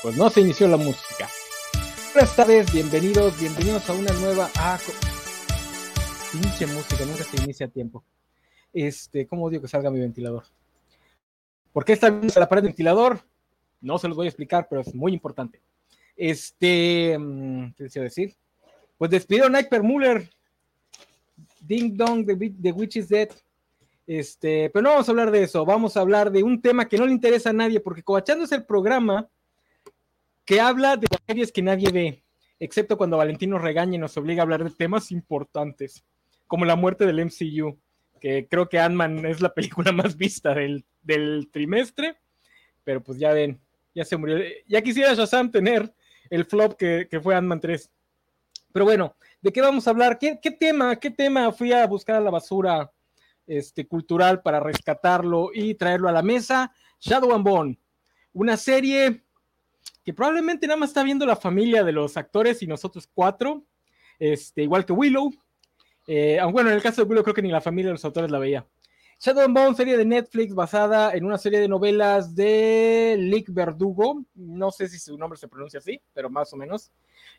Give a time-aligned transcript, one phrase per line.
[0.00, 1.28] Pues no se inició la música.
[2.14, 4.48] Esta vez, bienvenidos, bienvenidos a una nueva.
[4.56, 4.78] Ah,
[6.30, 8.04] pinche música, nunca se inicia a tiempo.
[8.72, 10.44] Este, ¿cómo odio que salga mi ventilador?
[11.72, 13.18] ¿Por qué está la pared del ventilador?
[13.80, 15.60] No se los voy a explicar, pero es muy importante.
[16.16, 18.36] Este, mm, ¿qué decía decir?
[18.98, 20.30] Pues despidieron a Hyper Muller.
[21.60, 23.30] Ding Dong, the, Witch is Dead.
[24.06, 26.96] Este, pero no vamos a hablar de eso, vamos a hablar de un tema que
[26.96, 29.28] no le interesa a nadie, porque Cobachando es el programa
[30.48, 32.24] que habla de series que nadie ve,
[32.58, 36.02] excepto cuando Valentino regaña y nos obliga a hablar de temas importantes,
[36.46, 37.78] como la muerte del MCU,
[38.18, 40.86] que creo que Ant-Man es la película más vista del,
[41.52, 42.16] trimestre,
[42.82, 43.60] pero pues ya ven,
[43.94, 44.38] ya se murió.
[44.66, 45.92] Ya quisiera Shazam tener
[46.30, 47.90] el flop que, fue Ant-Man 3.
[48.72, 50.18] Pero bueno, ¿de qué vamos a hablar?
[50.18, 50.96] ¿Qué, tema?
[50.96, 52.90] ¿Qué tema fui a buscar a la basura
[53.46, 56.72] este, cultural para rescatarlo y traerlo a la mesa?
[57.00, 57.78] Shadow and Bone,
[58.32, 59.27] una serie
[60.08, 63.66] que probablemente nada más está viendo la familia de los actores y nosotros cuatro,
[64.18, 65.30] este, igual que Willow.
[66.06, 68.06] Eh, aunque bueno, en el caso de Willow creo que ni la familia de los
[68.06, 68.66] autores la veía.
[69.20, 74.24] Shadow and Bone, serie de Netflix basada en una serie de novelas de Lick Verdugo,
[74.34, 76.90] no sé si su nombre se pronuncia así, pero más o menos.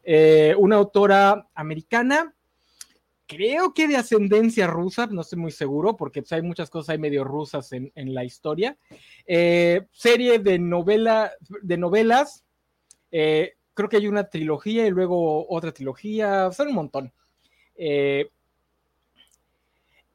[0.03, 2.35] Eh, una autora americana,
[3.25, 6.99] creo que de ascendencia rusa, no estoy muy seguro, porque pues, hay muchas cosas hay
[6.99, 8.77] medio rusas en, la historia.
[9.25, 11.31] Eh, serie de, novela,
[11.63, 12.45] de novelas
[13.11, 17.13] eh, creo que hay una trilogía y luego otra trilogía, son un montón.
[17.75, 18.29] Eh,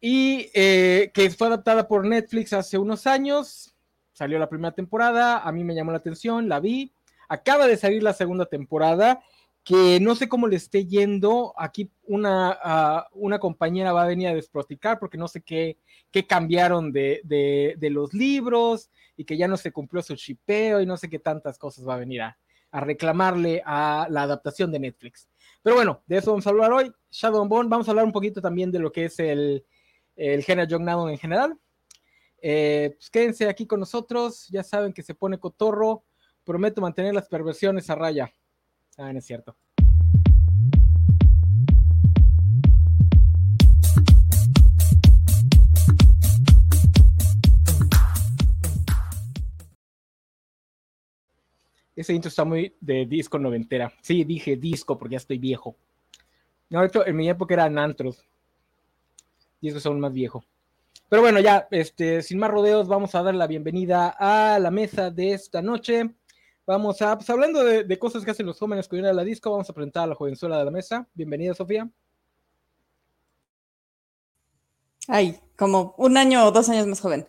[0.00, 3.74] y eh, que fue adaptada por Netflix hace unos años.
[4.12, 6.92] Salió la primera temporada, a mí me llamó la atención, la vi.
[7.26, 9.22] Acaba de salir la segunda temporada,
[9.64, 11.54] que no sé cómo le esté yendo.
[11.56, 15.78] Aquí una, ah, una compañera va a venir a desproticar porque no sé qué,
[16.10, 20.86] qué cambiaron de, de, los libros y que ya no se cumplió su chipeo y
[20.86, 22.36] no sé qué tantas cosas va a venir a,
[22.74, 25.28] a reclamarle a la adaptación de Netflix.
[25.62, 26.92] Pero bueno, de eso vamos a hablar hoy.
[27.08, 29.64] Shadow and Bone, vamos a hablar un poquito también de lo que es el,
[30.16, 31.56] el género Young en general.
[32.42, 36.02] Eh, pues quédense aquí con nosotros, ya saben que se pone cotorro.
[36.42, 38.32] Prometo mantener las perversiones a raya.
[38.98, 39.56] Ah, no es cierto.
[51.96, 53.92] Ese intro está muy de disco noventera.
[54.02, 55.76] Sí, dije disco porque ya estoy viejo.
[56.70, 58.24] No, esto en mi época eran antros.
[59.60, 60.44] Discos son más viejo.
[61.08, 65.10] Pero bueno, ya, este, sin más rodeos, vamos a dar la bienvenida a la mesa
[65.10, 66.10] de esta noche.
[66.66, 69.68] Vamos a, pues hablando de, cosas que hacen los jóvenes ir a la disco, vamos
[69.68, 71.06] a presentar a la jovenzuela de la mesa.
[71.14, 71.88] Bienvenida, Sofía.
[75.06, 77.26] Ay, como un año o dos años más joven.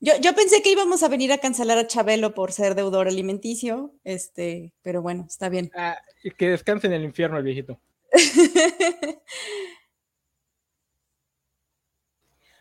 [0.00, 3.94] Yo, yo, pensé que íbamos a venir a cancelar a Chabelo por ser deudor alimenticio,
[4.04, 5.72] este, pero bueno, está bien.
[5.74, 5.98] Ah,
[6.36, 7.80] que descanse en el infierno el viejito.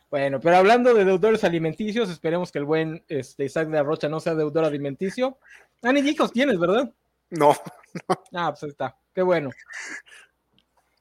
[0.10, 4.10] bueno, pero hablando de deudores alimenticios, esperemos que el buen este, Isaac de la Rocha
[4.10, 5.38] no sea deudor alimenticio.
[5.84, 6.92] Ah, ni hijos tienes, ¿verdad?
[7.30, 7.56] No,
[8.34, 8.98] Ah, pues ahí está.
[9.14, 9.52] Qué bueno.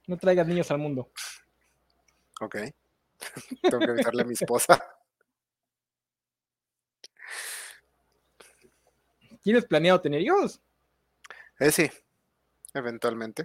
[0.07, 1.11] No traigas niños al mundo.
[2.41, 2.57] Ok.
[3.63, 4.96] Tengo que avisarle a mi esposa.
[9.47, 10.61] ¿Tienes planeado tener hijos?
[11.61, 11.89] Eh, sí,
[12.75, 13.45] eventualmente.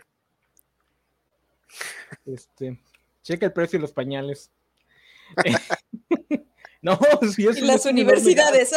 [2.26, 2.82] Este,
[3.22, 4.50] checa el precio de los pañales.
[6.82, 6.98] no,
[7.32, 7.62] si es.
[7.62, 8.74] las universidades.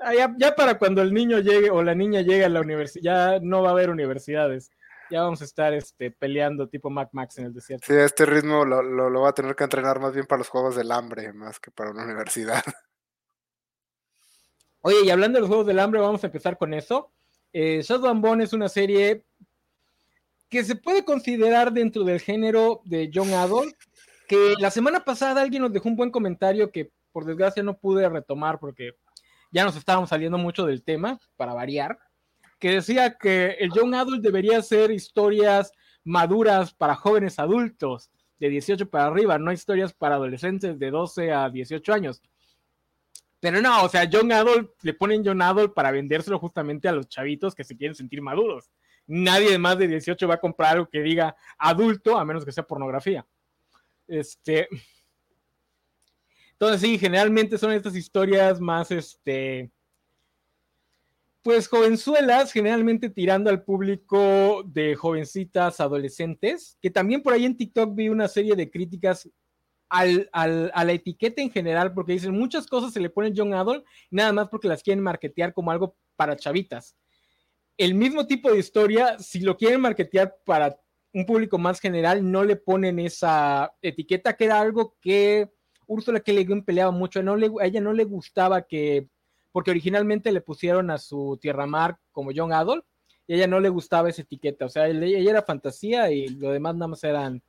[0.00, 3.40] Ah, ya, para cuando el niño llegue o la niña llegue a la universidad, ya
[3.40, 4.70] no va a haber universidades.
[5.10, 7.86] Ya vamos a estar este, peleando tipo Mac Max en el desierto.
[7.86, 10.76] Sí, este ritmo lo, lo va a tener que entrenar más bien para los juegos
[10.76, 12.62] del hambre, más que para una universidad.
[14.80, 17.10] Oye, y hablando de los Juegos del Hambre, vamos a empezar con eso.
[17.52, 19.24] Eh, Shadow and Bone es una serie
[20.48, 23.74] que se puede considerar dentro del género de Young Adult,
[24.28, 28.08] que la semana pasada alguien nos dejó un buen comentario que por desgracia no pude
[28.08, 28.92] retomar porque
[29.50, 31.98] ya nos estábamos saliendo mucho del tema, para variar,
[32.58, 35.72] que decía que el Young Adult debería ser historias
[36.04, 41.50] maduras para jóvenes adultos de 18 para arriba, no historias para adolescentes de 12 a
[41.50, 42.22] 18 años.
[43.40, 47.08] Pero no, o sea, Young Adult le ponen Young Adult para vendérselo justamente a los
[47.08, 48.70] chavitos que se quieren sentir maduros.
[49.06, 52.52] Nadie de más de 18 va a comprar algo que diga adulto, a menos que
[52.52, 53.24] sea pornografía.
[54.06, 54.68] Este.
[56.52, 59.70] Entonces, sí, generalmente son estas historias más, este.
[61.42, 67.94] Pues jovenzuelas, generalmente tirando al público de jovencitas adolescentes, que también por ahí en TikTok
[67.94, 69.30] vi una serie de críticas
[69.88, 73.54] al, al, a la etiqueta en general, porque dicen muchas cosas se le ponen Young
[73.54, 76.96] Adult, nada más porque las quieren marketear como algo para chavitas.
[77.76, 80.78] El mismo tipo de historia, si lo quieren marketear para
[81.12, 85.48] un público más general, no le ponen esa etiqueta, que era algo que
[85.86, 86.32] Úrsula K.
[86.32, 89.08] Le peleaba mucho, no le, a ella no le gustaba que,
[89.52, 92.84] porque originalmente le pusieron a su Tierra Mar como Young Adult,
[93.26, 96.50] y a ella no le gustaba esa etiqueta, o sea, ella era fantasía y lo
[96.50, 97.42] demás nada más eran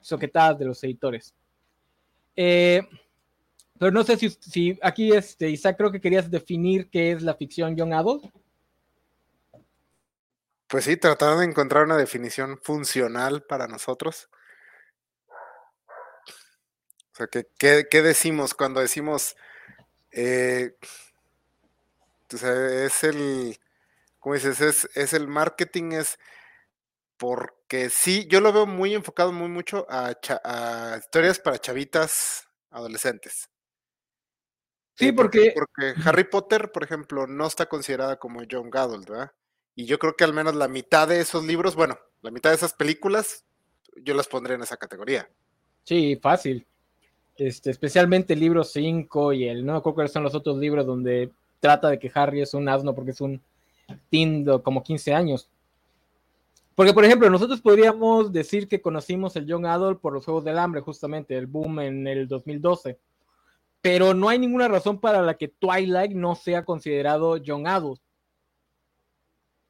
[0.00, 1.34] soquetadas de los editores.
[2.36, 2.82] Eh,
[3.78, 7.76] pero no sé si, aquí, este, Isaac, creo que querías definir qué es la ficción
[7.76, 8.24] Young Adult.
[10.68, 14.28] Pues sí, tratando de encontrar una definición funcional para nosotros.
[17.12, 19.36] O sea, ¿qué, decimos cuando decimos,
[20.10, 20.74] eh,
[22.32, 23.58] o sea, es el,
[24.18, 26.18] como dices, es, es el marketing, es
[27.16, 30.12] porque sí, yo lo veo muy enfocado muy mucho a,
[30.44, 33.48] a historias para chavitas adolescentes.
[34.96, 35.54] Sí, porque...
[35.54, 35.94] porque...
[36.04, 39.32] Harry Potter, por ejemplo, no está considerada como Young Adult, ¿verdad?
[39.74, 42.56] Y yo creo que al menos la mitad de esos libros, bueno, la mitad de
[42.56, 43.44] esas películas,
[43.96, 45.28] yo las pondré en esa categoría.
[45.82, 46.66] Sí, fácil.
[47.36, 51.30] Este, especialmente el libro 5 y el, no creo que son los otros libros donde
[51.58, 53.42] trata de que Harry es un asno porque es un
[54.08, 55.50] Tindo como 15 años.
[56.74, 60.58] Porque, por ejemplo, nosotros podríamos decir que conocimos el Young Adult por los Juegos del
[60.58, 62.98] Hambre, justamente, el boom en el 2012.
[63.80, 68.00] Pero no hay ninguna razón para la que Twilight no sea considerado Young Adult.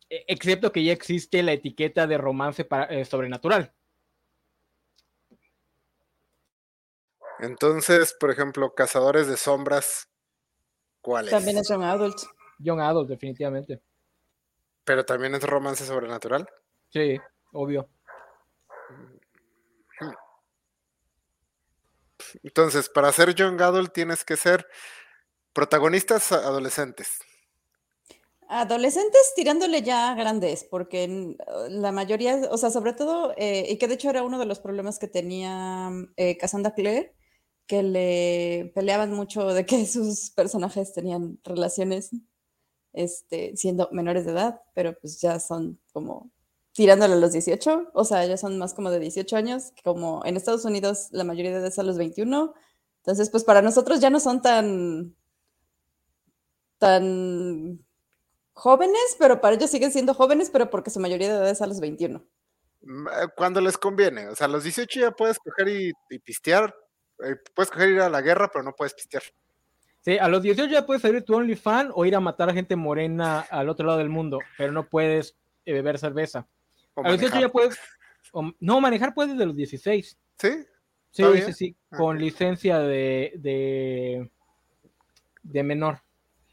[0.08, 3.74] E, excepto que ya existe la etiqueta de romance para, eh, sobrenatural.
[7.40, 10.08] Entonces, por ejemplo, Cazadores de Sombras,
[11.02, 11.30] ¿cuál es?
[11.32, 12.16] También es Young Adult.
[12.58, 13.82] Young Adult, definitivamente.
[14.84, 16.48] Pero también es romance sobrenatural.
[16.94, 17.18] Sí,
[17.52, 17.88] obvio.
[22.44, 24.64] Entonces, para ser Young Adult tienes que ser
[25.52, 27.18] protagonistas adolescentes.
[28.48, 31.36] Adolescentes tirándole ya grandes, porque
[31.68, 34.60] la mayoría, o sea, sobre todo, eh, y que de hecho era uno de los
[34.60, 37.16] problemas que tenía eh, Cassandra Clare,
[37.66, 42.10] que le peleaban mucho de que sus personajes tenían relaciones
[42.92, 46.30] este, siendo menores de edad, pero pues ya son como
[46.74, 50.36] tirándole a los 18, o sea, ya son más como de 18 años, como en
[50.36, 52.52] Estados Unidos la mayoría de edad es a los 21,
[52.98, 55.14] entonces pues para nosotros ya no son tan,
[56.78, 57.78] tan
[58.54, 61.66] jóvenes, pero para ellos siguen siendo jóvenes, pero porque su mayoría de edad es a
[61.68, 62.24] los 21.
[62.82, 66.18] Mm, eh, cuando les conviene, o sea, a los 18 ya puedes coger y, y
[66.18, 66.74] pistear,
[67.24, 69.22] eh, puedes coger ir a la guerra, pero no puedes pistear.
[70.00, 72.74] Sí, a los 18 ya puedes abrir tu OnlyFans o ir a matar a gente
[72.74, 76.48] morena al otro lado del mundo, pero no puedes eh, beber cerveza.
[76.96, 77.78] A los 18 ya puedes.
[78.32, 80.16] o- no, manejar puedes desde los 16.
[80.38, 80.48] ¿Sí?
[81.10, 82.20] Sí, ¿Está sí, sí, con Ok.
[82.22, 84.30] licencia de, de,
[85.42, 86.00] de menor.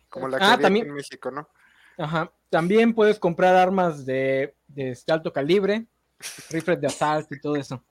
[0.09, 1.47] Como la que Ah, también- en México, ¿no?
[1.97, 2.31] Ajá.
[2.49, 5.87] También puedes comprar armas de, de este alto calibre,
[6.49, 7.83] rifles de asalto y todo eso.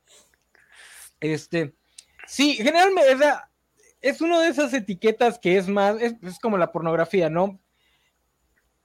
[1.19, 1.75] Este,
[2.27, 3.17] sí, generalmente
[4.01, 7.59] es una de esas etiquetas que es más, es, es como la pornografía, ¿no?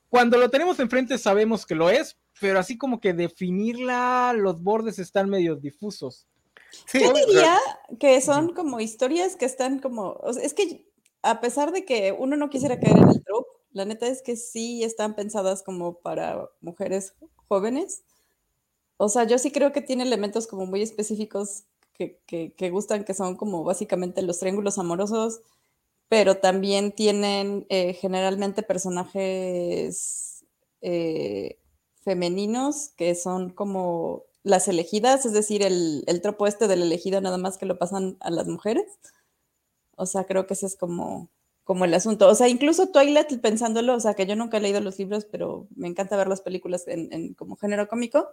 [0.10, 5.00] Cuando lo tenemos enfrente sabemos que lo es, pero así como que definirla, los bordes
[5.00, 6.28] están medio difusos.
[6.88, 7.58] Sí, Yo diría
[8.00, 10.86] que son como historias que están como, o sea, es que
[11.22, 14.36] a pesar de que uno no quisiera caer en el trope, la neta es que
[14.36, 17.14] sí están pensadas como para mujeres
[17.48, 18.04] jóvenes.
[18.98, 21.64] O sea, yo sí creo que tiene elementos como muy específicos
[21.94, 25.42] que, que- que gustan, que son como básicamente los triángulos amorosos,
[26.10, 30.46] pero también tienen eh, generalmente personajes
[30.82, 31.58] eh,
[32.06, 37.38] femeninos que son como las elegidas, es decir, el, el tropo este del elegido nada
[37.38, 38.86] más que lo pasan a las mujeres.
[39.98, 41.30] O sea, creo que ese es como,
[41.64, 42.28] como el asunto.
[42.30, 45.68] O sea, incluso Twilight, pensándolo, o sea, que yo nunca he leído los libros, pero
[45.76, 48.28] me encanta ver las películas en, en como género cómico.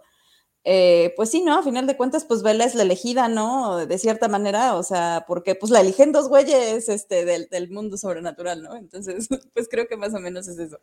[0.65, 1.57] Eh, pues sí, ¿no?
[1.57, 3.85] A final de cuentas, pues Bella es la elegida, ¿no?
[3.85, 7.97] De cierta manera, o sea, porque pues la eligen dos güeyes este, del, del mundo
[7.97, 8.75] sobrenatural, ¿no?
[8.77, 10.79] Entonces, pues creo que más o menos es eso.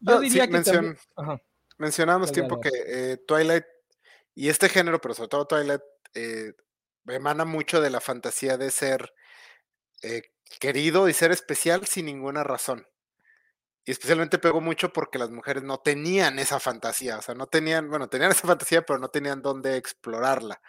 [0.00, 1.42] Yo Ah, sí, diría que mencion- también- ajá.
[1.78, 3.64] Mencionábamos tiempo que eh, Twilight
[4.34, 5.80] y este género, pero sobre todo Twilight,
[6.14, 6.52] eh,
[7.08, 9.12] emana mucho de la fantasía de ser
[10.02, 10.22] eh,
[10.60, 12.86] querido y ser especial sin ninguna razón.
[13.84, 17.88] Y especialmente pegó mucho porque las mujeres no tenían esa fantasía, o sea, no tenían,
[17.88, 20.60] bueno, tenían esa fantasía, pero no tenían dónde explorarla.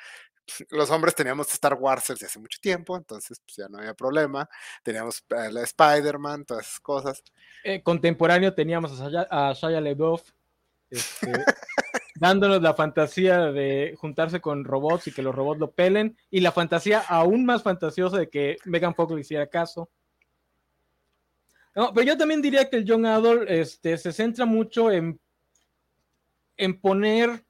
[0.69, 4.49] Los hombres teníamos Star Wars desde hace mucho tiempo, entonces pues, ya no había problema.
[4.83, 7.23] Teníamos la Spider-Man, todas esas cosas.
[7.63, 10.23] Eh, contemporáneo teníamos a Shia, a Shia LaBeouf.
[10.89, 11.31] Este,
[12.15, 16.51] dándonos la fantasía de juntarse con robots y que los robots lo pelen, y la
[16.51, 19.89] fantasía aún más fantasiosa de que Megan Fox le hiciera caso.
[21.73, 25.19] Pero yo también diría que el Young Adult este, se centra mucho en,
[26.57, 27.45] en poner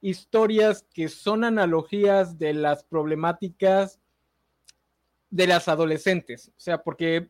[0.00, 3.98] historias que son analogías de las problemáticas
[5.30, 6.48] de las adolescentes.
[6.50, 7.28] O sea, porque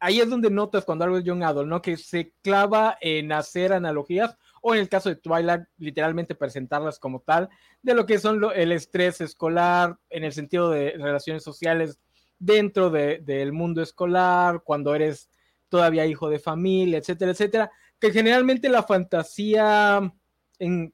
[0.00, 1.80] ahí es donde notas cuando algo es Young Adult, ¿no?
[1.80, 4.36] Que se clava en hacer analogías,
[4.68, 7.48] o en el caso de Twilight, literalmente presentarlas como tal,
[7.82, 12.00] de lo que son el estrés escolar, en el sentido de relaciones sociales
[12.36, 15.30] dentro del mundo escolar, cuando eres
[15.68, 17.70] todavía hijo de familia, etcétera, etcétera,
[18.00, 20.12] que generalmente la fantasía,
[20.58, 20.92] en,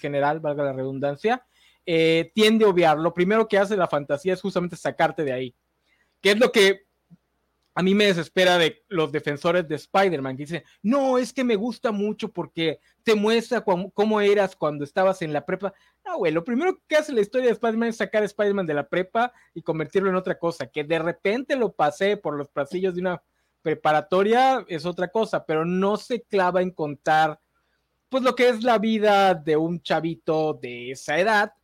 [0.00, 1.46] general, valga la redundancia,
[1.86, 2.98] eh, tiende a obviar.
[2.98, 5.54] Lo primero que hace la fantasía es justamente sacarte de ahí,
[6.20, 6.86] que es lo que
[7.74, 11.56] a mí me desespera de los defensores de Spider-Man, que dicen, no, es que me
[11.56, 15.72] gusta mucho porque te muestra cómo, eras cuando estabas en la prepa.
[16.04, 18.74] No, güey, lo primero que hace la historia de Spider-Man es sacar a Spider-Man de
[18.74, 22.94] la prepa y convertirlo en otra cosa, que de repente lo pasé por los pasillos
[22.94, 23.22] de una
[23.62, 27.40] preparatoria es otra cosa, pero no se clava en contar
[28.08, 31.54] pues lo que es la vida de un chavito de esa edad,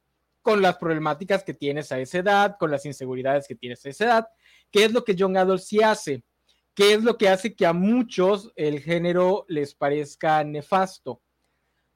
[0.41, 4.05] con las problemáticas que tienes a esa edad, con las inseguridades que tienes a esa
[4.07, 4.29] edad,
[4.71, 6.23] ¿Qué es lo que John Adult sí hace?
[6.75, 11.21] ¿Qué es lo que hace que a muchos el género les parezca nefasto?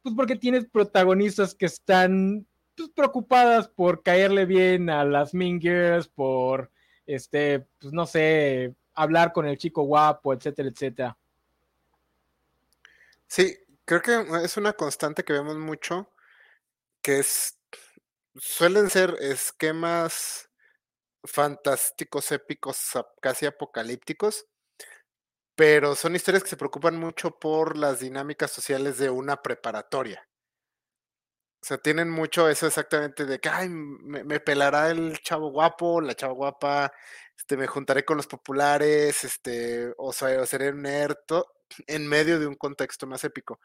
[0.03, 6.71] Pues porque tienes protagonistas que están pues, preocupadas por caerle bien a las Mingers, por,
[7.07, 11.19] este, pues no sé, hablar con el chico guapo, etcétera, etcétera.
[13.29, 16.11] Sí, creo que es una constante que vemos mucho,
[17.01, 17.59] que es,
[18.37, 20.51] suelen ser esquemas
[21.25, 22.79] fantásticos, épicos,
[23.21, 24.47] casi apocalípticos,
[25.55, 30.27] pero son historias que se preocupan mucho por las dinámicas sociales de una preparatoria.
[31.63, 36.15] O sea, tienen mucho eso exactamente de que, ay, me, pelará el chavo guapo, la
[36.15, 36.93] chava guapa,
[37.39, 41.17] este, me juntaré con los populares, este, o, sea, seré un nerd,
[41.87, 43.61] en medio de un contexto más épico.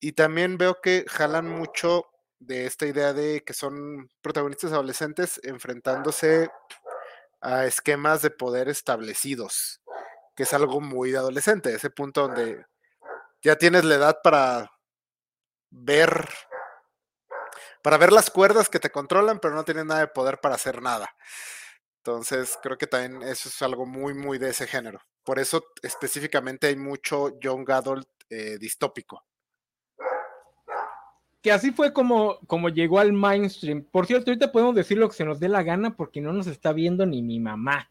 [0.00, 2.06] Y también veo que jalan mucho
[2.38, 6.50] de esta idea de que son protagonistas adolescentes enfrentándose
[7.40, 9.80] a esquemas de poder establecidos,
[10.34, 12.66] que es algo muy de adolescente, ese punto donde
[13.42, 14.70] ya tienes la edad para
[15.70, 16.28] ver
[17.82, 20.82] para ver las cuerdas que te controlan, pero no tienes nada de poder para hacer
[20.82, 21.08] nada.
[21.98, 25.00] Entonces, creo que también eso es algo muy, muy de ese género.
[25.24, 29.27] Por eso específicamente hay mucho young adult eh, distópico
[31.48, 33.82] que así fue como, como llegó al mainstream.
[33.82, 36.46] Por cierto, ahorita podemos decir lo que se nos dé la gana porque no nos
[36.46, 37.90] está viendo ni mi mamá.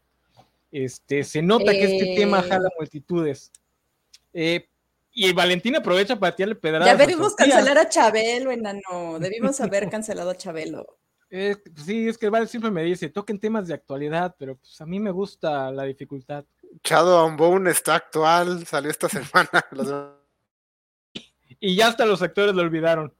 [0.70, 2.48] Este, se nota que este tema eh.
[2.48, 3.50] jala multitudes.
[4.32, 4.68] Eh,
[5.10, 6.86] y Valentina aprovecha para tirarle pedradas.
[6.86, 8.80] Ya debimos cancelar a Chabelo, enano.
[9.18, 10.86] Debimos haber cancelado a Chabelo.
[11.28, 14.86] Eh, sí, es que Val siempre me dice, toquen temas de actualidad, pero pues a
[14.86, 16.44] mí me gusta la dificultad.
[16.84, 19.66] Chado on Bone está actual, salió esta semana.
[21.58, 23.17] y ya hasta los actores lo olvidaron.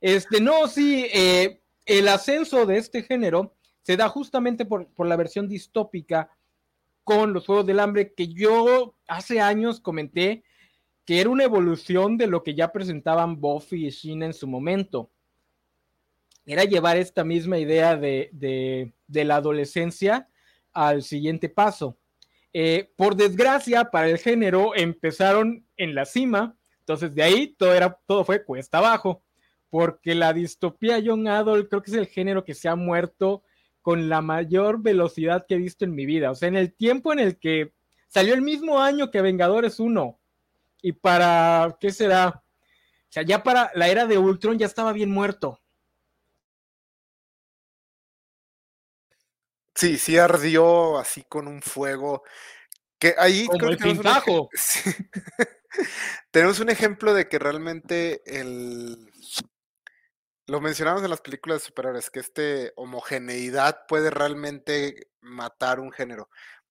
[0.00, 5.48] Este, no, sí, eh, el ascenso de este género se da justamente por, la versión
[5.48, 6.30] distópica
[7.04, 10.44] con los Juegos del Hambre que yo hace años comenté
[11.04, 15.10] que era una evolución de lo que ya presentaban Buffy y Sheena en su momento.
[16.46, 20.28] Era llevar esta misma idea de, la adolescencia
[20.72, 21.96] al siguiente paso.
[22.52, 27.98] Eh, por desgracia, para el género empezaron en la cima, entonces de ahí todo, era,
[28.06, 29.22] todo fue cuesta abajo
[29.70, 33.44] porque la distopía Young Adult creo que es el género que se ha muerto
[33.80, 36.30] con la mayor velocidad que he visto en mi vida.
[36.30, 37.72] O sea, en el tiempo en el que
[38.08, 40.20] salió el mismo año que Vengadores 1.
[40.82, 42.42] Y para, ¿qué será?
[43.08, 45.60] O sea, ya para la era de Ultron ya estaba bien muerto.
[49.74, 52.22] Sí, sí ardió así con un fuego.
[52.98, 54.50] Que ahí Como el pintajo.
[56.30, 59.09] tenemos un ejemplo de que realmente el
[60.50, 66.28] lo mencionamos en las películas de superhéroes, que este homogeneidad puede realmente matar un género,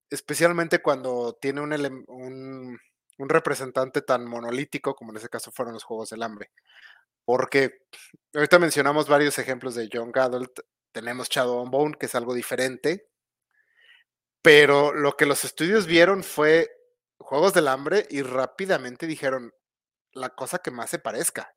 [0.09, 2.77] especialmente cuando tiene un,
[3.19, 6.51] representante tan monolítico como en ese caso fueron los Juegos del Hambre.
[7.23, 7.85] Porque
[8.33, 10.59] ahorita mencionamos varios ejemplos de Young Adult,
[10.91, 13.07] tenemos Shadow and Bone, que es algo diferente,
[14.41, 16.69] pero lo que los estudios vieron fue
[17.17, 19.53] Juegos del Hambre y rápidamente dijeron
[20.11, 21.53] la cosa que más se parezca.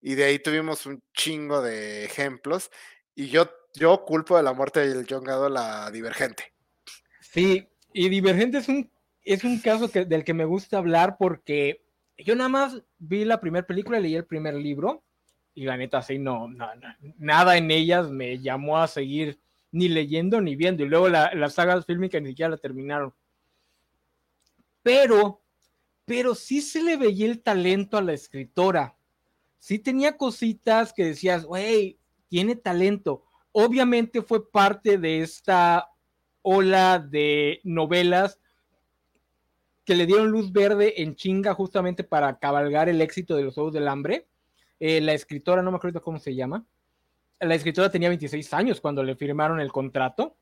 [0.00, 2.70] Y de ahí tuvimos un chingo de ejemplos.
[3.14, 6.52] Y yo, yo culpo de la muerte del John Gado la Divergente.
[7.20, 8.90] Sí, y Divergente es un,
[9.22, 11.84] es un caso que, del que me gusta hablar porque
[12.16, 15.02] Yo nada más vi la primera película, leí el primer libro
[15.54, 16.68] y la neta, sí, no, no,
[17.18, 19.40] nada en ellas me llamó a seguir
[19.72, 20.84] ni leyendo ni viendo.
[20.84, 23.12] Y luego la, las sagas fílmicas ni siquiera la terminaron.
[24.82, 25.42] Pero,
[26.04, 28.96] pero sí se le veía el talento a la escritora.
[29.58, 31.98] Sí tenía cositas que decías, güey,
[32.28, 33.24] tiene talento.
[33.52, 35.88] Obviamente fue parte de esta
[36.42, 38.38] ola de novelas
[39.84, 43.72] que le dieron luz verde en chinga justamente para cabalgar el éxito de los Juegos
[43.72, 44.28] del Hambre.
[44.78, 46.64] Eh, la escritora, no me acuerdo cómo se llama,
[47.40, 50.36] la escritora tenía 26 años cuando le firmaron el contrato.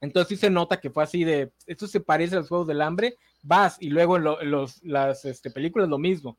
[0.00, 2.82] Entonces sí se nota que fue así de, esto se parece a los Juegos del
[2.82, 6.36] Hambre, vas y luego en, los, las este, películas lo mismo.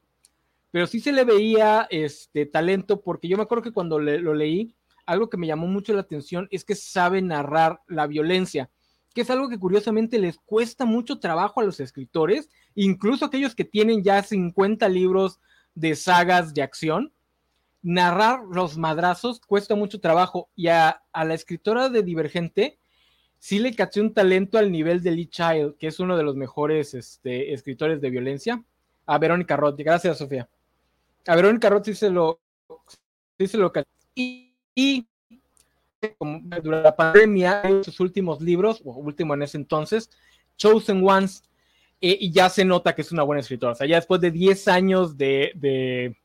[0.76, 4.76] Pero sí se le veía este talento porque yo me acuerdo que cuando lo leí,
[5.06, 8.70] algo que me llamó mucho la atención es que sabe narrar la violencia
[9.14, 13.64] que es algo que curiosamente les cuesta mucho trabajo a los escritores, incluso aquellos que
[13.64, 15.40] tienen ya 50 libros
[15.76, 17.14] de sagas de acción.
[17.82, 22.78] Narrar los madrazos cuesta mucho trabajo y a, la escritora de Divergente
[23.40, 26.36] sí le caché un talento al nivel de Lee Child, que es uno de los
[26.36, 28.62] mejores este, escritores de violencia,
[29.06, 29.78] a Verónica Roth.
[29.78, 30.50] Gracias, Sofía.
[31.28, 32.40] A Verónica Roth sí se lo,
[33.38, 33.88] sí se lo caché.
[34.16, 35.08] y
[36.20, 40.10] durante la pandemia, en sus últimos libros, o último en ese entonces,
[40.58, 41.44] Chosen Ones,
[42.02, 43.74] eh, y ya se nota que es una buena escritora.
[43.74, 46.18] O sea, ya después de 10 años de, de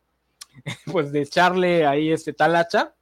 [0.92, 2.95] pues de echarle ahí este tal hacha,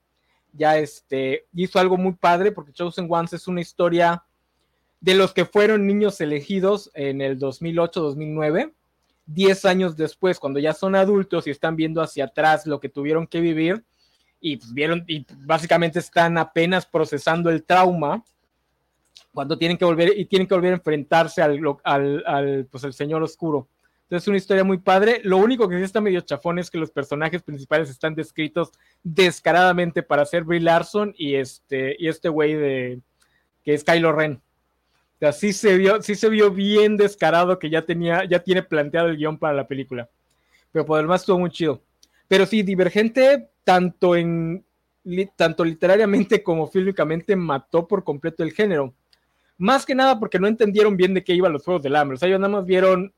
[0.53, 4.23] ya este, hizo algo muy padre, porque Chosen Ones es una historia
[5.01, 8.73] de los que fueron niños elegidos en el 2008-2009.
[9.33, 13.27] 10 años después, cuando ya son adultos y están viendo hacia atrás lo que tuvieron
[13.27, 13.83] que vivir,
[14.41, 18.23] y pues, vieron y básicamente están apenas procesando el trauma
[19.33, 23.21] cuando tienen que volver y tienen que volver a enfrentarse al, al, pues el señor
[23.21, 23.67] oscuro.
[24.03, 25.21] Entonces es una historia muy padre.
[25.23, 28.71] Lo único que sí está medio chafón es que los personajes principales están descritos
[29.03, 33.01] descaradamente para ser Brie Larson y este y este güey de
[33.63, 34.41] que es Kylo Ren.
[35.19, 38.63] O sea, sí se vio, sí se vio bien descarado que ya tenía, ya tiene
[38.63, 40.09] planteado el guion para la película.
[40.71, 41.81] Pero por lo demás estuvo muy chido.
[42.29, 44.63] Pero sí, Divergente, tanto en
[45.35, 48.93] tanto literariamente como físicamente mató por completo el género.
[49.57, 52.15] Más que nada porque no entendieron bien de qué iban los Juegos del Hambre.
[52.15, 53.13] O sea, ellos nada más vieron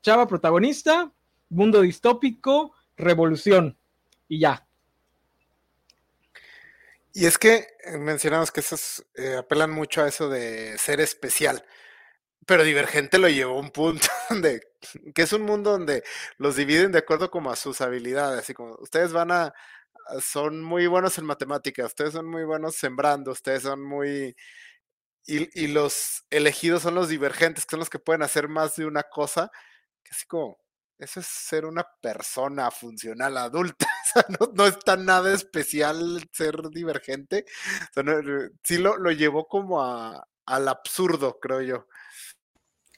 [0.00, 1.10] chava protagonista,
[1.48, 3.76] mundo distópico, revolución
[4.28, 4.64] y ya.
[7.12, 11.64] Y es que eh, mencionamos que esos eh, apelan mucho a eso de ser especial.
[12.46, 14.62] Pero Divergente lo llevó a un punto donde,
[15.14, 16.04] que es un mundo donde
[16.38, 19.54] los dividen de acuerdo como a sus habilidades, así como ustedes van a,
[20.22, 24.36] son muy buenos en matemáticas, ustedes son muy buenos sembrando, ustedes son muy,
[25.26, 28.86] y, y los elegidos son los divergentes, que son los que pueden hacer más de
[28.86, 29.50] una cosa,
[30.04, 30.58] que así como,
[31.02, 36.70] eso es ser una persona funcional adulta, o sea, no, no está nada especial ser
[36.70, 37.44] divergente,
[38.62, 41.86] sí lo, lo llevó como a, al absurdo, creo yo.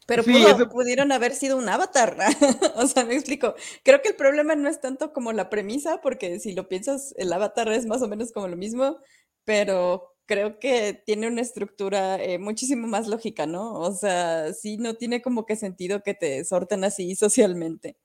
[0.07, 2.19] Pero pudieron haber sido un avatar.
[2.77, 3.55] o sea, me explico.
[3.83, 7.33] Creo que el problema no es tanto como la premisa, porque si lo piensas, el
[7.33, 8.99] avatar es más o menos como lo mismo,
[9.45, 13.75] pero creo que tiene una estructura eh, muchísimo más lógica, ¿no?
[13.75, 17.97] O sea, sí, no tiene como que sentido que te sorten así socialmente.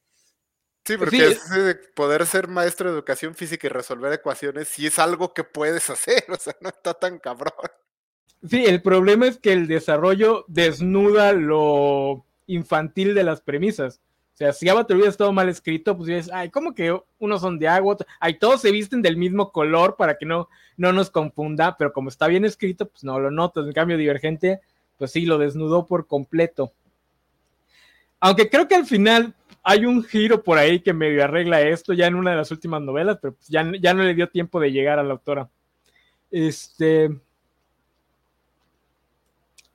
[0.86, 1.36] Sí, porque
[1.95, 6.23] poder ser maestro de educación física y resolver ecuaciones sí es algo que puedes hacer,
[6.29, 7.53] o sea, no está tan cabrón.
[8.49, 14.01] Sí, el problema es que el desarrollo desnuda lo infantil de las premisas.
[14.39, 17.60] O sea, si Avatar hubiera estado mal escrito, pues dices, ay, ¿cómo que unos son
[17.60, 17.97] de agua?
[18.21, 20.47] Ay, todos se visten del mismo color para que no,
[20.78, 23.65] no nos confunda, pero como está bien escrito, pues no lo notas.
[23.65, 24.62] En cambio, Divergente,
[24.97, 26.71] pues sí, lo desnudó por completo.
[28.21, 32.08] Aunque creo que al final hay un giro por ahí que medio arregla esto ya
[32.08, 34.71] en una de las últimas novelas, pero pues ya, ya no le dio tiempo de
[34.71, 35.49] llegar a la autora.
[36.32, 37.10] Este.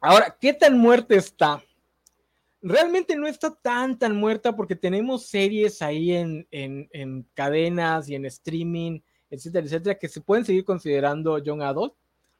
[0.00, 1.62] Ahora, ¿qué tan muerta está?
[2.66, 9.00] Realmente no está tan, tan muerta porque tenemos series ahí en, cadenas y en streaming,
[9.28, 11.92] etcétera, etcétera, que se pueden seguir considerando young adult.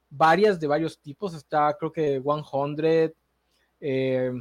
[0.09, 1.35] Varias de varios tipos.
[1.35, 3.15] Está, creo que 100.
[3.81, 4.33] Eh,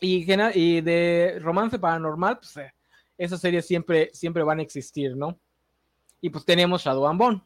[0.00, 2.72] y, de romance paranormal, pues eh,
[3.18, 5.36] esas series siempre, siempre van a existir, ¿no?
[6.20, 7.42] Y pues tenemos Shadow and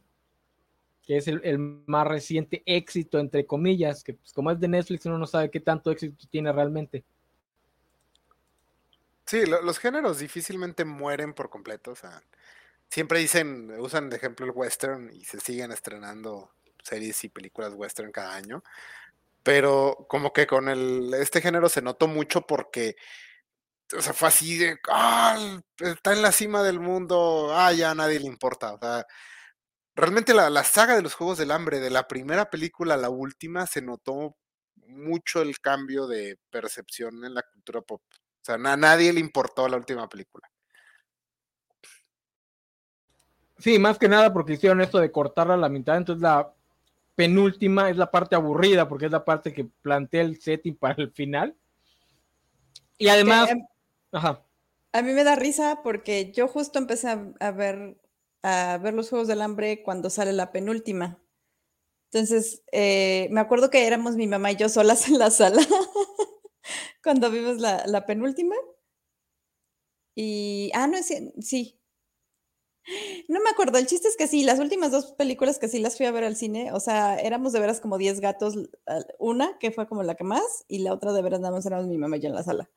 [1.09, 5.16] que es el, más reciente éxito, entre comillas, que pues, como es de Netflix uno
[5.16, 7.03] no sabe qué tanto éxito tiene realmente.
[9.25, 12.23] Sí, los géneros difícilmente mueren por completo, o sea,
[12.90, 16.51] siempre dicen, usan de ejemplo el western y se siguen estrenando
[16.83, 18.62] series y películas western cada año,
[19.42, 22.97] pero como que con el, este género se notó mucho porque
[23.97, 27.94] o sea, fue así de, ah, está en la cima del mundo, ah, ya a
[27.94, 28.75] nadie le importa.
[28.75, 29.07] O sea,
[29.99, 33.11] realmente la, la, saga de los Juegos del Hambre, de la primera película a la
[33.11, 34.37] última, se notó
[34.87, 38.03] mucho el cambio de percepción en la cultura pop.
[38.11, 40.51] O sea, a nadie le importó la última película.
[43.59, 46.53] Sí, más que nada porque hicieron esto de cortarla a la mitad, entonces la
[47.17, 51.11] penúltima es la parte aburrida porque es la parte que plantea el setting para el
[51.11, 51.57] final.
[52.97, 53.51] Y además,
[54.13, 54.45] ajá.
[54.93, 57.09] A mí me da risa porque yo justo empecé
[57.41, 57.97] a, ver
[58.42, 61.20] a ver los Juegos del Hambre cuando sale la penúltima.
[62.12, 65.62] Entonces, eh, me acuerdo que éramos mi mamá y yo solas en la sala
[67.03, 68.55] cuando vimos la, la penúltima.
[70.14, 71.79] Y, ah, no, sí,
[73.29, 75.96] no me acuerdo, el chiste es que sí, las últimas dos películas que sí las
[75.96, 78.55] fui a ver al cine, o sea, éramos de veras como 10 gatos,
[79.18, 81.87] una que fue como la que más, y la otra de veras nada más éramos
[81.87, 82.70] mi mamá y yo en la sala.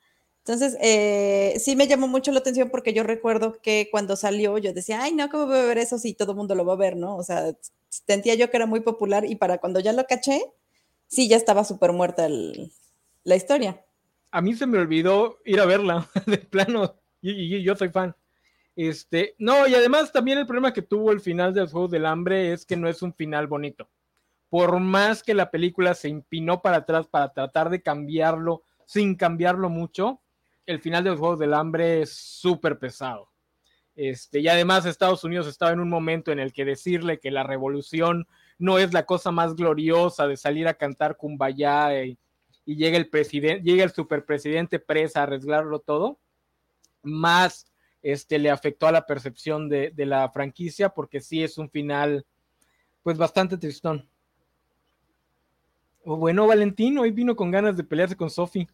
[0.45, 4.73] Entonces, eh, sí me llamó mucho la atención porque yo recuerdo que cuando salió yo
[4.73, 6.77] decía, ay, no, ¿cómo voy a ver eso si todo el mundo lo va a
[6.77, 7.15] ver, no?
[7.15, 7.53] O sea,
[7.89, 10.41] sentía yo que era muy popular y para cuando ya lo caché,
[11.07, 12.27] sí, ya estaba súper muerta
[13.23, 13.85] la historia.
[14.31, 18.15] A mí se me olvidó ir a verla, de plano, y yo soy fan.
[18.75, 22.05] Este, no, y además también el problema que tuvo el final de los Juegos del
[22.05, 23.89] Hambre es que no es un final bonito.
[24.49, 29.69] Por más que la película se empinó para atrás para tratar de cambiarlo sin cambiarlo
[29.69, 30.19] mucho,
[30.71, 33.29] el final de los Juegos del Hambre es súper pesado.
[33.95, 37.43] Este, y además Estados Unidos estaba en un momento en el que decirle que la
[37.43, 38.25] revolución
[38.57, 42.17] no es la cosa más gloriosa de salir a cantar Kumbaya y,
[42.65, 46.19] llega el presidente, llega el superpresidente presa a arreglarlo todo,
[47.03, 47.65] más
[48.01, 52.25] este, le afectó a la percepción de, la franquicia porque sí es un final
[53.03, 54.07] pues bastante tristón.
[56.03, 58.67] O bueno, Valentín hoy vino con ganas de pelearse con Sofi.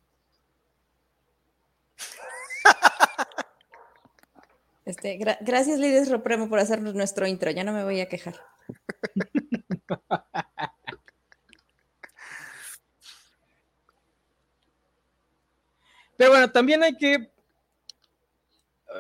[4.88, 7.52] Este, gracias, Lides Ropremo, por hacernos nuestro intro.
[7.52, 8.36] Ya no me voy a quejar.
[16.16, 17.32] Pero bueno, también hay que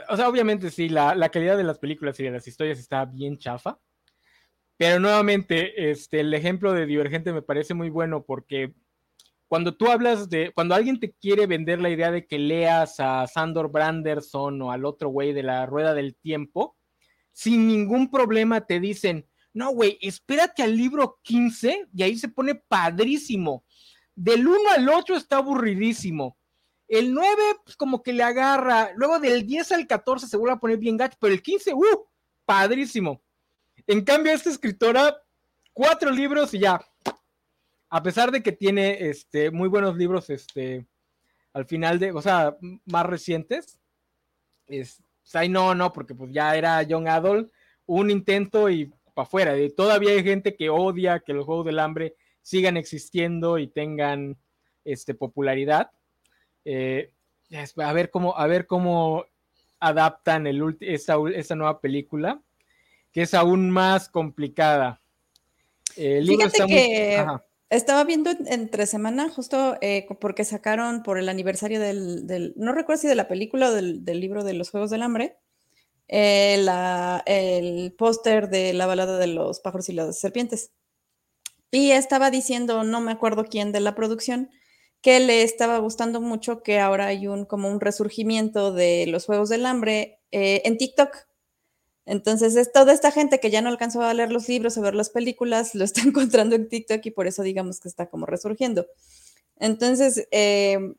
[0.09, 3.37] o sea, obviamente sí, la, calidad de las películas y de las historias está bien
[3.37, 3.79] chafa.
[4.75, 8.73] Pero nuevamente, este, el ejemplo de Divergente me parece muy bueno porque
[9.47, 13.25] cuando tú hablas de, cuando alguien te quiere vender la idea de que leas a
[13.27, 16.75] Sandor Branderson o al otro güey de la rueda del tiempo,
[17.31, 22.55] sin ningún problema te dicen, no, güey, espérate al libro 15 y ahí se pone
[22.55, 23.63] padrísimo.
[24.13, 26.37] Del 1 al 8 está aburridísimo.
[26.87, 27.29] El 9,
[27.63, 28.91] pues como que le agarra.
[28.95, 32.05] Luego del 10 al 14 se vuelve a poner bien gacho, pero el 15, ¡uh!
[32.45, 33.21] Padrísimo.
[33.85, 35.15] En cambio, esta escritora,
[35.73, 36.79] cuatro libros y ya.
[37.89, 40.85] A pesar de que tiene este, muy buenos libros, este,
[41.53, 43.79] al final de, o sea, más recientes.
[44.67, 47.51] Es, pues, no, no, porque pues ya era Young Adult,
[47.85, 49.53] un intento y para afuera.
[49.75, 54.37] Todavía hay gente que odia que los Juegos del Hambre sigan existiendo y tengan
[54.85, 55.91] este, popularidad.
[56.63, 57.11] Eh,
[57.77, 59.25] a ver cómo, a ver cómo
[59.79, 62.41] adaptan el esta, esta, nueva película,
[63.11, 65.01] que es aún más complicada.
[65.95, 67.25] El libro está que
[67.69, 73.07] estaba viendo entre semana, justo eh, porque sacaron por el aniversario del, no recuerdo si
[73.07, 75.37] de la película o del, libro de los Juegos del Hambre,
[76.07, 76.65] eh,
[77.25, 80.71] el póster de la balada de los pájaros y las serpientes.
[81.71, 84.49] Y estaba diciendo, no me acuerdo quién de la producción,
[85.01, 89.49] que le estaba gustando mucho que ahora hay un como un resurgimiento de los Juegos
[89.49, 91.27] del Hambre eh, en TikTok.
[92.07, 94.95] Entonces es toda esta gente que ya no alcanzó a leer los libros, a ver
[94.95, 98.87] las películas, lo está encontrando en TikTok y por eso digamos que está como resurgiendo.
[99.59, 100.95] Entonces, eh,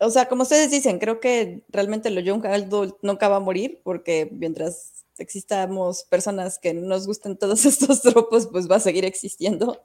[0.00, 3.80] o sea, como ustedes dicen, creo que realmente lo Young Adult nunca va a morir
[3.84, 9.80] porque mientras existamos personas que nos gusten todos estos tropos, pues va a seguir existiendo.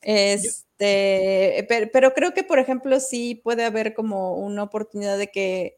[0.00, 5.76] Este, pero, creo que, por ejemplo, sí puede haber como una oportunidad de que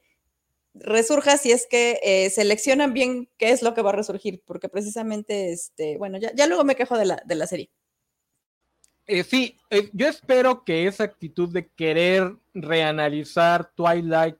[0.80, 4.68] resurja si es que eh, seleccionan bien qué es lo que va a resurgir, porque
[4.68, 7.70] precisamente, este, bueno, ya, ya luego me quejo de la, de la serie.
[9.06, 14.36] Eh, sí, eh, yo espero que esa actitud de querer reanalizar Twilight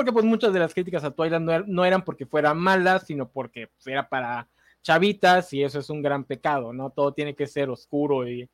[0.00, 3.28] porque pues muchas de las críticas a Twilight er, no, eran porque fueran malas, sino
[3.28, 4.48] porque pues, era para
[4.82, 6.88] chavitas y eso es un gran pecado, ¿no?
[6.88, 8.48] Todo tiene que ser oscuro y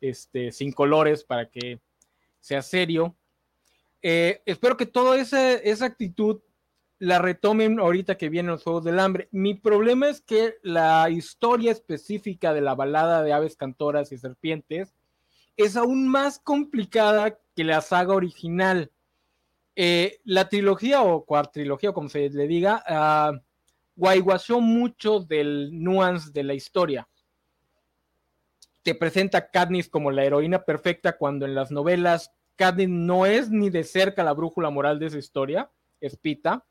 [0.00, 1.80] este, sin colores para que
[2.38, 3.16] sea serio.
[4.00, 6.40] Eh, espero que toda esa, esa actitud
[7.02, 9.26] la retomen ahorita que vienen los Juegos del Hambre.
[9.32, 14.94] Mi problema es que la historia específica de la balada de aves cantoras y serpientes
[15.56, 18.92] es aún más complicada que la saga original
[19.74, 22.84] eh, la trilogía o cuartrilogía, como se le diga,
[23.96, 27.08] uh, mucho del nuance de la historia.
[28.84, 33.50] Te presenta a Katniss como la heroína perfecta cuando en las novelas Katniss no es
[33.50, 35.68] ni de cerca la brújula moral de esa historia,
[36.00, 36.64] es Pita.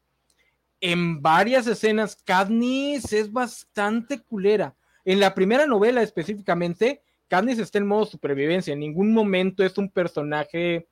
[0.81, 4.75] En varias escenas, Katniss es bastante culera.
[5.05, 8.73] En la primera novela específicamente, Katniss está en modo supervivencia.
[8.73, 10.87] En ningún momento es un personaje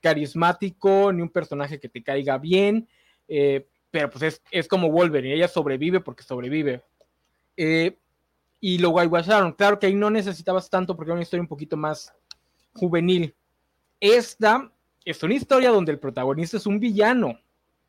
[0.00, 2.88] carismático, ni un personaje que te caiga bien.
[3.28, 6.82] Eh, pero pues es, es, como Wolverine, ella sobrevive porque sobrevive.
[7.56, 7.96] Eh,
[8.60, 9.52] y lo guayguasaron.
[9.52, 12.14] Claro que ahí no necesitabas tanto porque era una historia un poquito más
[12.72, 13.34] juvenil.
[14.00, 14.72] Esta
[15.04, 17.38] es una historia donde el protagonista es un villano.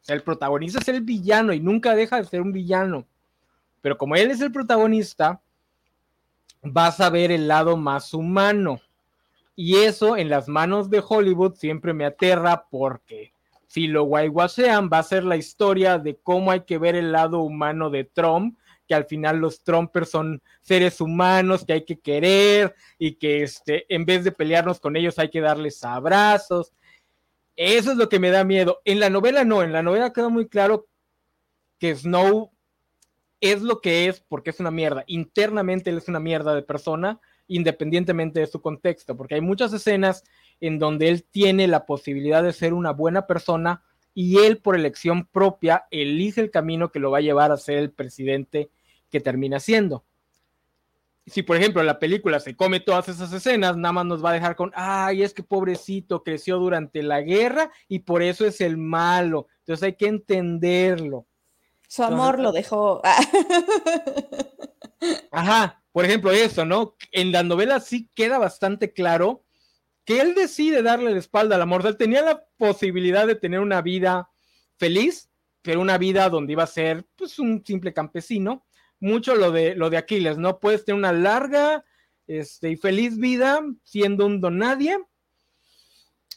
[0.08, 3.06] El protagonista es el villano y nunca deja de ser un villano.
[3.82, 5.42] Pero como él es el protagonista,
[6.62, 8.80] vas a ver el lado más humano.
[9.56, 13.32] Y eso en las manos de Hollywood siempre me aterra porque
[13.68, 17.40] si lo guayguasean va a ser la historia de cómo hay que ver el lado
[17.40, 22.76] humano de Trump, que al final los Trumpers son seres humanos que hay que querer
[23.00, 26.74] y que este, en vez de pelearnos con ellos hay que darles abrazos.
[27.56, 28.82] Eso es lo que me da miedo.
[28.86, 30.88] En la novela no, en la novela queda muy claro
[31.80, 32.52] que Snow
[33.42, 35.04] es lo que es porque es una mierda.
[35.08, 40.24] Internamente él es una mierda de persona, independientemente de su contexto, porque hay muchas escenas
[40.60, 45.28] en donde él tiene la posibilidad de ser una buena persona y él por elección
[45.28, 48.72] propia elige el camino que lo va a llevar a ser el presidente
[49.10, 50.06] que termina siendo.
[51.28, 54.34] Si por ejemplo la película se come todas esas escenas, nada más nos va a
[54.34, 58.78] dejar con, ay, es que pobrecito creció durante la guerra y por eso es el
[58.78, 59.48] malo.
[59.60, 61.26] Entonces hay que entenderlo.
[61.88, 63.02] Su amor lo dejó.
[65.32, 66.96] Ajá, por ejemplo, eso, ¿no?
[67.12, 69.44] En la novela sí queda bastante claro
[70.04, 71.86] que él decide darle la espalda al amor.
[71.86, 74.30] él tenía la posibilidad de tener una vida
[74.78, 75.30] feliz,
[75.62, 78.66] pero una vida donde iba a ser pues, un simple campesino.
[79.00, 80.60] Mucho lo de, lo de Aquiles, ¿no?
[80.60, 81.84] Puedes tener una larga
[82.28, 84.98] este, y feliz vida siendo un don nadie,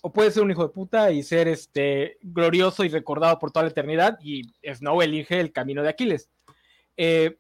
[0.03, 3.65] o puede ser un hijo de puta y ser este glorioso y recordado por toda
[3.65, 6.31] la eternidad y Snow elige el camino de Aquiles.
[6.97, 7.39] Eh,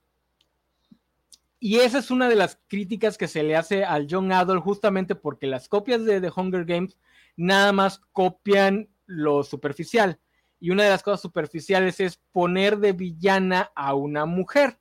[1.60, 5.14] y esa es una de las críticas que se le hace al John Adol justamente
[5.14, 6.96] porque las copias de The Hunger Games
[7.36, 10.20] nada más copian lo superficial.
[10.60, 14.78] Y una de las cosas superficiales es poner de villana a una mujer.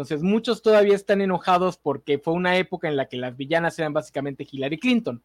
[0.00, 3.92] Entonces muchos todavía están enojados porque fue una época en la que las villanas eran
[3.92, 5.22] básicamente Hillary Clinton.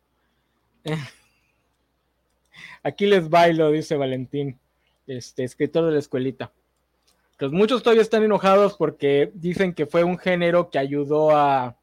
[2.84, 4.60] Aquí les bailo, dice Valentín,
[5.08, 6.52] este escritor de la escuelita.
[7.40, 11.78] Pues muchos todavía están enojados porque dicen que fue un género que ayudó a,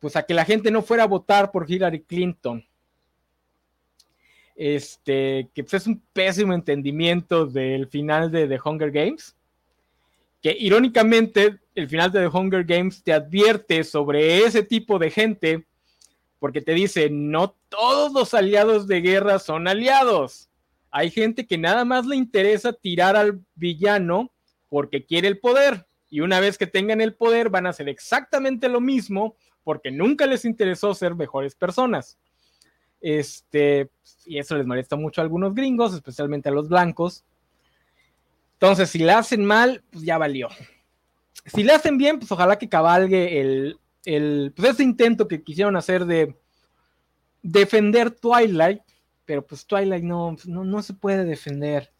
[0.00, 2.66] pues a que la gente no fuera a votar por Hillary Clinton.
[4.56, 9.36] Este, que pues, es un pésimo entendimiento del final de The Hunger Games.
[10.42, 15.66] Que irónicamente, el final de The Hunger Games te advierte sobre ese tipo de gente
[16.38, 20.50] porque te dice, no todos los aliados de guerra son aliados.
[20.90, 24.32] Hay gente que nada más le interesa tirar al villano
[24.68, 25.86] porque quiere el poder.
[26.10, 30.26] Y una vez que tengan el poder van a hacer exactamente lo mismo porque nunca
[30.26, 32.18] les interesó ser mejores personas.
[33.00, 33.90] Este,
[34.26, 37.24] y eso les molesta mucho a algunos gringos, especialmente a los blancos.
[38.62, 40.48] Entonces, si la hacen mal, pues ya valió.
[41.46, 45.74] Si la hacen bien, pues ojalá que cabalgue el, el, pues ese intento que quisieron
[45.74, 46.38] hacer de
[47.42, 48.82] defender Twilight,
[49.24, 51.92] pero pues Twilight no, no, no se puede defender.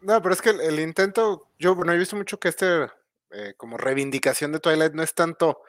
[0.00, 2.88] No, pero es que el, intento, yo bueno, he visto mucho que este,
[3.30, 5.62] eh, como reivindicación de Twilight no es tanto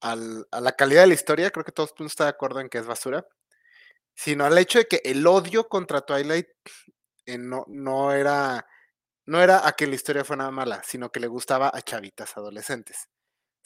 [0.00, 2.68] al, a la calidad de la historia, creo que todos el están de acuerdo en
[2.68, 3.26] que es basura,
[4.14, 6.46] sino al hecho de que el odio contra Twilight
[7.28, 8.66] eh, no, no era
[9.28, 13.08] no era a que la historia fuera mala, sino que le gustaba a chavitas adolescentes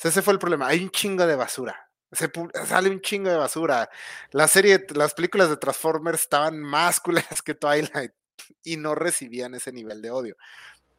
[0.09, 0.69] ese fue el problema.
[0.69, 1.89] Hay un chingo de basura.
[2.11, 2.31] Se
[2.67, 3.89] sale un chingo de basura.
[4.31, 8.13] La serie, las películas de Transformers estaban más culeras que Twilight
[8.65, 10.37] y no recibían ese nivel de odio.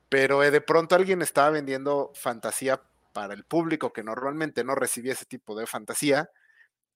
[0.09, 2.81] Pero eh, de pronto alguien estaba vendiendo fantasía
[3.13, 6.29] para el público que normalmente no recibía ese tipo de fantasía.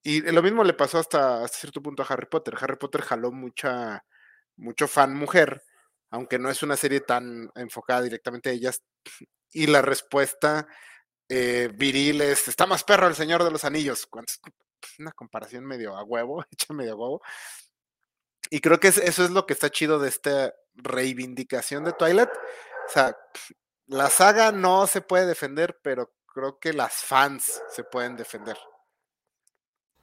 [0.03, 2.56] Y lo mismo le pasó hasta, hasta cierto punto a Harry Potter.
[2.60, 4.06] Harry Potter jaló mucha,
[4.56, 5.63] mucho fan mujer,
[6.10, 8.82] aunque no es una serie tan enfocada directamente a ellas.
[9.52, 10.67] Y la respuesta
[11.30, 12.48] eh, viriles.
[12.48, 14.08] Está más perro el Señor de los Anillos.
[15.00, 17.22] Una comparación medio a huevo, hecha medio a huevo.
[18.50, 22.30] Y creo que eso es lo que está chido de esta reivindicación de Twilight.
[22.30, 23.17] O sea,
[23.88, 28.58] la saga no se puede defender, pero creo que las fans se pueden defender.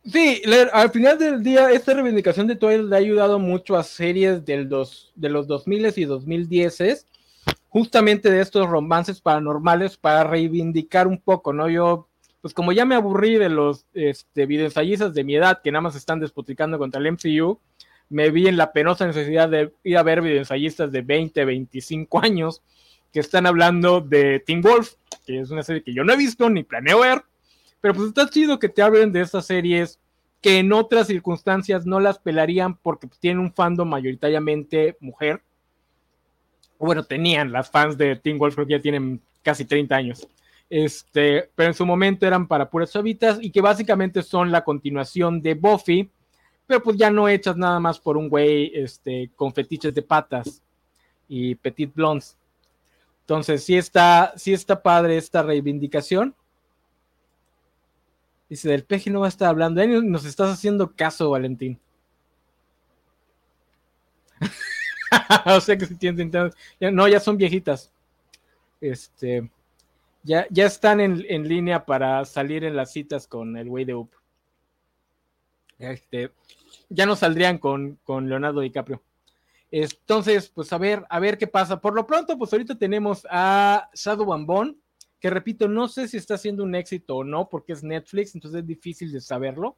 [0.04, 4.44] Sí, al final del día, esta reivindicación de Twilight le ha ayudado mucho a series
[4.44, 7.06] del dos, de los 2000 y 2010
[7.70, 11.70] justamente de estos romances paranormales para reivindicar un poco, ¿no?
[11.70, 12.06] Yo,
[12.42, 15.96] pues como ya me aburrí de los este, videoensayistas de mi edad que nada más
[15.96, 17.58] están despotricando contra el MCU,
[18.10, 22.62] me vi en la penosa necesidad de ir a ver videoensayistas de 20, 25 años
[23.10, 24.92] que están hablando de Teen Wolf,
[25.26, 27.24] que es una serie que yo no he visto ni planeo ver,
[27.84, 30.00] pero pues está chido que te hablen de estas series
[30.40, 35.42] que en otras circunstancias no las pelarían porque pues, tienen un fandom mayoritariamente mujer.
[36.78, 40.26] Bueno, tenían las fans de Teen Wolf, creo que ya tienen casi 30 años.
[40.70, 45.42] Este, pero en su momento eran para puras chavitas y que básicamente son la continuación
[45.42, 46.10] de Buffy,
[46.66, 50.62] pero pues ya no hechas nada más por un güey este, con fetiches de patas
[51.28, 52.38] y petit blondes.
[53.20, 56.34] Entonces, sí está, sí está padre esta reivindicación.
[58.48, 59.84] Dice, del peje no va a estar hablando.
[60.02, 61.80] Nos estás haciendo caso, Valentín.
[65.46, 66.30] o sea que se tienen
[66.80, 67.90] No, ya son viejitas.
[68.80, 69.50] Este.
[70.22, 73.94] Ya, ya están en, en, línea para salir en las citas con el güey de
[73.94, 74.10] Up.
[75.78, 76.30] Este,
[76.88, 79.02] ya no saldrían con, con Leonardo DiCaprio.
[79.70, 81.80] Entonces, pues a ver, a ver qué pasa.
[81.80, 84.80] Por lo pronto, pues ahorita tenemos a Shadow Bambón,
[85.24, 88.60] que repito, no sé si está siendo un éxito o no, porque es Netflix, entonces
[88.60, 89.74] es difícil de saberlo.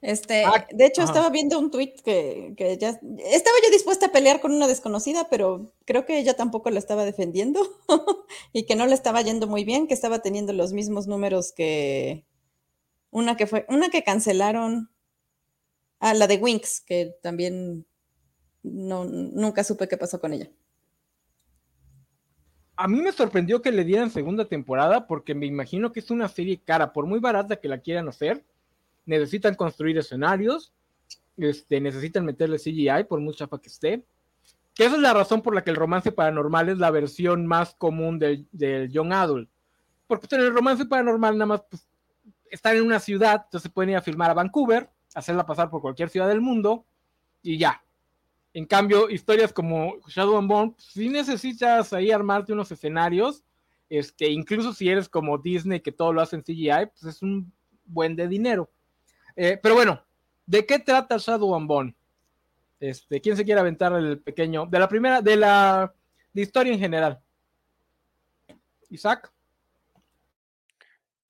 [0.00, 4.40] Este, ah, de hecho, estaba viendo un tweet que, ya estaba yo dispuesta a pelear
[4.40, 7.60] con una desconocida, pero creo que ella tampoco la estaba defendiendo
[8.52, 12.24] y que no le estaba yendo muy bien, que estaba teniendo los mismos números que
[13.10, 14.88] una que fue, una que cancelaron,
[15.98, 17.86] ah, la de Winx, que también
[18.62, 20.48] no, nunca supe qué pasó con ella
[22.82, 26.26] a mí me sorprendió que le dieran segunda temporada porque me imagino que es una
[26.26, 28.44] serie cara, por muy barata que la quieran hacer,
[29.06, 30.72] necesitan construir escenarios,
[31.36, 34.04] este, necesitan meterle CGI por muy chapa que esté.
[34.74, 37.72] Que esa es la razón por la que el romance paranormal es la versión más
[37.76, 38.48] común del,
[38.90, 39.48] Young Adult.
[40.08, 41.86] Porque pues, en el romance paranormal nada más pues,
[42.50, 46.08] están en una ciudad, entonces pueden ir a filmar a Vancouver, hacerla pasar por cualquier
[46.08, 46.84] ciudad del mundo
[47.42, 47.81] y ya,
[48.54, 53.44] en cambio, historias como Shadow and Bone, si necesitas ahí armarte unos escenarios,
[53.88, 57.52] este, incluso si eres como Disney, que todo lo hace en CGI, pues es un
[57.84, 58.70] buen de dinero.
[59.36, 60.04] Eh, pero bueno,
[60.46, 61.96] ¿de qué trata Shadow and Bone?
[62.78, 64.66] Este, ¿Quién se quiere aventar el pequeño?
[64.66, 65.94] De la primera, de la
[66.32, 67.22] de historia en general.
[68.90, 69.32] Isaac.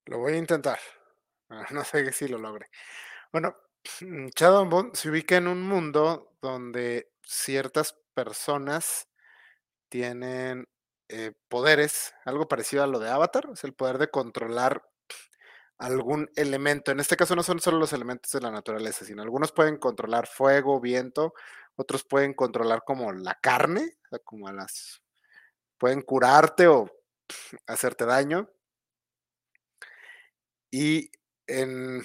[0.07, 0.79] Lo voy a intentar.
[1.71, 2.69] No sé si lo logre.
[3.31, 3.55] Bueno,
[3.85, 9.09] Shadow and Bone se ubica en un mundo donde ciertas personas
[9.89, 10.67] tienen
[11.09, 14.83] eh, poderes, algo parecido a lo de Avatar, es el poder de controlar
[15.79, 16.93] algún elemento.
[16.93, 20.27] En este caso no son solo los elementos de la naturaleza, sino algunos pueden controlar
[20.27, 21.35] fuego, viento,
[21.77, 25.03] otros pueden controlar como la carne, como las
[25.79, 26.89] pueden curarte o
[27.67, 28.49] hacerte daño.
[30.71, 31.11] Y
[31.47, 32.03] en,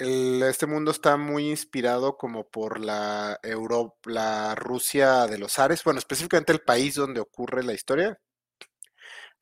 [0.00, 5.98] este mundo está muy inspirado como por la Europa, la Rusia de los Ares, bueno,
[5.98, 8.18] específicamente el país donde ocurre la historia.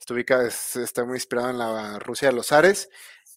[0.01, 2.88] está muy inspirado en la Rusia de los Ares,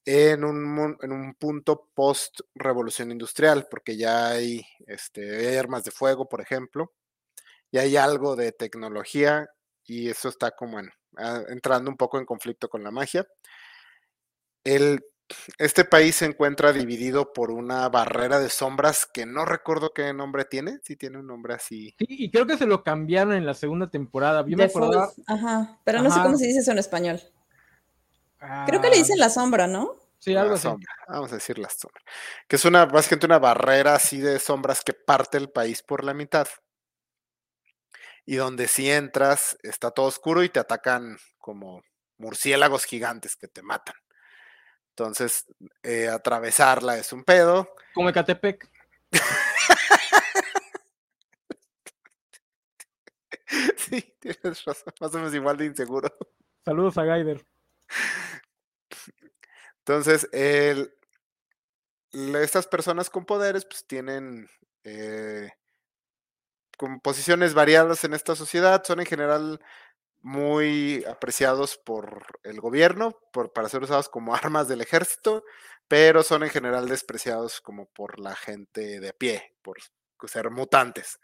[0.05, 6.27] en un, en un punto post-revolución industrial, porque ya hay, este, hay armas de fuego,
[6.27, 6.93] por ejemplo,
[7.71, 9.47] y hay algo de tecnología,
[9.85, 10.79] y eso está como
[11.17, 13.27] ah, entrando un poco en conflicto con la magia.
[14.63, 15.03] El
[15.57, 20.45] este país se encuentra dividido por una barrera de sombras que no recuerdo qué nombre
[20.45, 21.95] tiene, si tiene un nombre así.
[21.97, 24.45] Sí, y creo que se lo cambiaron en la segunda temporada.
[25.27, 27.21] Ajá, pero no sé cómo se dice eso en español.
[28.65, 29.25] creo que le dicen ah.
[29.25, 29.95] la sombra, ¿no?
[30.21, 30.67] Sí, algo así.
[31.07, 32.03] Vamos a decir la sombra.
[32.47, 36.13] Que es una, básicamente una barrera así de sombras que parte el país por la
[36.13, 36.47] mitad.
[38.23, 41.81] Y donde si entras está todo oscuro y te atacan como
[42.19, 43.95] murciélagos gigantes que te matan.
[44.91, 45.45] Entonces,
[45.83, 47.75] eh, atravesarla es un pedo.
[47.93, 48.69] Como Ecatepec.
[53.77, 56.09] sí, tienes razón, más o menos igual de inseguro.
[56.63, 57.45] Saludos a Gaider.
[59.79, 60.93] Entonces, el,
[62.11, 64.47] estas personas con poderes, pues tienen
[64.83, 65.49] eh,
[67.01, 69.61] posiciones variadas en esta sociedad, son en general
[70.21, 75.43] muy apreciados por el gobierno, por, para ser usados como armas del ejército,
[75.87, 79.77] pero son en general despreciados como por la gente de a pie, por
[80.27, 81.19] ser mutantes.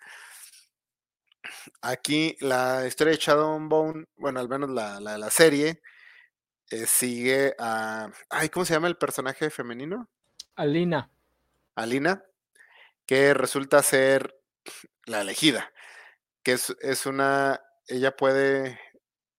[1.81, 5.81] Aquí la historia de Shadowbone, bueno, al menos la, la, serie,
[6.69, 8.11] eh, sigue a...
[8.29, 10.09] Ay, ¿cómo se llama el personaje femenino?
[10.55, 11.09] Alina.
[11.75, 12.25] Alina,
[13.05, 14.37] que resulta ser
[15.05, 15.71] la elegida,
[16.43, 18.79] que es, es una, ella puede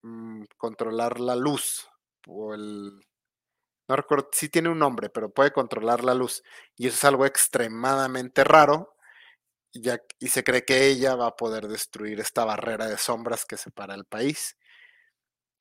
[0.09, 1.89] mm, controlar la luz
[2.27, 3.01] o el,
[3.89, 6.43] no recuerdo, sí tiene un nombre, pero puede controlar la luz.
[6.77, 8.95] Y eso es algo extremadamente raro.
[9.73, 13.57] Ya, y se cree que ella va a poder destruir esta barrera de sombras que
[13.57, 14.57] separa el país.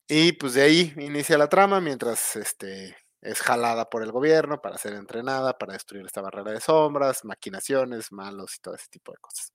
[0.09, 4.77] Y pues de ahí inicia la trama mientras este, es jalada por el gobierno para
[4.77, 9.17] ser entrenada, para destruir esta barrera de sombras, maquinaciones, malos y todo ese tipo de
[9.19, 9.53] cosas.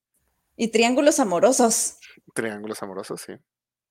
[0.55, 1.97] Y triángulos amorosos.
[2.33, 3.33] Triángulos amorosos, sí.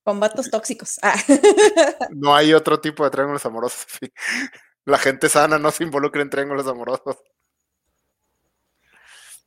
[0.04, 0.98] Combatos tóxicos.
[1.02, 1.14] Ah.
[2.10, 3.86] No hay otro tipo de triángulos amorosos.
[4.00, 4.12] sí.
[4.84, 7.16] La gente sana no se involucra en triángulos amorosos.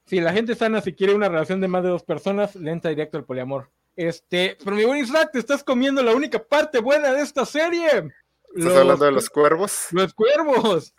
[0.05, 2.89] Si la gente sana, si quiere una relación de más de dos personas, le entra
[2.89, 3.71] directo al poliamor.
[3.95, 8.11] Este, pero mi buen Isaac, te estás comiendo la única parte buena de esta serie.
[8.55, 9.87] ¿Estás hablando de los cuervos?
[9.91, 10.93] Los cuervos.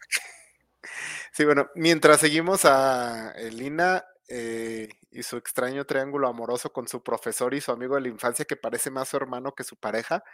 [1.33, 7.55] Sí, bueno, mientras seguimos a Elina eh, y su extraño triángulo amoroso con su profesor
[7.55, 10.25] y su amigo de la infancia que parece más su hermano que su pareja.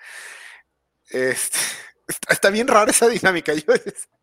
[1.11, 1.59] Este,
[2.09, 3.53] está, está bien rara esa dinámica.
[3.55, 3.65] Yo,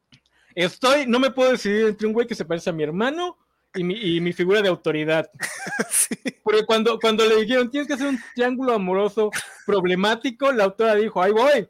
[0.55, 3.37] Estoy, no me puedo decidir entre un güey que se parece a mi hermano
[3.75, 5.29] y mi, y mi figura de autoridad.
[5.89, 6.15] sí.
[6.43, 9.29] Porque cuando, cuando le dijeron, tienes que hacer un triángulo amoroso
[9.65, 11.69] problemático, la autora dijo, ahí voy.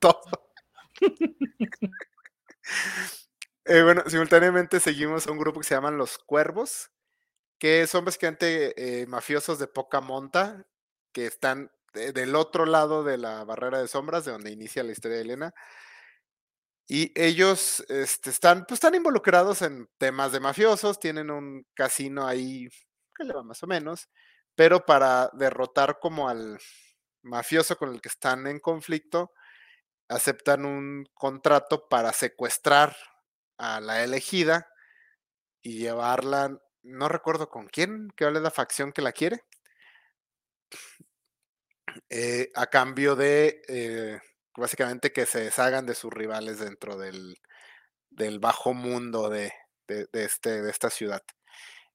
[0.00, 0.20] todo.
[3.64, 6.90] Eh, bueno, simultáneamente seguimos a un grupo que se llaman Los Cuervos,
[7.58, 10.66] que son básicamente eh, mafiosos de poca monta,
[11.12, 14.92] que están de- del otro lado de la barrera de sombras, de donde inicia la
[14.92, 15.54] historia de Elena.
[16.88, 22.68] Y ellos este, están, pues, están involucrados en temas de mafiosos, tienen un casino ahí
[23.14, 24.08] que le va más o menos,
[24.56, 26.58] pero para derrotar como al
[27.22, 29.32] mafioso con el que están en conflicto,
[30.08, 32.96] aceptan un contrato para secuestrar
[33.60, 34.68] a la elegida
[35.62, 39.44] y llevarla, no recuerdo con quién, que es la facción que la quiere,
[42.08, 44.18] eh, a cambio de eh,
[44.56, 47.36] básicamente que se deshagan de sus rivales dentro del,
[48.10, 49.52] del bajo mundo de,
[49.86, 51.22] de- de este, de esta ciudad.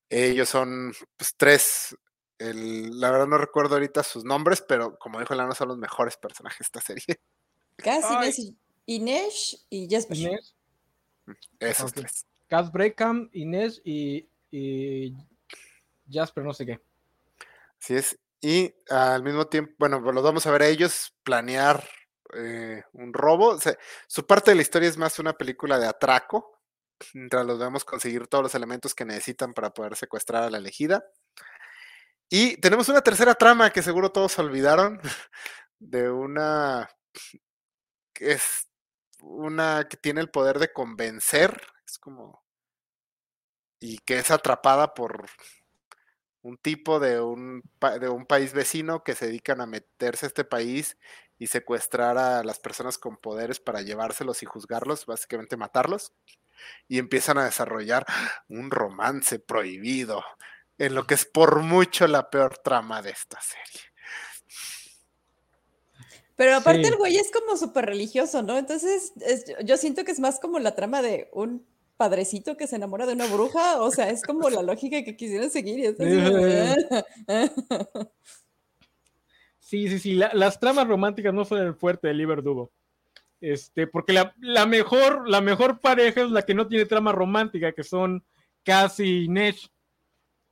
[0.10, 1.96] Ellos son pues, tres,
[2.38, 6.18] el- la verdad no recuerdo ahorita sus nombres, pero como dijo Lana, son los mejores
[6.18, 7.22] personajes de esta serie.
[7.78, 8.14] Casi.
[8.14, 8.58] Inés y.
[10.28, 10.55] Inés,
[11.60, 12.26] Esos tres.
[12.48, 15.16] Cass Breakham, Inés y, y
[16.10, 16.82] Jasper, no sé qué.
[17.82, 18.20] Así es.
[18.42, 21.84] Y al mismo tiempo, bueno, pues los vamos a ver a ellos planear
[22.36, 23.50] eh, un robo.
[23.50, 23.76] O sea,
[24.08, 26.60] su parte de la historia es más una película de atraco,
[27.14, 31.04] mientras los vemos conseguir todos los elementos que necesitan para poder secuestrar a la elegida.
[32.30, 35.00] Y tenemos una tercera trama que seguro todos olvidaron,
[35.80, 36.90] de una
[38.14, 38.68] que es
[39.26, 42.44] una que tiene el poder de convencer, es como
[43.80, 45.26] y que es atrapada por
[46.42, 47.64] un tipo de un,
[48.00, 50.98] de un país vecino que se dedican a meterse a este país
[51.38, 56.14] y secuestrar a las personas con poderes para llevárselos y juzgarlos, básicamente matarlos,
[56.88, 58.06] y empiezan a desarrollar
[58.48, 60.24] un romance prohibido,
[60.78, 63.95] en lo que es por mucho la peor trama de esta serie.
[66.36, 66.88] Pero aparte Sí.
[66.90, 68.58] el güey es como súper religioso, ¿no?
[68.58, 71.66] Entonces es- yo siento que es más como la trama de un
[71.98, 75.50] padrecito que se enamora de una bruja, o sea, es como la lógica que quisieran
[75.50, 75.80] seguir.
[75.80, 76.10] Y como
[77.30, 78.10] "Ah".
[79.60, 80.14] Sí, sí, sí.
[80.14, 82.72] la- las tramas románticas no son el fuerte de Liverdugo.
[83.42, 87.72] Este, porque la, la mejor, la mejor pareja es la que no tiene trama romántica,
[87.72, 88.24] que son
[88.64, 89.70] Cass y Nesh.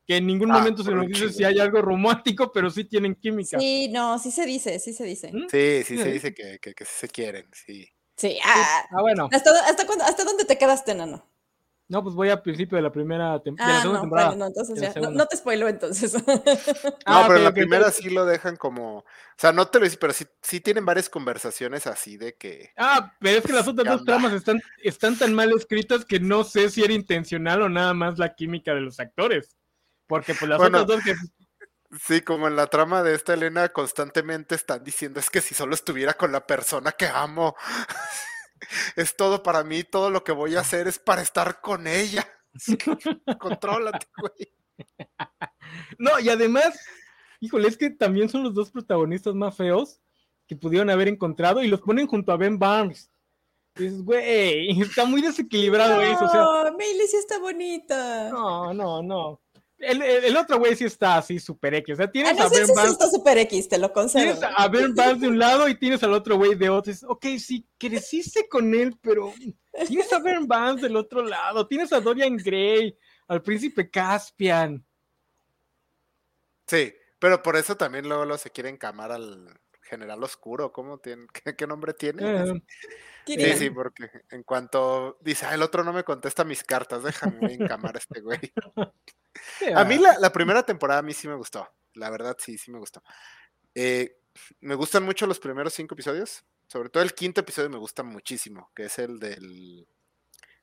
[0.05, 3.15] Que en ningún Ah, momento se nos dice si hay algo romántico, pero sí tienen
[3.15, 3.57] química.
[3.59, 5.31] Sí, no, sí se dice, sí se dice.
[5.31, 5.47] ¿Mm?
[5.49, 7.87] Sí, sí, se dice que, que, se quieren, sí.
[8.17, 9.29] Sí, ah, Ah, bueno.
[9.31, 11.25] ¿hasta, hasta, cuándo- ¿hasta dónde te quedaste, Nano?
[11.87, 14.35] No, pues voy al principio de la primera tem- de la Ah, segunda no, temporada.
[14.35, 16.13] no, entonces ya, no, no te spoilo entonces.
[17.05, 19.05] No, Ah, pero ok, en la primera sí lo dejan como, o
[19.37, 23.13] sea, no te lo dice, pero sí, sí tienen varias conversaciones así de que, Ah,
[23.19, 26.43] pero es que las otras ¿Qué dos tramas están, están tan mal escritas que no
[26.45, 29.57] sé si era intencional o nada más la química de los actores.
[30.07, 30.81] Porque pues las Bueno.
[30.81, 31.15] otras dos que
[31.99, 35.73] sí, como en la trama de esta Elena constantemente están diciendo es que si solo
[35.75, 37.55] estuviera con la persona que amo,
[38.95, 42.27] es todo para mí, todo lo que voy a hacer es para estar con ella.
[43.39, 44.53] Contrólate, güey.
[45.97, 46.79] No, y además,
[47.39, 49.99] híjole, es que también son los dos protagonistas más feos
[50.47, 53.09] que pudieron haber encontrado y los ponen junto a Ben Barnes.
[53.75, 56.25] Y dices, güey, está muy desequilibrado eso.
[56.25, 58.29] O sea, No, Miley sí está bonita.
[58.29, 59.41] no, no, no.
[59.83, 61.93] El, el- el otro güey sí está así super X.
[61.93, 63.91] O sea, Ah, tienes no, a sí, Ben sí Barnes, está super X, te lo
[63.93, 64.23] concedo.
[64.23, 66.91] tienes a Ben Barnes de un lado y tienes al otro güey de otro.
[66.91, 69.33] Dices, ok, sí, creciste con él, pero
[69.87, 71.67] tienes a Ben Barnes del otro lado.
[71.67, 74.83] Tienes a Dorian Gray, al príncipe Caspian.
[76.67, 80.71] Sí, pero por eso también luego, luego se quiere encamar al general oscuro.
[80.71, 81.27] ¿Cómo tiene?
[81.33, 82.21] ¿Qué, qué nombre tiene?
[82.49, 82.63] Eh,
[83.25, 83.57] Sí, Tyrion.
[83.57, 87.95] sí, porque en cuanto dice, ah, el otro no me contesta mis cartas, déjame encamar
[87.95, 88.37] a este güey.
[89.75, 92.57] A mí ah, la, la primera temporada a mí sí me gustó, la verdad sí,
[92.57, 93.03] sí me gustó.
[93.75, 94.17] Eh,
[94.61, 98.71] me gustan mucho los primeros cinco episodios, sobre todo el quinto episodio me gusta muchísimo,
[98.75, 99.87] que es el del...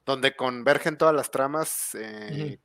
[0.04, 2.58] donde convergen todas las tramas, eh,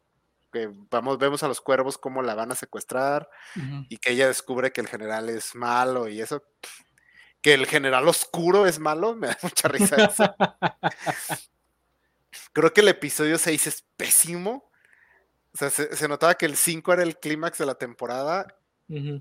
[0.52, 3.30] que vamos, vemos a los cuervos cómo la van a secuestrar
[3.90, 6.44] y que ella descubre que el general es malo y eso.
[7.42, 10.36] Que el general oscuro es malo, me da mucha risa eso.
[12.54, 14.72] Creo que el episodio 6 es pésimo.
[15.56, 18.46] O sea, se, se notaba que el 5 era el clímax de la temporada,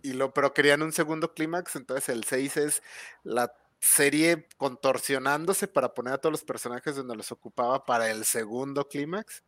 [0.03, 2.83] y lo, pero querían un segundo clímax, entonces el 6 es
[3.23, 8.89] la serie contorsionándose para poner a todos los personajes donde los ocupaba para el segundo
[8.89, 9.43] clímax.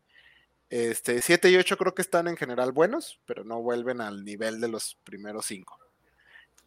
[0.71, 4.61] Este, 7 y 8 creo que están en general buenos, pero no vuelven al nivel
[4.61, 5.79] de los primeros 5.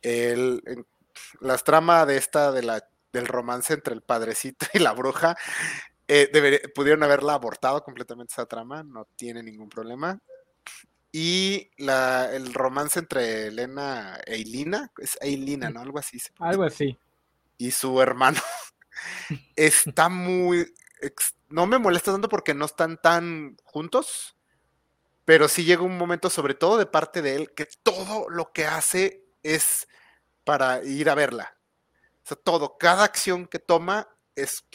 [0.01, 0.85] El, en-
[1.41, 5.35] las tramas de esta de la, del romance entre el padrecito y la bruja
[6.09, 10.19] eh, debería- pudieron haberla abortado completamente esa trama, no tiene ningún problema.
[11.11, 15.81] Y la, el romance entre Elena e Eilina, es Eilina, ¿no?
[15.81, 16.19] Algo así.
[16.19, 16.97] se Algo así.
[17.57, 18.39] y su hermano
[19.55, 20.71] está muy
[21.47, 24.35] no me molesta tanto porque no están tan juntos
[25.25, 28.65] pero sí llega un momento sobre todo de parte de él que todo lo que
[28.65, 29.87] hace es
[30.43, 31.57] para ir a verla
[32.23, 34.65] o sea todo cada acción que toma es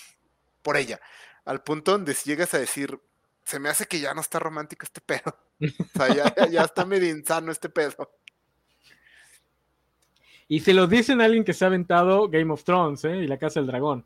[0.62, 0.98] por ella
[1.44, 2.98] al punto donde llegas a decir
[3.44, 6.62] se me hace que ya no está romántico este pedo o sea ya, ya- ya
[6.62, 8.10] está medio insano este pedo
[10.48, 13.16] Y se lo dicen a alguien que se ha aventado Game of Thrones ¿eh?
[13.16, 14.04] y la Casa del Dragón.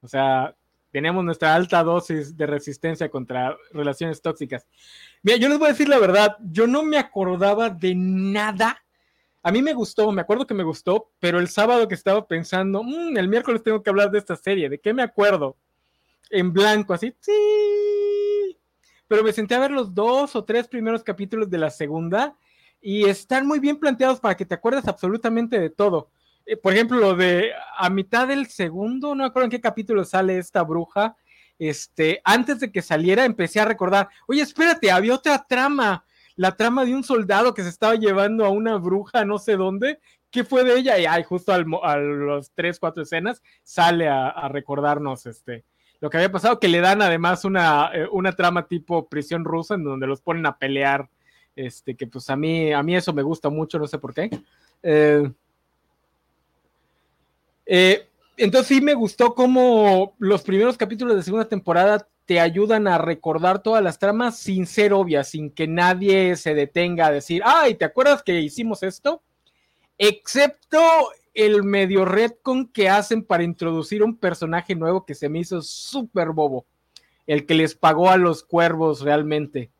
[0.00, 0.54] O sea,
[0.92, 4.66] tenemos nuestra alta dosis de resistencia contra relaciones tóxicas.
[5.22, 8.82] Mira, yo les voy a decir la verdad, yo no me acordaba de nada.
[9.42, 12.84] A mí me gustó, me acuerdo que me gustó, pero el sábado que estaba pensando,
[12.84, 15.56] "Mm, el miércoles tengo que hablar de esta serie, ¿de qué me acuerdo?
[16.32, 18.58] En blanco, así, sí.
[19.06, 22.34] Pero me senté a ver los dos o tres primeros capítulos de la segunda
[22.80, 26.08] y están muy bien planteados para que te acuerdes absolutamente de todo.
[26.46, 30.06] Eh, por ejemplo, lo de a mitad del segundo, no me acuerdo en qué capítulo
[30.06, 31.16] sale esta bruja.
[31.58, 36.86] Este, antes de que saliera, empecé a recordar, oye, espérate, había otra trama, la trama
[36.86, 40.00] de un soldado que se estaba llevando a una bruja, no sé dónde.
[40.30, 40.98] ¿Qué fue de ella?
[40.98, 45.66] Y ay, justo al, a los tres, cuatro escenas sale a recordarnos este,
[46.02, 49.76] lo que había pasado, que le dan además una, eh, una trama tipo prisión rusa
[49.76, 51.08] en donde los ponen a pelear
[51.54, 54.28] este, que pues a mí, a mí eso me gusta mucho, no sé por qué.
[54.82, 55.30] Eh,
[57.66, 62.98] eh, entonces sí me gustó cómo los primeros capítulos de segunda temporada te ayudan a
[62.98, 67.76] recordar todas las tramas sin ser obvias, sin que nadie se detenga a decir, ay,
[67.76, 69.22] ¿te acuerdas que hicimos esto?
[69.98, 70.80] Excepto
[71.34, 76.30] el medio retcon que hacen para introducir un personaje nuevo que se me hizo súper
[76.30, 76.66] bobo,
[77.26, 79.70] el que les pagó a los cuervos realmente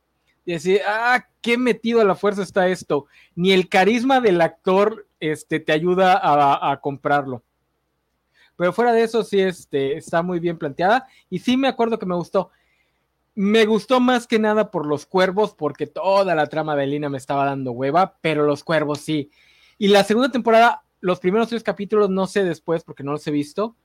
[0.44, 3.06] y decir, ah, qué metido a la fuerza está esto.
[3.34, 7.42] Ni el carisma del actor este, te ayuda a, a comprarlo.
[8.56, 11.06] Pero fuera de eso, sí, este, está muy bien planteada.
[11.30, 12.50] Y sí me acuerdo que me gustó.
[13.34, 17.18] Me gustó más que nada por los cuervos, porque toda la trama de Lina me
[17.18, 19.30] estaba dando hueva, pero los cuervos sí.
[19.78, 23.32] Y la segunda temporada, los primeros tres capítulos, no sé después, porque no los he
[23.32, 23.76] visto.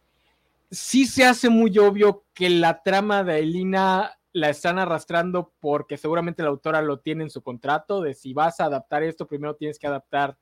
[0.70, 6.44] Sí se hace muy obvio que la trama de Elina la están arrastrando porque seguramente
[6.44, 9.80] la autora lo tiene en su contrato de si vas a adaptar esto, primero tienes
[9.80, 10.38] que adaptar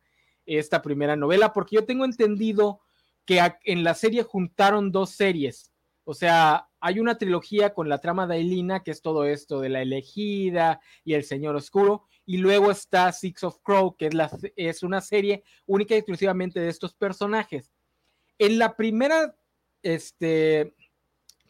[0.45, 2.81] esta primera novela, porque yo tengo entendido
[3.25, 5.71] que en la serie juntaron dos series.
[6.03, 9.69] O sea, hay una trilogía con la trama de Elina, que es todo esto de
[9.69, 14.11] la elegida y el Señor Oscuro, y luego está Six of Crow, que
[14.55, 17.73] es, una serie única y exclusivamente de estos personajes.
[18.37, 19.35] En la primera
[19.81, 20.75] este,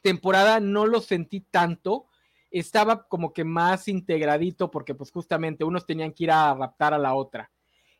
[0.01, 2.07] temporada no lo sentí tanto,
[2.49, 6.97] estaba como que más integradito porque pues justamente unos tenían que ir a adaptar a
[6.97, 7.51] la otra.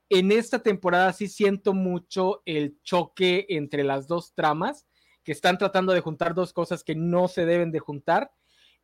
[0.08, 4.86] En esta temporada sí siento mucho el choque entre las dos tramas,
[5.26, 8.32] que están tratando de juntar dos cosas que no se deben de juntar,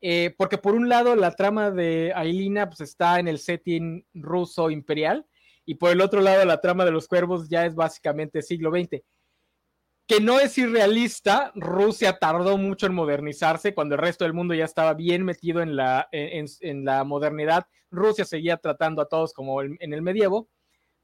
[0.01, 4.69] eh, porque por un lado la trama de Ailina pues está en el setting ruso
[4.69, 5.25] imperial
[5.63, 9.01] y por el otro lado la trama de los cuervos ya es básicamente siglo XX
[10.11, 14.65] que no es irrealista, Rusia tardó mucho en modernizarse cuando el resto del mundo ya
[14.65, 17.65] estaba bien metido en la, en, la modernidad.
[17.89, 20.49] Rusia seguía tratando a todos como en el medievo,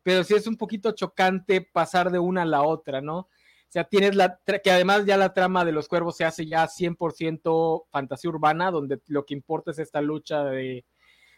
[0.04, 3.30] pero sí es un poquito chocante pasar de una a la otra, ¿no?
[3.68, 6.68] O sea, tienes la, que además ya la trama de los cuervos se hace ya
[6.68, 10.86] 100% fantasía urbana, donde lo que importa es esta lucha de,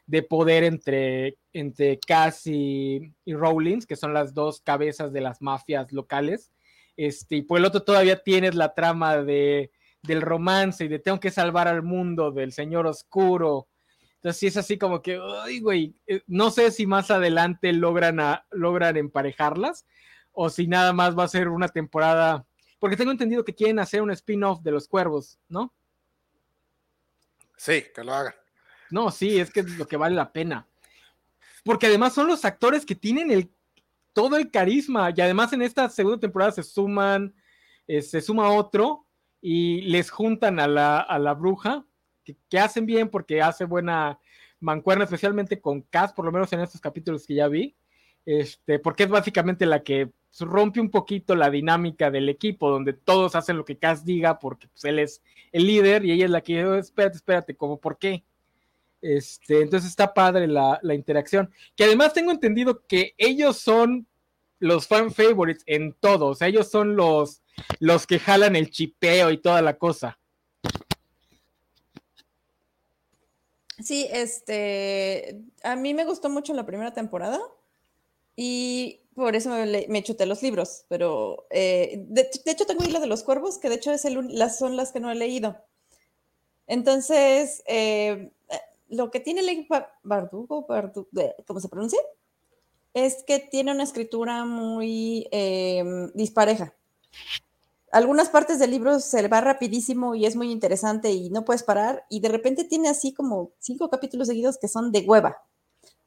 [0.05, 5.91] de poder entre, entre Cass y, y que son las dos cabezas de las mafias
[5.91, 6.51] locales
[6.99, 9.71] este, y por el otro todavía tienes la trama de,
[10.03, 13.69] del romance y de tengo que salvar al mundo del señor oscuro.
[14.15, 18.19] Entonces sí es así como que, ay, güey, eh, no sé si más adelante logran,
[18.51, 19.86] logran emparejarlas
[20.32, 22.45] o si nada más va a ser una temporada,
[22.80, 25.73] porque tengo entendido que quieren hacer un spin-off de los cuervos, ¿no?
[27.57, 28.34] Sí, que lo hagan.
[28.89, 30.65] No, sí, es que es lo que vale la pena.
[31.63, 33.51] Porque además son los actores que tienen el
[34.13, 35.11] todo el carisma.
[35.15, 37.34] Y además en esta segunda temporada se suman,
[37.88, 39.05] eh, se suma otro
[39.41, 41.86] y les juntan a la, a la bruja,
[42.23, 44.19] que, hacen bien porque hace buena
[44.59, 47.75] mancuerna, especialmente con Cass, por lo menos en estos capítulos que ya vi.
[48.25, 53.36] Este, porque es básicamente la que rompe un poquito la dinámica del equipo, donde todos
[53.36, 55.21] hacen lo que Cass diga, porque pues, él es
[55.51, 58.23] el líder y ella es la que, oh, espérate, espérate, ¿cómo por qué?
[59.01, 61.49] Este, entonces está padre la, interacción.
[61.75, 64.07] Que además tengo entendido que ellos son
[64.59, 66.27] los fan favorites en todo.
[66.27, 67.41] O sea, ellos son los,
[67.80, 70.19] los que jalan el chipeo y toda la cosa.
[73.82, 77.39] Sí, este, a mí me gustó mucho la primera temporada
[78.36, 83.07] y por eso me, me chuté los libros, pero eh, de, hecho tengo hilo de
[83.07, 85.57] los cuervos, que de hecho es el, las, son las que no he leído.
[86.65, 88.32] Entonces, eh,
[88.88, 89.67] lo que tiene el
[90.03, 90.65] Bardugo,
[91.45, 91.99] ¿cómo se pronuncia?
[92.93, 95.28] Es que tiene una escritura muy
[96.13, 96.74] dispareja.
[97.91, 102.05] Algunas partes del libro se va rapidísimo y es muy interesante y no puedes parar,
[102.09, 105.41] y de repente tiene así como cinco capítulos seguidos que son de hueva.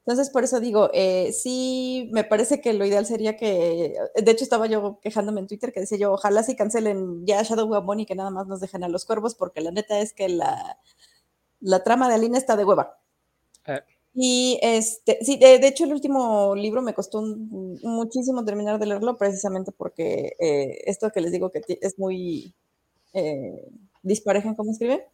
[0.05, 4.43] Entonces, por eso digo, eh, sí, me parece que lo ideal sería que, de hecho
[4.43, 8.05] estaba yo quejándome en Twitter que decía yo, ojalá si cancelen ya Shadow Weapon y
[8.05, 10.77] que nada más nos dejen a los cuervos, porque la neta es que la,
[11.61, 12.99] la trama de Aline está de hueva.
[13.65, 13.79] Eh.
[14.13, 19.71] Y este, sí, de, hecho el último libro me costó muchísimo terminar de leerlo precisamente
[19.71, 22.53] porque eh, esto que les digo que es muy
[23.13, 23.71] eh,
[24.03, 25.07] dispareja en cómo escribe.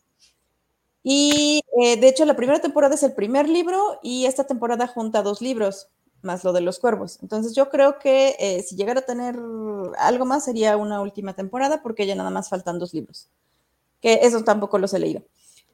[1.12, 5.24] Y eh, de hecho la primera temporada es el primer libro y esta temporada junta
[5.24, 5.88] dos libros
[6.22, 7.18] más lo de los cuervos.
[7.24, 9.36] Entonces yo creo que si llegara a tener
[9.98, 13.30] algo más sería una última temporada porque ya nada más faltan dos libros.
[14.02, 15.24] Que esos tampoco los he leído.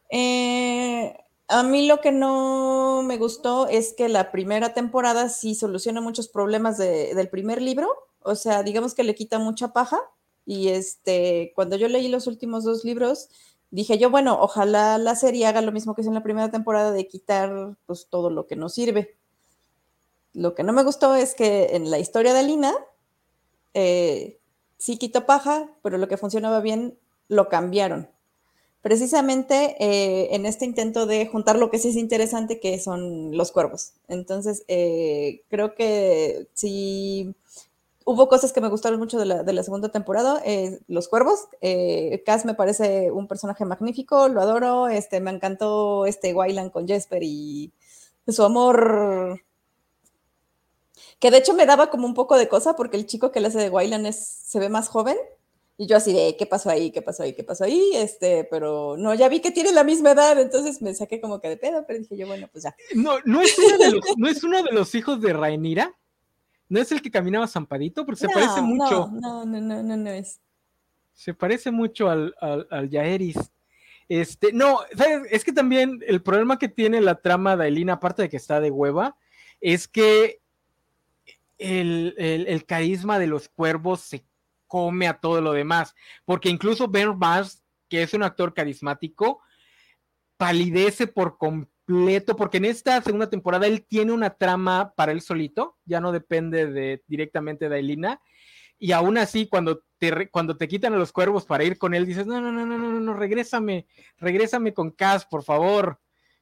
[0.10, 1.18] Eh,
[1.48, 6.28] a mí lo que no me gustó es que la primera temporada sí soluciona muchos
[6.28, 7.90] problemas del primer libro,
[8.22, 10.00] o sea, digamos que le quita mucha paja
[10.46, 13.30] y este, cuando yo leí los últimos dos libros,
[13.76, 16.92] dije yo, bueno, ojalá la serie haga lo mismo que hizo en la primera temporada
[16.92, 19.16] de quitar pues todo lo que nos sirve.
[20.34, 22.74] Lo que no me gustó es que en la historia de Lina
[23.74, 24.40] eh,
[24.78, 26.98] sí quitó paja, pero lo que funcionaba bien
[27.28, 28.10] lo cambiaron
[28.86, 33.52] precisamente eh, en este intento de juntar lo que sí es interesante, que son los
[33.52, 33.94] cuervos.
[34.08, 37.34] Entonces, eh, creo que sí
[38.06, 40.42] hubo cosas que me gustaron mucho de la, segunda temporada.
[40.46, 41.48] Eh, los cuervos,
[42.26, 44.88] Cass me parece un personaje magnífico, lo adoro.
[44.88, 47.74] Este, me encantó este Wayland con Jesper y
[48.28, 49.42] su amor
[51.20, 53.48] que de hecho me daba como un poco de cosa porque el chico que le
[53.48, 55.18] hace de Wayland es, se ve más joven
[55.78, 56.92] y yo así de, ¿qué pasó ahí?
[56.92, 57.34] ¿Qué pasó ahí?
[57.34, 57.92] ¿Qué pasó ahí?
[57.96, 61.50] Este, pero no, ya vi que tiene la misma edad, entonces me saqué como que
[61.50, 62.76] de pedo, pero dije yo, bueno, pues ya.
[62.94, 65.94] No, no es uno de los, ¿no es uno de los hijos de Rainira.
[66.68, 68.06] ¿No es el que caminaba zampadito?
[68.06, 69.10] Porque se parece mucho.
[69.12, 70.40] No, no, no, no, no es.
[71.14, 73.38] Se parece mucho al, al, al Yaeris.
[74.08, 75.28] Este, no, ¿sabes?
[75.32, 78.60] es que también el problema que tiene la trama de Elina, aparte de que está
[78.60, 79.18] de hueva,
[79.62, 80.42] es que
[81.58, 84.26] el, el, el carisma de los cuervos se
[84.68, 85.96] come a todo lo demás,
[86.26, 89.42] porque incluso Ben Mars, que es un actor carismático,
[90.38, 91.75] palidece por completo,
[92.38, 96.68] porque en esta segunda temporada él tiene una trama para él solito, ya no depende
[96.68, 98.22] de, directamente de Elina,
[98.78, 102.06] y aún así cuando te, cuando te quitan a los cuervos para ir con él,
[102.06, 106.00] dices, no, no, no, no, no, no, regrésame, regrésame con Cass, por favor,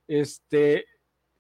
[0.08, 0.86] este,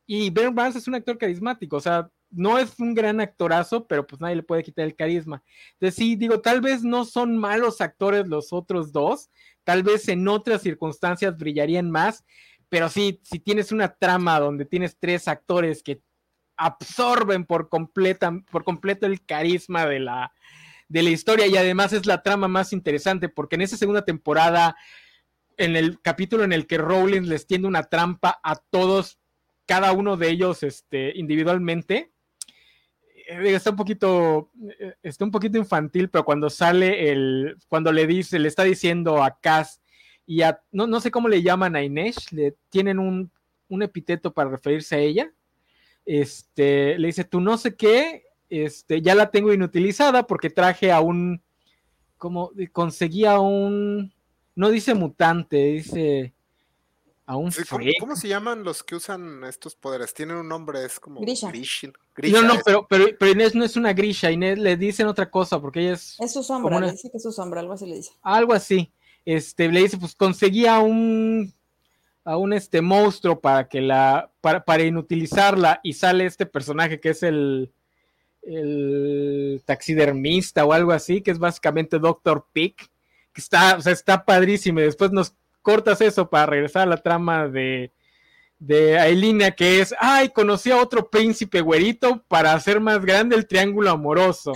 [0.05, 4.05] y Ben Barnes es un actor carismático, o sea, no es un gran actorazo, pero
[4.05, 5.43] pues nadie le puede quitar el carisma.
[5.73, 9.29] Entonces sí, digo, tal vez no son malos actores los otros dos,
[9.63, 12.25] tal vez en otras circunstancias brillarían más,
[12.69, 16.01] pero sí, si tienes una trama donde tienes tres actores que
[16.57, 20.33] absorben por, completa, por completo el carisma de la,
[20.87, 24.75] de la historia y además es la trama más interesante porque en esa segunda temporada,
[25.57, 29.19] en el capítulo en el que Rowling les tiende una trampa a todos,
[29.65, 32.11] cada uno de ellos este, individualmente,
[33.27, 38.05] eh, está un poquito eh, está un poquito infantil, pero cuando sale el cuando le
[38.05, 39.81] dice, le está diciendo a Cass
[40.25, 43.31] y a no, no sé cómo le llaman a Inés, le tienen un,
[43.69, 45.31] un epíteto para referirse a ella.
[46.05, 51.01] Este, le dice, "Tú no sé qué, este, ya la tengo inutilizada porque traje a
[51.01, 51.41] un
[52.17, 54.13] como conseguía un
[54.55, 56.33] no dice mutante, dice
[57.25, 60.13] a un Sí, ¿Cómo, cómo se llaman los que usan estos poderes?
[60.13, 61.47] Tienen un nombre, es como Grisha.
[61.47, 61.53] No,
[62.15, 65.59] Grisha, no, pero, pero, pero Inés no es una Grisha, Inés le dicen otra cosa
[65.59, 67.73] porque ella es Es su sombra, Como una- le dice que es su sombra, algo
[67.73, 68.11] así le dice.
[68.21, 68.91] algo así.
[69.25, 71.53] Este, le dice, pues conseguía un
[72.25, 77.09] a un este monstruo para que la para, para inutilizarla y sale este personaje que
[77.09, 77.71] es el
[78.43, 82.89] el taxidermista o algo así, que es básicamente Doctor Pick,
[83.31, 86.97] que está, o sea, está padrísimo y después nos cortas eso para regresar a la
[86.97, 87.91] trama de
[88.59, 93.45] de Ailina que es, ay, conocí a otro príncipe güerito para hacer más grande el
[93.45, 94.53] triángulo amoroso.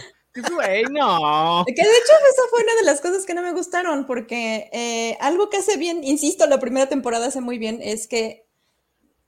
[0.53, 1.63] Güey, no.
[1.67, 5.17] Que de hecho esa fue una de las cosas que no me gustaron, porque eh,
[5.19, 8.45] algo que hace bien, insisto, la primera temporada hace muy bien, es que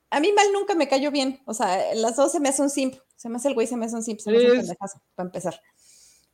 [0.10, 1.42] a mí mal nunca me cayó bien.
[1.46, 2.96] O sea, las dos se me hace un simp.
[3.16, 4.60] Se me hace el güey, se me hace un simp, se me hace un Es-
[4.60, 5.62] pendejazo, para empezar.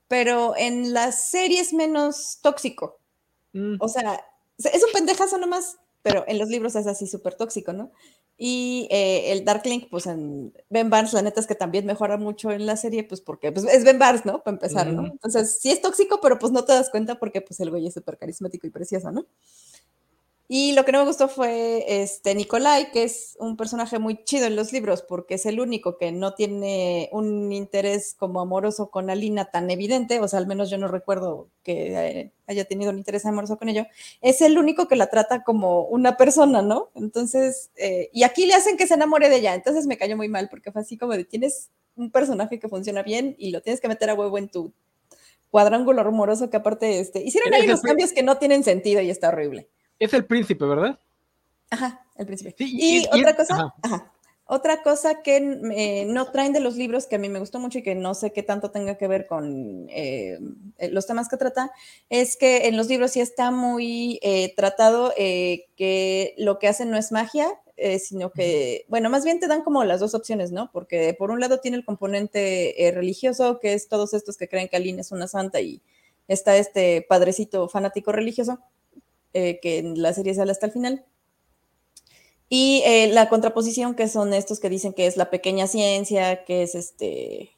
[0.07, 2.99] Pero en las series menos tóxico.
[3.53, 3.77] Mm.
[3.79, 4.23] O sea,
[4.57, 7.91] es un pendejazo nomás, pero en los libros es así súper tóxico, ¿no?
[8.37, 12.51] Y eh, el Darkling, pues en Ben Barnes, la neta es que también mejora mucho
[12.51, 14.43] en la serie, pues porque pues, es Ben Barnes, ¿no?
[14.43, 15.05] Para empezar, ¿no?
[15.05, 17.93] Entonces, sí es tóxico, pero pues no te das cuenta porque pues el güey es
[17.93, 19.25] súper carismático y precioso, ¿no?
[20.47, 24.45] Y lo que no me gustó fue este Nikolai, que es un personaje muy chido
[24.45, 29.09] en los libros, porque es el único que no tiene un interés como amoroso con
[29.09, 33.25] Alina tan evidente, o sea, al menos yo no recuerdo que haya tenido un interés
[33.25, 33.87] amoroso con ello.
[34.21, 36.91] Es el único que la trata como una persona, ¿no?
[36.93, 40.29] Entonces, eh, y aquí le hacen que se enamore de ella, entonces me cayó muy
[40.29, 43.81] mal, porque fue así como de tienes un personaje que funciona bien y lo tienes
[43.81, 44.73] que meter a huevo en tu
[45.49, 49.29] cuadrángulo amoroso que aparte este, hicieron ahí unos cambios que no tienen sentido y está
[49.29, 49.69] horrible.
[49.99, 50.99] Es el príncipe, ¿verdad?
[51.69, 52.55] Ajá, el príncipe.
[52.57, 53.73] Sí, y, y- y- otra cosa, ajá.
[53.81, 54.11] ajá,
[54.45, 57.79] otra cosa que eh, no traen de los libros que a mí me gustó mucho
[57.79, 60.37] y que no sé qué tanto tenga que ver con eh,
[60.77, 61.71] eh, los temas que trata,
[62.09, 66.91] es que en los libros sí está muy eh, tratado eh, que lo que hacen
[66.91, 70.51] no es magia, eh, sino que, bueno, más bien te dan como las dos opciones,
[70.51, 70.69] ¿no?
[70.71, 74.69] Porque por un lado tiene el componente eh, religioso, que es todos estos que creen
[74.69, 75.81] que Aline es una santa y
[76.27, 78.59] está este padrecito fanático religioso,
[79.35, 81.05] eh, que la serie sale hasta el final.
[82.49, 86.63] Y eh, la contraposición, que son estos que dicen que es la pequeña ciencia, que
[86.63, 87.55] es este,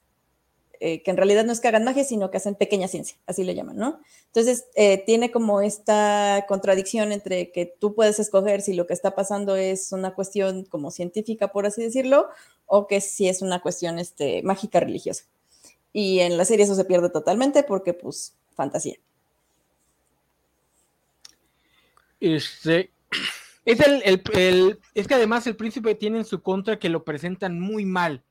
[0.80, 3.44] eh, que en realidad no es que hagan magia, sino que hacen pequeña ciencia, así
[3.44, 4.00] le llaman, ¿no?
[4.28, 9.16] Entonces, eh, tiene como esta contradicción entre que tú puedes escoger si lo que está
[9.16, 12.28] pasando es una cuestión como científica, por así decirlo,
[12.68, 15.24] o que si es una cuestión este, mágica religiosa.
[15.94, 18.98] Y en la serie eso se pierde totalmente porque, pues, fantasía.
[22.20, 22.92] Este,
[23.66, 27.04] es, el, el- el- es que además el príncipe tiene en su contra que lo
[27.04, 28.24] presentan muy mal.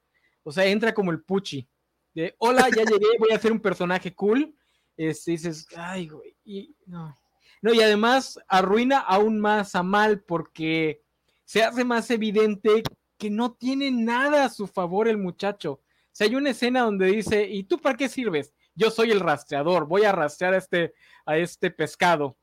[0.42, 1.68] O sea, entra como el puchi.
[2.14, 4.54] De, hola, ya llegué, voy a hacer un personaje cool.
[4.96, 6.36] Este, dices, ay, güey.
[6.44, 7.14] Y, no.
[7.60, 11.02] no, y además arruina aún más a Mal porque
[11.44, 12.82] se hace más evidente
[13.18, 15.72] que no tiene nada a su favor el muchacho.
[15.72, 15.82] O
[16.12, 18.54] sea, hay una escena donde dice, ¿y tú para qué sirves?
[18.74, 20.94] Yo soy el rastreador, voy a rastrear a este,
[21.26, 22.36] a este pescado.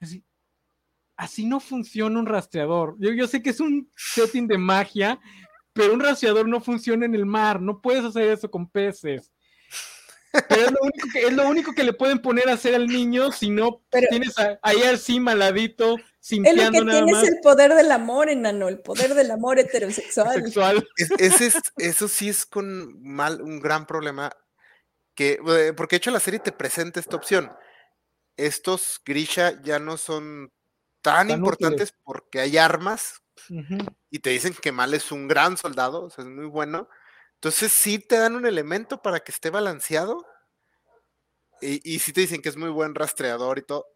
[0.00, 0.22] Así,
[1.16, 2.96] así no funciona un rastreador.
[2.98, 5.18] Yo, yo sé que es un setting de magia,
[5.72, 7.60] pero un rastreador no funciona en el mar.
[7.60, 9.32] No puedes hacer eso con peces.
[10.50, 12.86] Pero es lo único que, es lo único que le pueden poner a hacer al
[12.86, 16.98] niño si no Pero- tienes a- ahí encima al ladito, Es lo simpiando que nada
[16.98, 20.34] tiene más es el poder del amor, enano, el poder del amor heterosexual.
[20.44, 20.86] sexual.
[20.98, 24.30] Es- ese es- eso sí es con mal, un gran problema.
[25.14, 27.50] Que, eh, porque de hecho la serie te presenta esta opción.
[28.36, 30.52] Estos Grisha ya no son
[31.06, 33.78] tan Tan importantes porque hay armas Ujú.
[34.10, 36.88] y te dicen que Mal es un gran soldado, o sea, es muy bueno.
[37.34, 40.26] Entonces sí te dan un elemento para que esté balanceado.
[41.60, 43.86] Y, y sí te dicen que es muy buen rastreador y todo.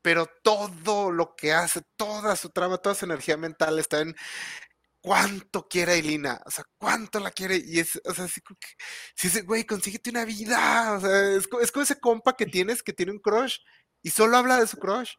[0.00, 4.16] Pero todo lo que hace, toda su trama, toda su energía mental está en
[5.02, 7.62] cuánto quiere a Elina, o sea, cuánto la quiere.
[7.62, 8.66] Y es, o sea, que,
[9.14, 10.94] si ese güey, consíguete una vida.
[10.96, 13.58] O sea, es, es como ese compa que tienes que tiene un crush
[14.04, 15.12] y solo habla de su crush.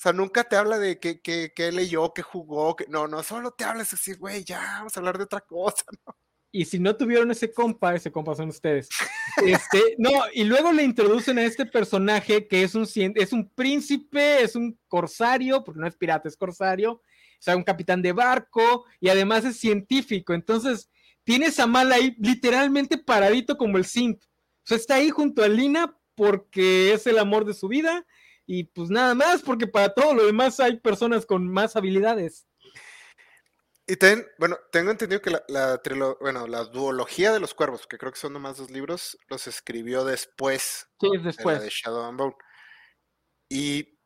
[0.00, 3.22] O sea, nunca te habla de que, que, que leyó, que jugó, que no, no,
[3.22, 5.84] solo te hablas así, güey, ya, vamos a hablar de otra cosa.
[6.06, 6.16] ¿no?
[6.50, 8.88] Y si no tuvieron ese compa, ese compa son ustedes.
[9.44, 14.42] Este, no, y luego le introducen a este personaje que es un, es un príncipe,
[14.42, 17.02] es un corsario, porque no es pirata, es corsario, o
[17.38, 20.32] sea, un capitán de barco, y además es científico.
[20.32, 20.88] Entonces,
[21.24, 24.22] tienes a Mal ahí literalmente paradito como el simp.
[24.22, 28.06] O sea, está ahí junto a Lina porque es el amor de su vida,
[28.52, 32.48] y pues nada más, porque para todo lo demás hay personas con más habilidades.
[33.86, 35.80] Y también, bueno, tengo entendido que la, la
[36.20, 40.04] bueno, la duología de los cuervos, que creo que son nomás dos libros, los escribió
[40.04, 40.88] después.
[41.00, 41.62] Sí, después.
[41.62, 42.34] De, Shadow and Bone.
[43.48, 44.00] Y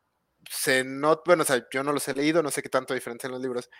[0.47, 3.25] se nota, bueno, o sea, yo no los he leído, no sé qué tanto diferencia
[3.25, 3.71] en los libros,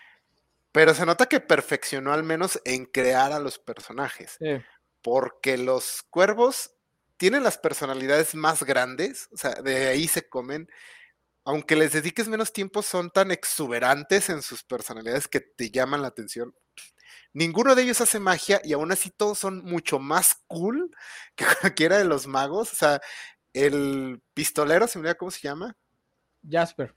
[0.72, 4.36] pero se nota que perfeccionó al menos en crear a los personajes.
[5.00, 6.75] Porque los cuervos
[7.16, 10.68] tienen las personalidades más grandes, o sea, de ahí se comen
[11.46, 16.08] aunque les dediques menos tiempo, son tan exuberantes en sus personalidades que te llaman la
[16.08, 16.52] atención.
[17.32, 20.90] Ninguno de ellos hace magia y aún así todos son mucho más cool
[21.36, 22.72] que cualquiera de los magos.
[22.72, 23.00] O sea,
[23.52, 25.76] el pistolero, ¿se me olvida cómo se llama?
[26.48, 26.96] Jasper.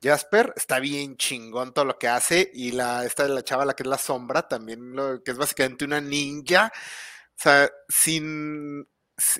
[0.00, 3.74] Jasper está bien chingón todo lo que hace y la esta de la chava la
[3.74, 8.84] que es la sombra también lo, que es básicamente una ninja o sea sin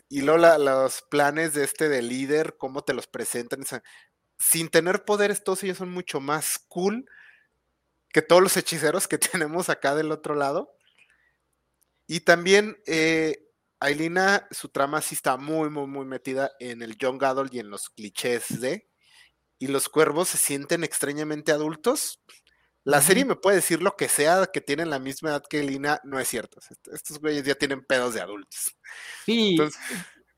[0.09, 3.65] y luego los planes de este de líder cómo te los presentan
[4.39, 7.07] sin tener poderes, todos ellos son mucho más cool
[8.13, 10.77] que todos los hechiceros que tenemos acá del otro lado.
[12.07, 13.49] Y también eh,
[13.81, 17.71] Ailina, su trama sí está muy, muy, muy metida en el young adult y en
[17.71, 18.89] los clichés de.
[19.59, 22.21] Y los cuervos se sienten extrañamente adultos.
[22.85, 26.01] La serie me puede decir lo que sea, que tienen la misma edad que Ailina,
[26.03, 26.59] no es cierto.
[26.93, 28.77] Estos güeyes ya tienen pedos de adultos.
[29.25, 29.57] Sí,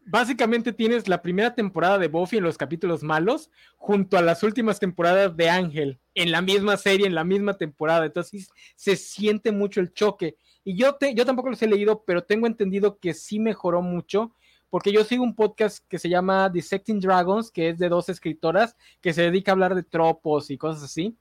[0.07, 4.79] básicamente tienes la primera temporada de Buffy en los capítulos malos, junto a las últimas
[4.79, 8.07] temporadas de Ángel, en la misma serie, en la misma temporada.
[8.07, 10.37] Entonces se siente mucho el choque.
[10.65, 14.35] Y yo, te, yo tampoco los he leído, pero tengo entendido que sí mejoró mucho,
[14.71, 18.77] porque yo sigo un podcast que se llama Dissecting Dragons, que es de dos escritoras
[19.01, 21.17] que se dedica a hablar de tropos y cosas así.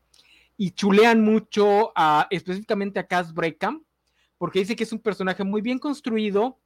[0.58, 3.84] Y chulean mucho a, específicamente a Cass Breakham,
[4.38, 6.60] porque dice que es un personaje muy bien construido,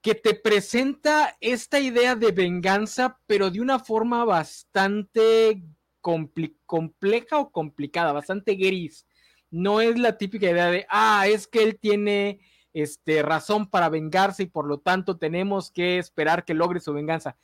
[0.00, 5.64] que te presenta esta idea de venganza, pero de una forma bastante
[6.00, 9.06] compleja o complicada, bastante gris.
[9.50, 12.40] No es la típica idea de, ah, es que él tiene
[12.74, 17.38] este, razón para vengarse y por lo tanto tenemos que esperar que logre su venganza.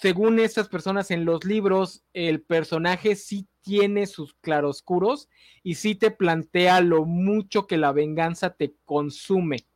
[0.00, 5.28] Según estas personas en los libros, el personaje sí tiene sus claroscuros
[5.62, 9.66] y sí te plantea lo mucho que la venganza te consume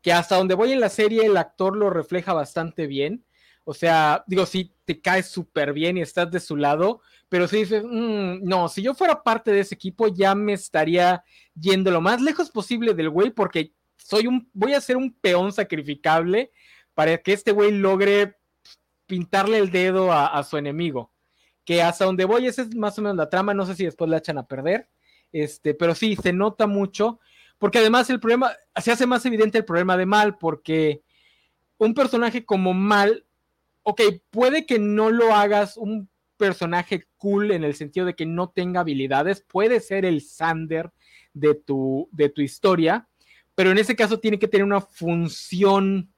[0.00, 3.24] que hasta donde voy en la serie el actor lo refleja bastante bien.
[3.64, 7.58] O sea, digo, sí, te caes súper bien y estás de su lado, pero si
[7.58, 11.22] dices, mm, no, si yo fuera parte de ese equipo ya me estaría
[11.54, 15.52] yendo lo más lejos posible del güey porque soy un, voy a ser un peón
[15.52, 16.50] sacrificable
[16.94, 18.36] para que este güey logre
[19.12, 21.12] pintarle el dedo a, su enemigo.
[21.66, 24.08] Que hasta donde voy, esa es más o menos la trama, no sé si después
[24.08, 24.88] la echan a perder,
[25.32, 27.20] este, pero sí, se nota mucho
[27.58, 28.52] porque además el problema,
[28.82, 31.02] se hace más evidente el problema de Mal, porque
[31.76, 33.26] un personaje como Mal,
[33.82, 34.00] ok,
[34.30, 36.08] puede que no lo hagas un
[36.38, 40.90] personaje cool en el sentido de que no tenga habilidades, puede ser el Sander
[41.34, 43.06] de tu, de tu historia,
[43.54, 46.11] pero en ese caso tiene que tener una función,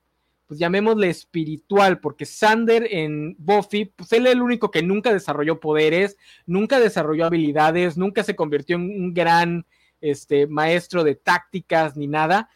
[0.47, 5.61] pues llamémosle espiritual, porque Sander en Buffy, pues él es el único que nunca desarrolló
[5.61, 6.17] poderes,
[6.47, 9.67] nunca desarrolló habilidades, nunca se convirtió en un gran
[10.01, 12.51] este, maestro de tácticas ni nada,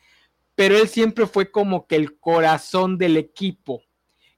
[0.54, 3.82] pero él siempre fue como que el corazón del equipo.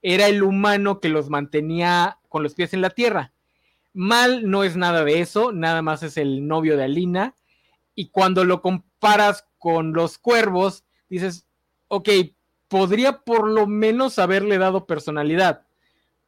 [0.01, 3.33] Era el humano que los mantenía con los pies en la tierra.
[3.93, 7.35] Mal no es nada de eso, nada más es el novio de Alina.
[7.93, 11.45] Y cuando lo comparas con los cuervos, dices,
[11.87, 12.09] ok,
[12.71, 15.63] podría por lo menos haberle dado personalidad.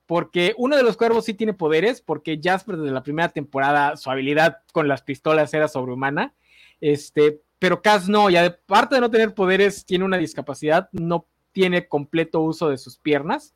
[0.05, 4.11] Porque uno de los cuervos sí tiene poderes, porque Jasper desde la primera temporada su
[4.11, 6.33] habilidad con las pistolas era sobrehumana.
[6.81, 11.87] Este, pero Cass no, y aparte de no tener poderes, tiene una discapacidad, no tiene
[11.87, 13.55] completo uso de sus piernas,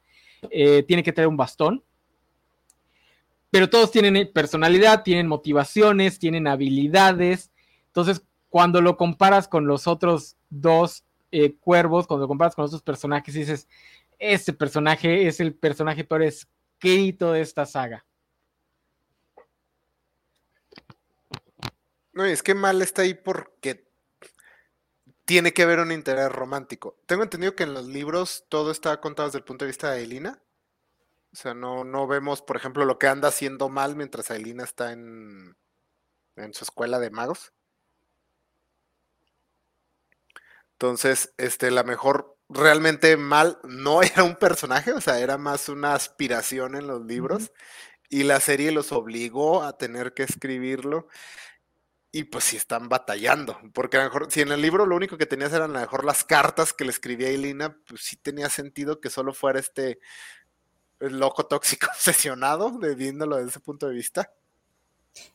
[0.49, 1.83] eh, tiene que tener un bastón.
[3.51, 7.51] Pero todos tienen personalidad, tienen motivaciones, tienen habilidades.
[7.87, 12.81] Entonces, cuando lo comparas con los otros dos eh, cuervos, cuando lo comparas con otros
[12.81, 13.67] personajes, dices,
[14.19, 18.05] este personaje es el personaje peor escrito de esta saga.
[22.13, 23.87] No, es que mal está ahí porque
[25.25, 26.97] tiene que haber un interés romántico.
[27.05, 30.03] Tengo entendido que en los libros todo está contado desde el punto de vista de
[30.03, 30.41] Elina.
[31.33, 34.93] O sea, no, no vemos, por ejemplo, lo que anda haciendo mal mientras Elina está
[34.93, 35.55] en,
[36.37, 37.53] en su escuela de magos.
[40.79, 45.95] Entonces, este, la mejor, realmente mal, no era un personaje, o sea, era más una
[45.95, 47.51] aspiración en los libros.
[48.09, 51.07] Y la serie los obligó a tener que escribirlo.
[52.11, 55.17] Y pues sí están batallando, porque a lo mejor, si en el libro lo único
[55.17, 58.49] que tenías eran a lo mejor las cartas que le escribía Elina, pues sí tenía
[58.49, 59.99] sentido que solo fuera este
[60.99, 64.31] loco tóxico obsesionado, de viéndolo desde ese punto de vista.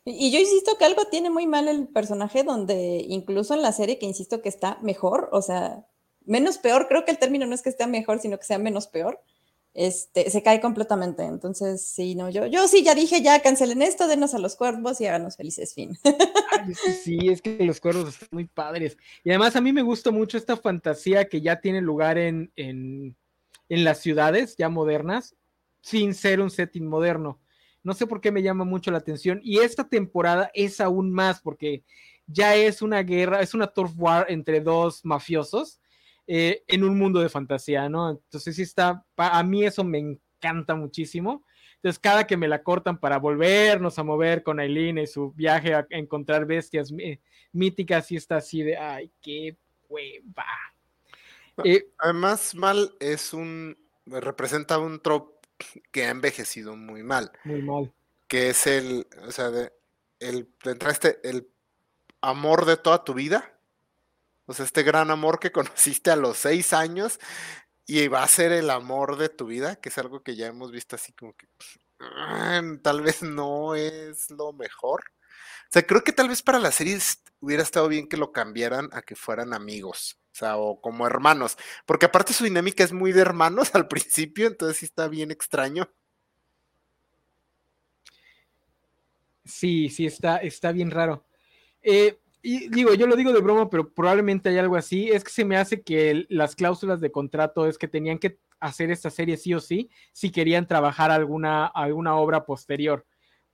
[0.05, 3.99] Y yo insisto que algo tiene muy mal el personaje, donde incluso en la serie,
[3.99, 5.87] que insisto que está mejor, o sea,
[6.24, 8.87] menos peor, creo que el término no es que esté mejor, sino que sea menos
[8.87, 9.20] peor,
[9.74, 11.24] este, se cae completamente.
[11.24, 15.01] Entonces, sí, no, yo, yo sí ya dije, ya cancelen esto, denos a los cuervos
[15.01, 15.99] y háganos felices, fin.
[17.03, 18.97] sí, es que los cuervos están muy padres.
[19.24, 23.16] Y además a mí me gusta mucho esta fantasía que ya tiene lugar en, en,
[23.68, 25.35] en las ciudades ya modernas,
[25.80, 27.39] sin ser un setting moderno.
[27.83, 29.41] No sé por qué me llama mucho la atención.
[29.43, 31.85] Y esta temporada es aún más porque
[32.26, 35.80] ya es una guerra, es una turf war entre dos mafiosos
[36.26, 38.11] eh, en un mundo de fantasía, ¿no?
[38.11, 41.45] Entonces sí está, a mí eso me encanta muchísimo.
[41.76, 45.74] Entonces cada que me la cortan para volvernos a mover con Aileen y su viaje
[45.74, 46.93] a encontrar bestias
[47.53, 49.57] míticas, sí está así de, ay, qué
[49.89, 50.47] hueva.
[51.64, 53.76] Eh, Además, Mal es un,
[54.07, 55.32] representa un trope
[55.90, 57.32] que ha envejecido muy mal.
[57.44, 57.92] Muy mal.
[58.28, 59.72] Que es el, o sea, de,
[60.20, 60.48] el,
[60.88, 61.48] este, el
[62.20, 63.58] amor de toda tu vida.
[64.46, 67.18] O sea, este gran amor que conociste a los seis años
[67.86, 70.70] y va a ser el amor de tu vida, que es algo que ya hemos
[70.70, 71.46] visto así como que
[72.82, 75.02] tal vez no es lo mejor.
[75.64, 76.98] O sea, creo que tal vez para la serie
[77.40, 80.18] hubiera estado bien que lo cambiaran a que fueran amigos.
[80.33, 81.59] O sea, o como hermanos.
[81.85, 85.91] Porque aparte su dinámica es muy de hermanos al principio, entonces sí está bien extraño.
[89.45, 91.26] Sí, sí, está, está bien raro.
[91.83, 95.11] Eh, y digo, yo lo digo de broma, pero probablemente hay algo así.
[95.11, 98.91] Es que se me hace que las cláusulas de contrato es que tenían que hacer
[98.91, 103.07] esta serie sí o sí si querían trabajar alguna, alguna obra posterior.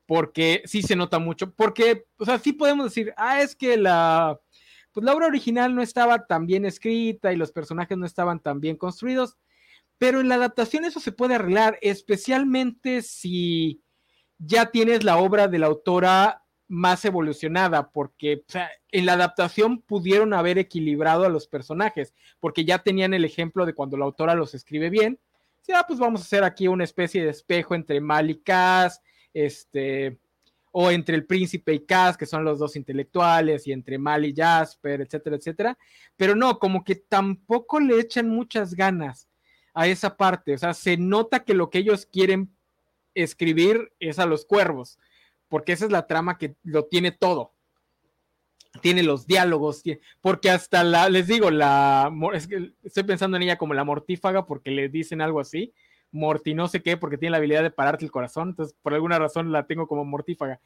[0.07, 1.53] Porque sí se nota mucho.
[1.55, 4.39] Porque, o sea, sí podemos decir, ah, es que la,
[4.93, 8.61] pues la obra original no estaba tan bien escrita y los personajes no estaban tan
[8.61, 9.36] bien construidos,
[9.99, 13.82] pero en la adaptación eso se puede arreglar, especialmente si
[14.39, 18.45] ya tienes la obra de la autora más evolucionada, porque
[18.93, 23.74] en la adaptación pudieron haber equilibrado a los personajes, porque ya tenían el ejemplo de
[23.74, 25.18] cuando la autora los escribe bien.
[25.66, 28.41] Ya, pues vamos a hacer aquí una especie de espejo entre Mal
[29.34, 30.18] este,
[30.72, 34.34] o entre el príncipe y Cass, que son los dos intelectuales, y entre Mal y
[34.34, 35.78] Jasper, etcétera, etcétera.
[36.16, 39.28] Pero no, como que tampoco le echan muchas ganas
[39.74, 40.54] a esa parte.
[40.54, 42.50] O sea, se nota que lo que ellos quieren
[43.14, 44.98] escribir es a los cuervos,
[45.48, 47.52] porque esa es la trama que lo tiene todo.
[48.82, 49.82] Tiene los diálogos,
[50.20, 54.46] porque hasta la, les digo, la, es que estoy pensando en ella como la mortífaga,
[54.46, 55.72] porque le dicen algo así
[56.11, 59.18] Morty no sé qué, porque tiene la habilidad de pararte el corazón, entonces por alguna
[59.18, 60.61] razón la tengo como mortífaga.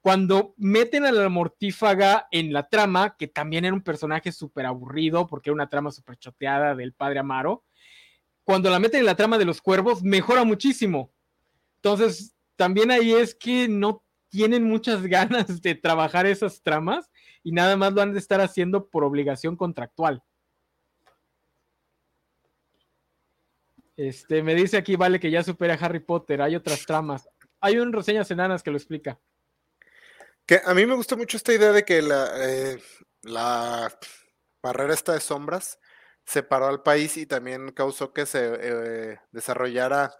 [0.00, 5.26] Cuando meten a la mortífaga en la trama, que también era un personaje súper aburrido,
[5.26, 7.64] porque era una trama súper choteada del padre Amaro,
[8.44, 11.12] cuando la meten en la trama de los cuervos, mejora muchísimo.
[11.76, 17.10] Entonces, también ahí es que no tienen muchas ganas de trabajar esas tramas
[17.42, 20.22] y nada más lo han de estar haciendo por obligación contractual.
[23.98, 27.28] Este, me dice aquí, vale, que ya supera a Harry Potter, hay otras tramas.
[27.60, 29.18] Hay un reseñas enanas que lo explica.
[30.46, 32.80] Que a mí me gustó mucho esta idea de que la, eh,
[33.22, 33.92] la
[34.62, 35.80] barrera esta de sombras
[36.24, 40.14] separó al país y también causó que se eh, desarrollara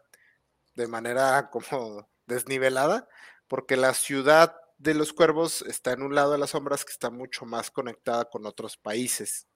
[0.74, 3.08] de manera como desnivelada,
[3.46, 7.10] porque la ciudad de los cuervos está en un lado de las sombras que está
[7.10, 9.46] mucho más conectada con otros países.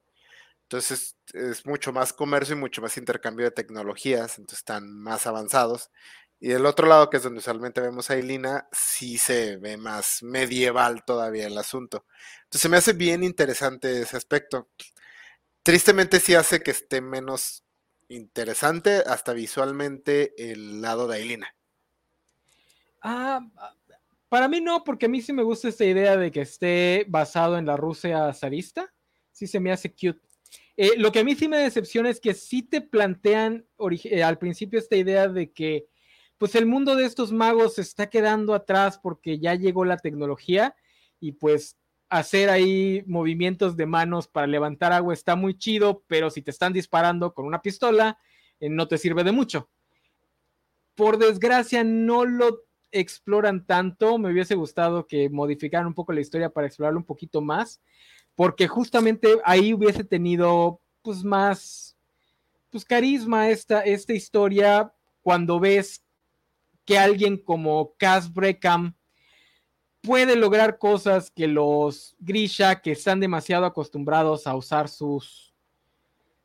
[0.73, 5.91] Entonces es mucho más comercio y mucho más intercambio de tecnologías, entonces están más avanzados.
[6.41, 10.23] Y del otro lado, que es donde usualmente vemos a Ilina, sí se ve más
[10.23, 12.07] medieval todavía el asunto.
[12.45, 14.71] Entonces me hace bien interesante ese aspecto.
[15.63, 17.65] Tristemente sí hace que esté menos
[18.09, 21.55] interesante hasta visualmente el lado de Ailina.
[23.03, 23.41] Ah,
[24.31, 27.59] para mí no, porque a mí sí me gusta esta idea de que esté basado
[27.59, 28.91] en la Rusia zarista.
[29.33, 30.32] Sí se me hace cute.
[30.77, 33.67] Eh, lo que a mí sí me decepciona es que sí te plantean
[34.05, 35.87] eh, al principio esta idea de que
[36.39, 40.75] pues el mundo de estos magos se está quedando atrás porque ya llegó la tecnología
[41.21, 41.77] y pues
[42.09, 46.73] hacer ahí movimientos de manos para levantar agua está muy chido, pero si te están
[46.73, 48.19] disparando con una pistola,
[48.59, 49.71] eh, no te sirve de mucho.
[50.95, 54.19] Por desgracia, no lo exploran tanto.
[54.19, 57.81] Me hubiese gustado que modificaran un poco la historia para explorarlo un poquito más
[58.35, 61.97] porque justamente ahí hubiese tenido pues más,
[62.71, 66.05] pues carisma esta, esta historia cuando ves
[66.85, 68.95] que alguien como Cass Breckham
[70.01, 75.55] puede lograr cosas que los Grisha, que están demasiado acostumbrados a usar sus,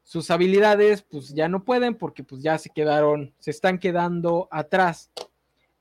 [0.03, 5.11] sus habilidades, pues ya no pueden porque pues ya se quedaron, se están quedando atrás.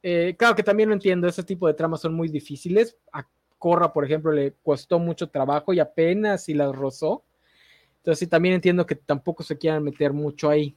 [0.03, 2.97] Eh, claro que también lo entiendo, ese tipo de tramas son muy difíciles.
[3.59, 7.25] Corra, por ejemplo, le costó mucho trabajo y apenas si las rozó.
[7.99, 10.77] Entonces sí, también entiendo que tampoco se quieran meter mucho ahí.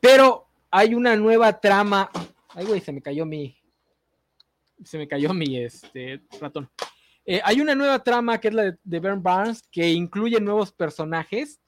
[0.00, 2.10] Pero hay una nueva trama.
[2.50, 3.56] Ay, güey, se me cayó mi,
[4.84, 6.68] se me cayó mi este, ratón.
[7.24, 10.72] Eh, hay una nueva trama que es la de, de Bern Barnes que incluye nuevos
[10.72, 11.60] personajes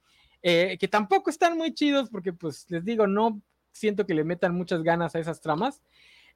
[0.43, 3.43] eh, que tampoco están muy chidos porque pues les digo, no
[3.73, 5.83] siento que le metan muchas ganas a esas tramas,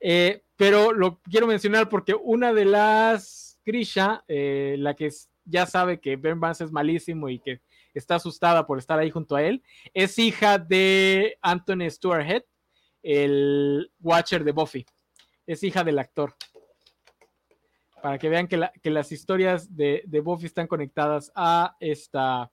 [0.07, 5.11] eh, pero lo quiero mencionar porque una de las Grisha, la que
[5.45, 7.61] ya sabe que Bern Barnes es malísimo y que
[7.95, 9.63] está asustada por estar ahí junto a él,
[9.95, 12.43] es hija de Anthony Stewart Head,
[13.03, 14.87] el Watcher de Buffy.
[15.47, 16.35] Es hija del actor
[18.05, 22.53] para que vean que, las historias de, Buffy están conectadas a esta.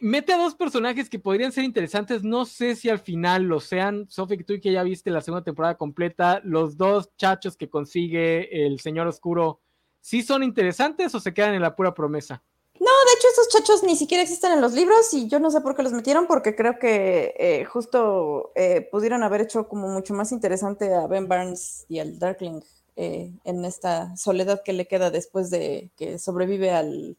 [0.00, 2.22] Mete a dos personajes que podrían ser interesantes.
[2.22, 4.06] No sé si al final lo sean.
[4.08, 8.80] Sophie, tú que ya viste la segunda temporada completa, los dos chachos que consigue el
[8.80, 9.60] Señor Oscuro,
[10.00, 12.42] ¿sí son interesantes o se quedan en la pura promesa?
[12.78, 15.62] No, de hecho esos chachos ni siquiera existen en los libros y yo no sé
[15.62, 20.12] por qué los metieron porque creo que eh, justo eh, pudieron haber hecho como mucho
[20.12, 22.60] más interesante a Ben Barnes y al Darkling
[22.96, 27.16] eh, en esta soledad que le queda después de que sobrevive al,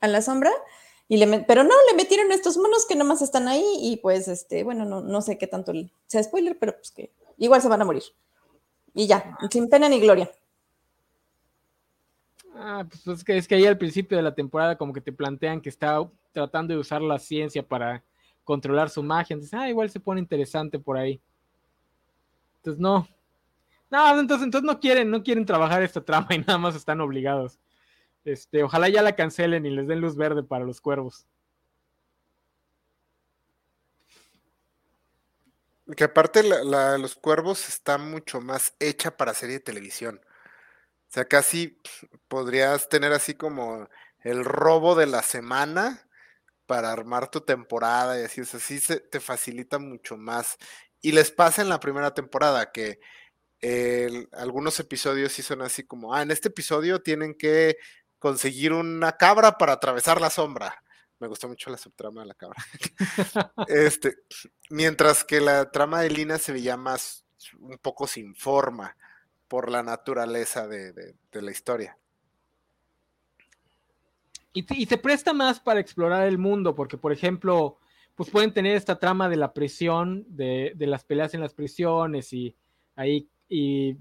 [0.00, 0.50] a la sombra.
[1.08, 4.62] Y le pero no, le metieron estos monos que nomás están ahí y pues, este,
[4.62, 5.72] bueno, no, no sé qué tanto
[6.06, 8.02] sea spoiler, pero pues que igual se van a morir.
[8.94, 10.30] Y ya, sin pena ni gloria.
[12.54, 15.12] Ah, pues es que, es que ahí al principio de la temporada como que te
[15.12, 18.02] plantean que está tratando de usar la ciencia para
[18.44, 19.34] controlar su magia.
[19.34, 21.20] Entonces, ah, igual se pone interesante por ahí.
[22.56, 23.08] Entonces, no,
[23.90, 27.58] no, entonces, entonces no quieren, no quieren trabajar esta trama y nada más están obligados.
[28.28, 31.26] Este, ojalá ya la cancelen y les den luz verde para los cuervos.
[35.96, 40.20] Que aparte la, los cuervos está mucho más hecha para serie de televisión.
[41.08, 41.80] O sea, casi
[42.28, 43.88] podrías tener así como
[44.20, 46.06] el robo de la semana
[46.66, 50.58] para armar tu temporada y así, así se te facilita mucho más.
[51.00, 53.00] Y les pasa en la primera temporada que
[54.32, 57.78] algunos episodios sí son así como, ah, en este episodio tienen que
[58.18, 60.82] conseguir una cabra para atravesar la sombra.
[61.20, 62.62] Me gustó mucho la subtrama de la cabra.
[63.68, 64.18] este,
[64.70, 67.24] mientras que la trama de Lina se veía más
[67.58, 68.96] un poco sin forma
[69.48, 71.98] por la naturaleza de, la historia.
[74.52, 77.78] Y te, y te, presta más para explorar el mundo, porque por ejemplo,
[78.14, 82.32] pues pueden tener esta trama de la prisión, de, de las peleas en las prisiones
[82.32, 82.54] y
[82.94, 83.96] ahí y,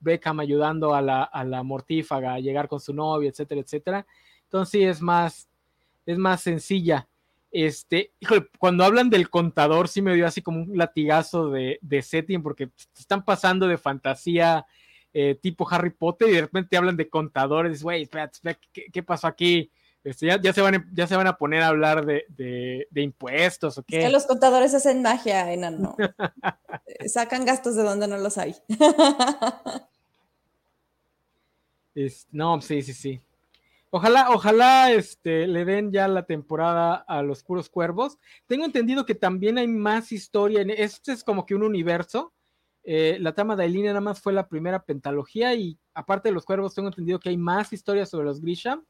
[0.00, 4.06] Beckham ayudando a la, a la mortífaga a llegar con su novio, etcétera, etcétera.
[4.44, 5.48] Entonces sí es más,
[6.06, 7.08] es más sencilla.
[7.50, 8.12] Este,
[8.58, 13.24] cuando hablan del contador, sí me dio así como un latigazo de, setting, porque están
[13.24, 14.66] pasando de fantasía
[15.14, 18.06] eh, tipo Harry Potter y de repente hablan de contadores, güey,
[18.72, 19.70] ¿qué, ¿qué, pasó aquí?
[20.04, 23.98] Este, ya, se van, ya se van a poner a hablar de, impuestos o qué.
[23.98, 25.96] Es que los contadores hacen magia, enano.
[27.06, 28.54] Sacan gastos de donde no los hay.
[32.32, 33.20] no, sí, sí, sí.
[33.90, 38.18] Ojalá, ojalá este, le den ya la temporada a los puros cuervos.
[38.46, 40.60] Tengo entendido que también hay más historia.
[40.60, 42.34] En, este es como que un universo.
[42.84, 46.44] Eh, la trama de Aileen nada más fue la primera pentalogía y aparte de los
[46.44, 48.80] cuervos tengo entendido que hay más historias sobre los Grisha.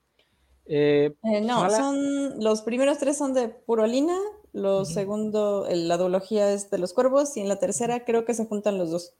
[0.70, 4.16] Eh, eh, no, son los primeros tres son de Purolina,
[4.52, 8.44] los segundo, la duología es de los cuervos y en la tercera creo que se
[8.44, 9.14] juntan los dos.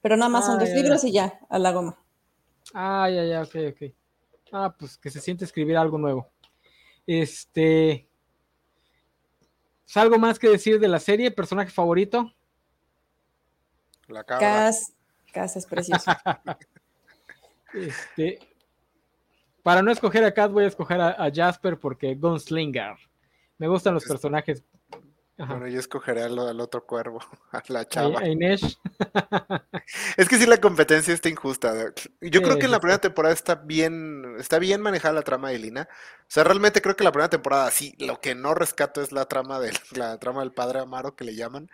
[0.00, 1.98] Pero nada más son ah, dos libros y ya, a la goma.
[2.72, 3.92] Ah, ya, ya, ok, ok.
[4.52, 6.30] Ah, pues que se siente escribir algo nuevo.
[7.06, 8.08] Este.
[9.86, 11.30] ¿Es algo más que decir de la serie?
[11.30, 12.32] ¿Personaje favorito?
[14.08, 14.70] La cabra.
[15.32, 16.10] Cas, es precioso.
[17.74, 18.38] este,
[19.64, 22.96] para no escoger a Kat, voy a escoger a, Jasper porque Gunslinger.
[23.56, 24.62] Me gustan los personajes.
[25.38, 27.18] Bueno, yo escogeré al, otro cuervo,
[27.50, 28.20] a la chava.
[28.20, 28.78] A Inés.
[30.18, 31.72] es que sí, la competencia está injusta.
[32.20, 35.58] Yo creo que en la primera temporada está bien, está bien manejada la trama de
[35.58, 35.88] Lina.
[36.20, 39.24] O sea, realmente creo que la primera temporada sí, lo que no rescato es la
[39.24, 41.70] trama del, la trama del padre Amaro que le llaman.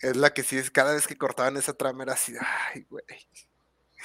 [0.00, 2.34] Es la que sí es cada vez que cortaban esa trama era así,
[2.74, 3.04] ay, güey.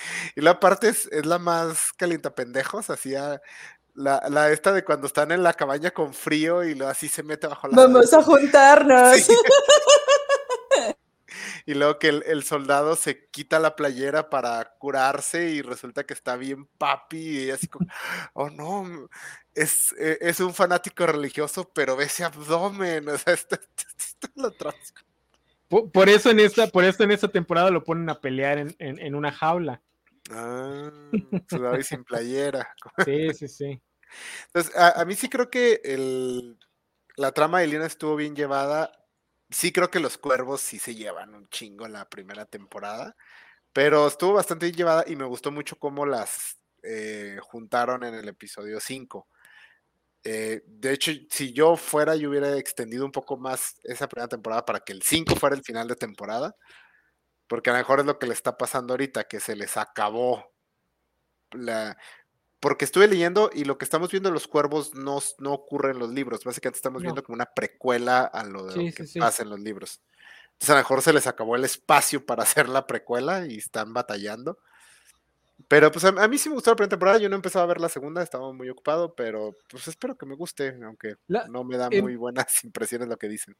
[0.36, 3.42] Y la parte es, la más calienta pendejos, hacía
[3.94, 7.24] La, la, esta de cuando están en la cabaña con frío y lo así se
[7.24, 7.76] mete bajo la.
[7.76, 9.18] Vamos a juntarnos.
[9.18, 9.36] Sí.
[11.66, 16.14] y luego que el, el, soldado se quita la playera para curarse y resulta que
[16.14, 17.88] está bien papi y así como,
[18.34, 19.10] oh no,
[19.54, 24.28] es, e, es un fanático religioso, pero ve ese abdomen, o sea, esto, esto, esto
[24.36, 24.54] lo.
[25.68, 28.76] Por, por, eso en esta, por eso en esta temporada lo ponen a pelear en,
[28.80, 29.82] en, en una jaula.
[30.30, 30.92] Ah,
[31.48, 32.68] sudado y sin playera.
[33.04, 33.82] Sí, sí, sí.
[34.48, 36.58] Entonces, a, a mí sí creo que el,
[37.18, 38.92] la trama de Lina estuvo bien llevada.
[39.52, 43.16] Sí creo que los cuervos sí se llevan un chingo en la primera temporada,
[43.74, 48.28] pero estuvo bastante bien llevada y me gustó mucho cómo las eh, juntaron en el
[48.30, 49.28] episodio 5.
[50.24, 54.66] Eh, de hecho, si yo fuera, yo hubiera extendido un poco más esa primera temporada
[54.66, 56.56] para que el 5 fuera el final de temporada,
[57.52, 60.54] porque a lo mejor es lo que le está pasando ahorita, que se les acabó
[61.52, 61.98] la...
[62.62, 66.00] Porque estuve leyendo y lo que estamos viendo en los cuervos no, no ocurre en
[66.00, 69.20] los libros, básicamente estamos viendo como una precuela a lo, de sí, lo que sí,
[69.20, 69.44] pasa sí.
[69.44, 70.02] en los libros.
[70.54, 73.94] Entonces a lo mejor se les acabó el espacio para hacer la precuela y están
[73.94, 74.58] batallando.
[75.68, 77.68] Pero pues a, a, mí sí me gustó la primera temporada, yo no empezaba a
[77.68, 81.66] ver la segunda, estaba muy ocupado, pero pues espero que me guste, aunque la, no
[81.66, 83.58] me da eh, muy buenas impresiones lo que dicen.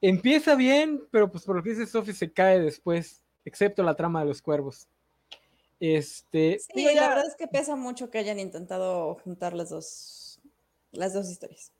[0.00, 4.20] Empieza bien, pero pues por lo que dice Sophie se cae después, excepto la trama
[4.20, 4.88] de los cuervos.
[5.78, 10.40] Este, sí, la verdad es que pesa mucho que hayan intentado juntar las dos,
[10.92, 11.72] las dos historias.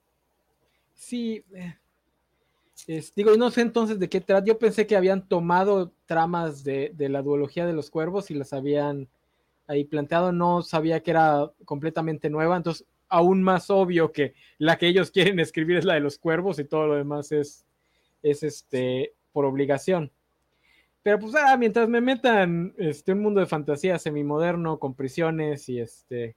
[0.94, 1.76] Sí, eh,
[2.86, 4.44] es, digo, no sé entonces de qué trata.
[4.46, 8.52] Yo pensé que habían tomado tramas de, de la duología de los cuervos y las
[8.52, 9.08] habían
[9.66, 14.88] ahí planteado, no sabía que era completamente nueva, entonces aún más obvio que la que
[14.88, 17.64] ellos quieren escribir es la de los cuervos y todo lo demás es,
[18.22, 20.10] es este, por obligación.
[21.02, 25.80] Pero pues ah, mientras me metan este, un mundo de fantasía semimoderno con prisiones y
[25.80, 26.36] este...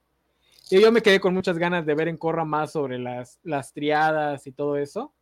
[0.70, 3.74] Y yo me quedé con muchas ganas de ver en Corra más sobre las, las
[3.74, 5.12] triadas y todo eso,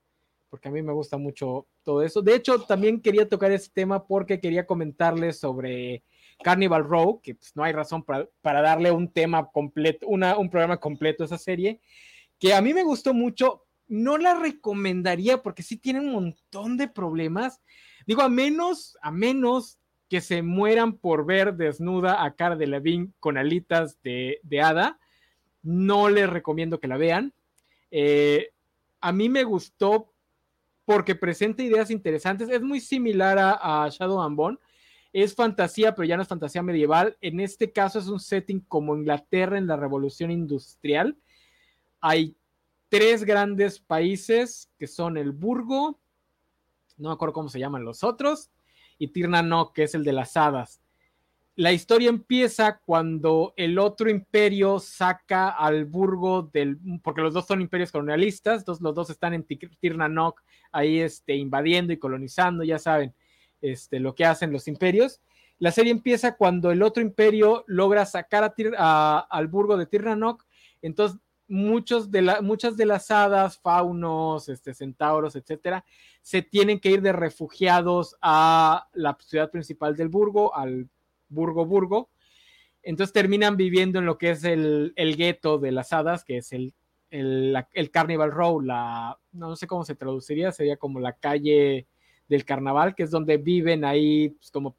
[0.48, 2.22] porque a mí me gusta mucho todo eso.
[2.22, 6.04] De hecho, también quería tocar ese tema porque quería comentarles sobre
[6.44, 10.48] Carnival Row, que pues, no hay razón para, para, darle un tema completo, una, un
[10.48, 11.80] programa completo a esa serie,
[12.38, 13.64] que a mí me gustó mucho.
[13.92, 17.60] No la recomendaría porque sí tiene un montón de problemas.
[18.06, 19.78] Digo, a menos, a menos
[20.08, 24.98] que se mueran por ver desnuda a Cara de Levine con alitas de, de hada,
[25.62, 27.32] no les recomiendo que la vean.
[27.90, 28.50] Eh,
[29.00, 30.12] a mí me gustó
[30.84, 32.48] porque presenta ideas interesantes.
[32.48, 34.58] Es muy similar a, a Shadow and Bone
[35.12, 37.16] es fantasía, pero ya no es fantasía medieval.
[37.20, 41.16] En este caso es un setting como Inglaterra en la revolución industrial.
[42.00, 42.34] Hay
[42.92, 45.98] tres grandes países que son el Burgo,
[46.98, 48.50] no me acuerdo cómo se llaman los otros,
[48.98, 50.82] y Tirnanok, que es el de las hadas.
[51.56, 57.62] La historia empieza cuando el otro imperio saca al Burgo del, porque los dos son
[57.62, 63.14] imperios colonialistas, los dos están en Tirnanok ahí este, invadiendo y colonizando, ya saben
[63.62, 65.22] este, lo que hacen los imperios.
[65.58, 70.44] La serie empieza cuando el otro imperio logra sacar al burgo de Tirnanok,
[70.82, 71.18] entonces
[71.52, 75.84] muchos de la, muchas de las hadas, faunos, este, centauros, etcétera,
[76.22, 80.88] se tienen que ir de refugiados a la ciudad principal del burgo, al
[81.28, 82.10] burgo burgo.
[82.82, 86.52] Entonces terminan viviendo en lo que es el, el gueto de las hadas, que es
[86.52, 86.72] el,
[87.10, 91.86] el, el Carnival Row, la, no sé cómo se traduciría, sería como la calle
[92.28, 94.74] del carnaval, que es donde viven ahí pues, como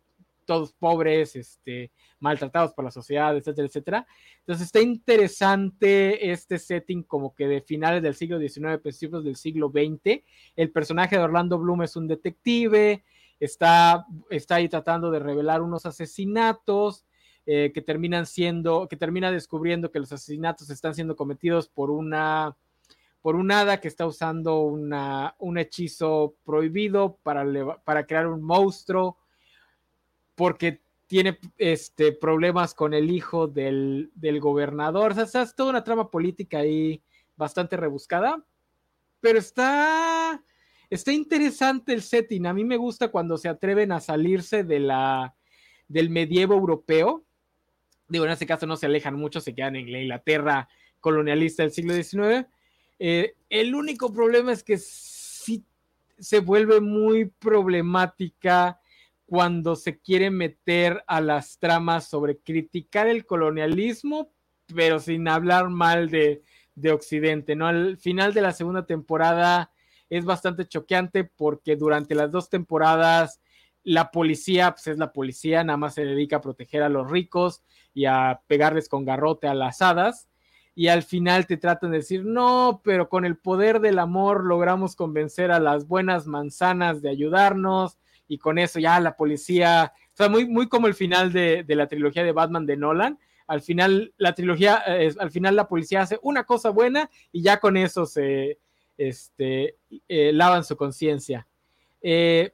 [0.45, 4.07] todos pobres, este, maltratados por la sociedad, etcétera, etcétera.
[4.39, 9.69] Entonces está interesante este setting como que de finales del siglo XIX, principios del siglo
[9.69, 10.23] XX.
[10.55, 13.03] El personaje de Orlando Bloom es un detective,
[13.39, 17.05] está, está ahí tratando de revelar unos asesinatos.
[17.45, 22.55] Eh, que terminan siendo, que termina descubriendo que los asesinatos están siendo cometidos por una
[23.23, 27.45] por un hada que está usando una, un hechizo prohibido para,
[27.85, 29.17] para crear un monstruo,
[30.35, 35.11] porque tiene este, problemas con el hijo del, del gobernador.
[35.11, 37.01] O sea, es toda una trama política ahí
[37.35, 38.43] bastante rebuscada,
[39.19, 40.43] pero está,
[40.89, 42.45] está interesante el setting.
[42.47, 45.35] A mí me gusta cuando se atreven a salirse de la,
[45.87, 47.23] del medievo europeo.
[48.07, 50.67] Digo, en este caso no se alejan mucho, se quedan en la Inglaterra
[50.99, 52.47] colonialista del siglo XIX
[52.99, 55.65] eh, el único problema es que sí
[56.17, 58.79] se vuelve muy problemática
[59.33, 64.31] cuando se quiere meter a las tramas sobre criticar el colonialismo,
[64.75, 66.43] pero sin hablar mal de,
[66.75, 67.65] de Occidente, ¿no?
[67.65, 69.71] Al final de la segunda temporada
[70.07, 73.41] es bastante choqueante porque durante las dos temporadas
[73.81, 77.63] la policía, pues es la policía, nada más se dedica a proteger a los ricos
[77.91, 80.29] y a pegarles con garrote a las hadas
[80.75, 84.95] y al final te tratan de decir, no, pero con el poder del amor logramos
[84.95, 87.97] convencer a las buenas manzanas de ayudarnos
[88.27, 92.23] y con eso ya la policía, o muy, muy como el final de, la trilogía
[92.23, 93.19] de Batman de Nolan.
[93.47, 97.59] Al final, la trilogía, eh, al final la policía hace una cosa buena y ya
[97.59, 98.57] con eso se
[98.97, 99.77] este,
[100.07, 101.47] eh, lavan su conciencia.
[102.01, 102.53] Eh,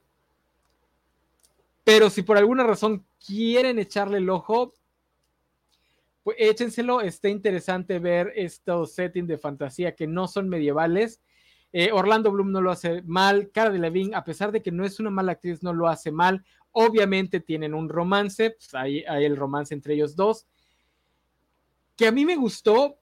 [1.84, 4.74] pero si por alguna razón quieren echarle el ojo,
[6.22, 11.20] pues échenselo, está interesante ver estos settings de fantasía que no son medievales.
[11.72, 14.84] Eh, Orlando Bloom no lo hace mal, Cara de Levine, a pesar de que no
[14.84, 16.44] es una mala actriz, no lo hace mal.
[16.72, 20.46] Obviamente tienen un romance, pues hay, el romance entre ellos dos,
[21.96, 22.96] que a mí me gustó.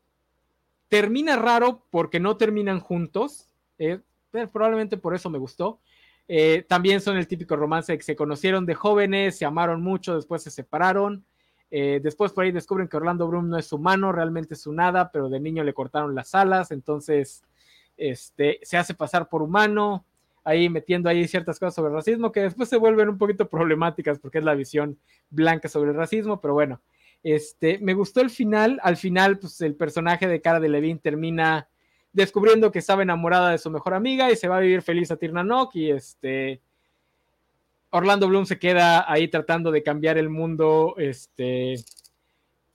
[0.89, 4.01] Termina raro porque no terminan juntos, eh,
[4.31, 5.81] probablemente por eso me gustó.
[6.27, 10.43] Eh, también son el típico romance que se conocieron de jóvenes, se amaron mucho, después
[10.43, 11.25] se separaron.
[11.71, 15.11] Eh, después por ahí descubren que Orlando Bloom no es humano, realmente es un hada,
[15.11, 17.45] pero de niño le cortaron las alas, entonces
[17.99, 20.05] este, se hace pasar por humano,
[20.45, 24.19] ahí metiendo ahí ciertas cosas sobre el racismo que después se vuelven un poquito problemáticas
[24.19, 24.99] porque es la visión
[25.29, 26.81] blanca sobre el racismo, pero bueno,
[27.23, 31.69] este, me gustó el final, al final pues el personaje de Cara de Levine termina
[32.13, 35.17] descubriendo que estaba enamorada de su mejor amiga y se va a vivir feliz a
[35.17, 36.63] Tirnanok y este
[37.91, 41.77] Orlando Bloom se queda ahí tratando de cambiar el mundo, este,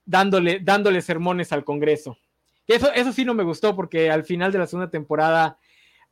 [0.06, 2.18] dándole, dándole sermones al Congreso.
[2.68, 5.58] Eso, eso sí no me gustó porque al final de la segunda temporada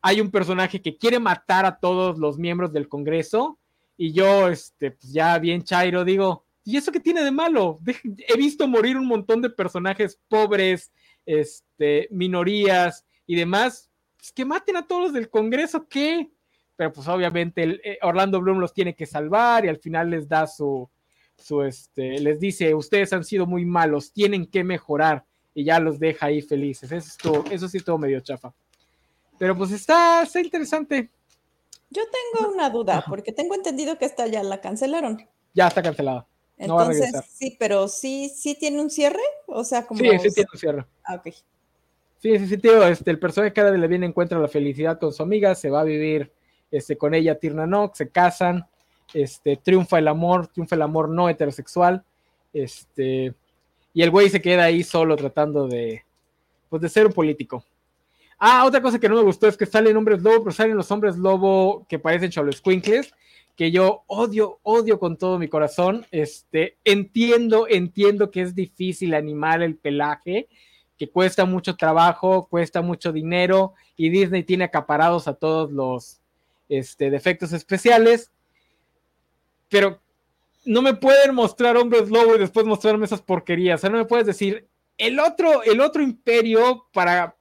[0.02, 3.60] hay un personaje que quiere matar a todos los miembros del Congreso
[3.98, 7.80] y yo, este, pues ya bien chairo, digo, ¿y eso qué tiene de malo?
[8.04, 10.92] He visto morir un montón de personajes pobres,
[11.26, 16.32] este, minorías y demás, pues que maten a todos los del Congreso, ¿qué?
[16.82, 20.28] pero pues obviamente el, eh, Orlando Bloom los tiene que salvar y al final les
[20.28, 20.90] da su,
[21.38, 25.24] su este, les dice, ustedes han sido muy malos, tienen que mejorar
[25.54, 26.92] y ya los deja ahí felices.
[26.92, 28.54] Eso, eso sí todo medio chafa.
[29.38, 31.10] Pero pues está, está interesante.
[31.90, 35.28] Yo tengo una duda, porque tengo entendido que esta ya la cancelaron.
[35.54, 36.26] Ya está cancelada.
[36.58, 40.00] Entonces, sí, pero sí, sí tiene un cierre, o sea, como...
[40.00, 40.86] Sí, sí tiene un cierre.
[41.04, 41.34] Ah, ok.
[42.20, 45.12] Sí, sí, sí, tío, este, el personaje cada vez le viene encuentra la felicidad con
[45.12, 46.32] su amiga, se va a vivir
[46.70, 48.68] este, con ella Tirna Nock, se casan,
[49.12, 52.06] este, triunfa el amor, triunfa el amor no heterosexual,
[52.54, 53.34] este,
[53.94, 56.04] y el güey se queda ahí solo tratando de,
[56.70, 57.64] pues de ser un político.
[58.40, 60.90] Ah, otra cosa que no me gustó es que salen hombres lobo, pero salen los
[60.90, 63.14] hombres lobo que parecen Squinkles,
[63.56, 66.08] que yo odio, odio con todo mi corazón.
[66.10, 70.48] Este, entiendo, entiendo que es difícil animar el pelaje,
[70.98, 76.20] que cuesta mucho trabajo, cuesta mucho dinero, y Disney tiene acaparados a todos los,
[76.68, 78.32] este, de efectos especiales,
[79.70, 80.00] pero
[80.66, 83.80] no me pueden mostrar hombres lobo y después mostrarme esas porquerías.
[83.80, 84.68] O sea, no me puedes decir,
[84.98, 87.36] el otro, el otro imperio para,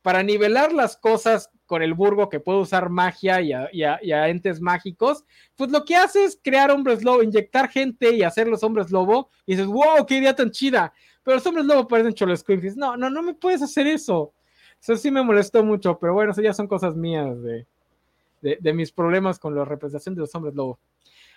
[0.00, 5.24] para nivelar las cosas con el burgo que puede usar magia y a, entes mágicos,
[5.56, 9.30] pues lo que hace es crear hombres lobo, inyectar gente y hacer los hombres lobo,
[9.46, 10.92] y dices, wow, qué idea tan chida.
[11.22, 12.14] Pero los hombres lobo parecen
[12.60, 14.34] dices, No, no, no me puedes hacer eso.
[14.80, 17.66] Eso sí me molestó mucho, pero bueno, eso ya son cosas mías de,
[18.42, 20.78] de, mis problemas con la representación de los hombres lobo.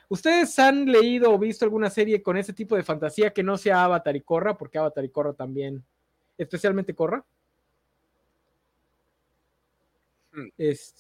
[0.10, 3.84] ¿Ustedes han leído o visto alguna serie con ese tipo de fantasía que no sea
[3.84, 4.58] Avatar y Corra?
[4.58, 5.84] Porque Avatar y Corra también,
[6.38, 7.24] especialmente Corra.
[10.32, 10.50] Hmm.
[10.58, 10.94] Es...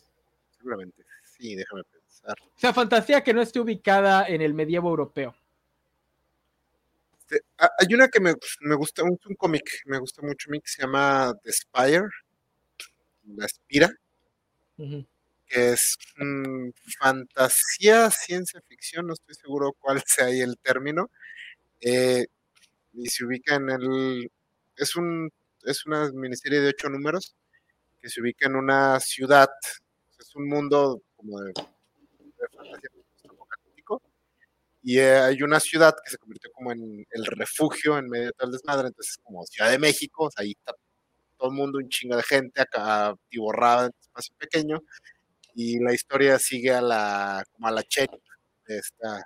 [0.57, 2.35] Seguramente, sí, déjame pensar.
[2.41, 5.35] O sea, fantasía que no esté ubicada en el medievo europeo.
[7.19, 8.33] Este, hay una que me,
[8.75, 12.07] gusta, un, un cómic, me gusta mucho a mí, que se llama The Spire,
[13.25, 13.89] La Espira
[15.47, 15.97] que es
[16.99, 21.09] fantasía, ciencia ficción, no estoy seguro cuál sea ahí el término,
[21.81, 22.25] eh,
[22.93, 24.31] y se ubica en el,
[24.77, 25.31] es, un,
[25.63, 27.35] es una miniserie de ocho números
[28.01, 29.49] que se ubica en una ciudad,
[30.19, 32.89] es un mundo como de, fantasía
[33.29, 34.01] apocalíptico,
[34.83, 38.33] y eh, hay una ciudad que se convirtió como en el refugio en medio de
[38.33, 40.73] tal desmadre, entonces como Ciudad de México, ahí está
[41.37, 44.79] todo el mundo, un chingo de gente acá tiborrada en un espacio pequeño,
[45.55, 48.11] y la historia sigue a la, como a la check
[48.67, 49.23] de esta,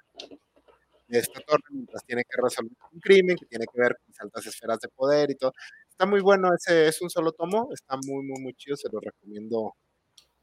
[1.08, 4.46] de esta torre mientras tiene que resolver un crimen que tiene que ver con altas
[4.46, 5.54] esferas de poder y todo.
[5.90, 9.00] Está muy bueno, ese es un solo tomo, está muy, muy, muy chido, se lo
[9.00, 9.74] recomiendo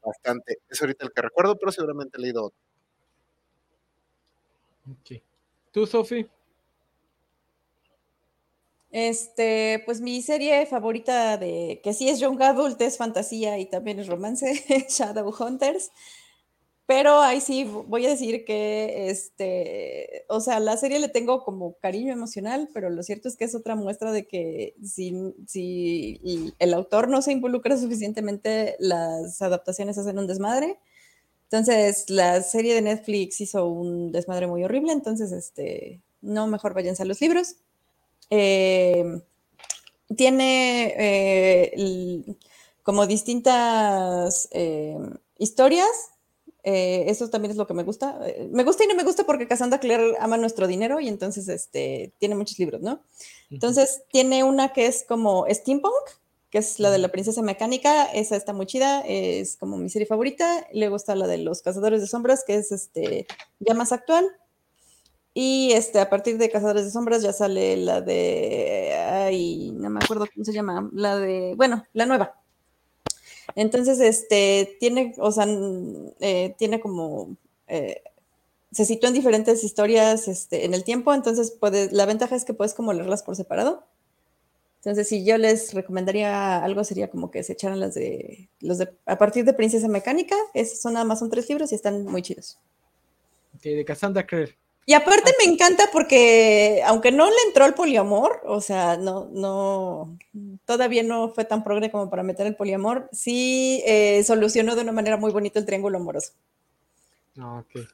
[0.03, 0.59] bastante.
[0.69, 2.59] Es ahorita el que recuerdo, pero seguramente he leído otro.
[5.71, 6.29] ¿Tú, Sofi?
[8.99, 13.99] Este, pues mi serie favorita de que sí es young adult, es fantasía y también
[13.99, 15.91] es romance, Shadowhunters.
[16.87, 21.77] pero ahí sí voy a decir que, este, o sea, la serie le tengo como
[21.77, 25.13] cariño emocional, pero lo cierto es que es otra muestra de que si,
[26.57, 30.79] el autor no se involucra suficientemente, las adaptaciones hacen un desmadre.
[31.43, 37.03] Entonces, la serie de Netflix hizo un desmadre muy horrible, entonces, este, no, mejor váyanse
[37.03, 37.57] a los libros.
[38.29, 39.21] Eh,
[40.15, 42.35] tiene eh,
[42.83, 44.97] como distintas eh,
[45.37, 46.11] historias
[46.69, 48.19] eso también es lo que me gusta.
[48.51, 52.13] Me gusta y no me gusta porque Cassandra Clare ama nuestro dinero y entonces este,
[52.19, 53.01] tiene muchos libros, ¿no?
[53.49, 55.93] Entonces tiene una que es como steampunk,
[56.49, 60.07] que es la de la princesa mecánica, esa está muy chida, es como mi serie
[60.07, 60.67] favorita.
[60.73, 63.27] Luego está la de los cazadores de sombras, que es este,
[63.59, 64.27] ya más actual.
[65.39, 68.91] Y este, a partir de Cazadores de Sombras ya sale la de.
[68.95, 70.89] Ay, no me acuerdo cómo se llama.
[70.93, 71.53] La de.
[71.55, 72.41] Bueno, la nueva.
[73.53, 75.45] Entonces, este, tiene, o sea,
[76.21, 77.37] eh, tiene como,
[77.67, 78.01] eh,
[78.71, 82.55] se sitúa en diferentes historias este, en el tiempo, entonces puede, la ventaja es que
[82.55, 83.85] puedes como leerlas por separado.
[84.77, 88.89] Entonces, si yo les recomendaría algo, sería como que se echaran las de, los de,
[89.05, 92.23] a partir de Princesa Mecánica, es, son nada más son tres libros y están muy
[92.23, 92.57] chidos.
[93.55, 94.57] Ok, de Cassandra Clare.
[94.89, 100.17] Y aparte me encanta porque, aunque no le entró el poliamor, o sea, no, no,
[100.63, 104.93] todavía no fue tan progre como para meter el poliamor, sí eh, solucionó de una
[104.93, 106.31] manera muy bonita el triángulo amoroso.
[107.37, 107.85] Ah, ok.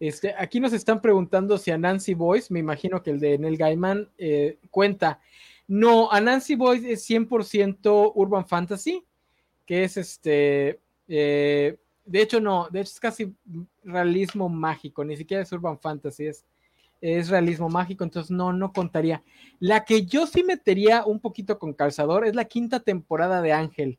[0.00, 3.56] Este, aquí nos están preguntando si a Nancy Boyce, me imagino que el de Neil
[3.56, 5.20] Gaiman, eh, cuenta.
[5.68, 9.04] No, a Nancy Boyce es 100% Urban Fantasy,
[9.64, 13.34] que es este, eh, de hecho no, de hecho es casi
[13.84, 16.46] realismo mágico, ni siquiera es urban fantasy, es,
[17.00, 19.22] es realismo mágico, entonces no, no contaría.
[19.58, 23.98] La que yo sí metería un poquito con calzador es la quinta temporada de Ángel,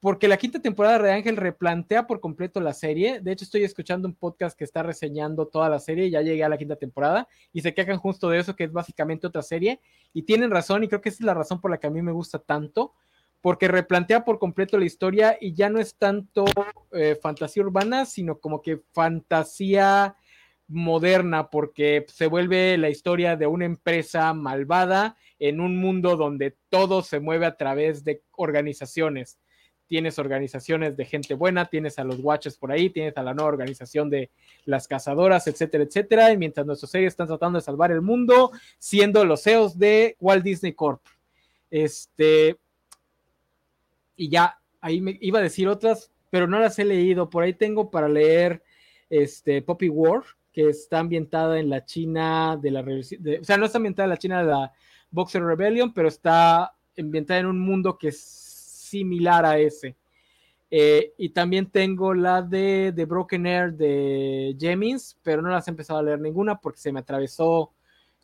[0.00, 3.20] porque la quinta temporada de Ángel replantea por completo la serie.
[3.20, 6.48] De hecho, estoy escuchando un podcast que está reseñando toda la serie, ya llegué a
[6.48, 9.80] la quinta temporada y se quejan justo de eso, que es básicamente otra serie,
[10.12, 12.02] y tienen razón, y creo que esa es la razón por la que a mí
[12.02, 12.92] me gusta tanto
[13.46, 16.46] porque replantea por completo la historia y ya no es tanto
[16.90, 20.16] eh, fantasía urbana, sino como que fantasía
[20.66, 27.04] moderna, porque se vuelve la historia de una empresa malvada en un mundo donde todo
[27.04, 29.38] se mueve a través de organizaciones.
[29.86, 33.50] Tienes organizaciones de gente buena, tienes a los Watches por ahí, tienes a la nueva
[33.50, 34.32] organización de
[34.64, 36.32] las cazadoras, etcétera, etcétera.
[36.32, 38.50] Y mientras nuestros series están tratando de salvar el mundo,
[38.80, 41.00] siendo los CEOs de Walt Disney Corp.
[41.70, 42.56] Este,
[44.16, 47.30] y ya ahí me iba a decir otras, pero no las he leído.
[47.30, 48.62] Por ahí tengo para leer
[49.10, 50.22] este Poppy War,
[50.52, 54.18] que está ambientada en la China de la o sea, no está ambientada en la
[54.18, 54.72] China de la
[55.10, 59.96] Boxer Rebellion, pero está ambientada en un mundo que es similar a ese.
[60.70, 65.70] Eh, y también tengo la de, de Broken Air de Jemins, pero no las he
[65.70, 67.72] empezado a leer ninguna porque se me atravesó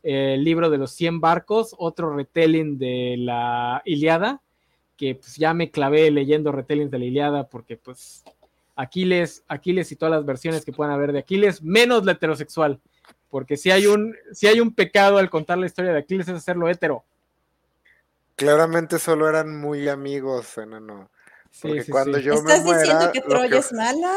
[0.03, 4.42] el libro de los 100 barcos, otro retelling de la Iliada,
[5.03, 8.23] que pues ya me clavé leyendo retellings de la Iliada porque pues
[8.77, 12.81] Aquiles, Aquiles y todas las versiones que puedan haber de Aquiles, menos la heterosexual,
[13.29, 16.37] porque si hay un, si hay un pecado al contar la historia de Aquiles es
[16.37, 17.03] hacerlo hetero.
[18.37, 21.11] Claramente solo eran muy amigos, enano.
[21.61, 24.13] Porque cuando yo ¿Estás diciendo que Troya es mala?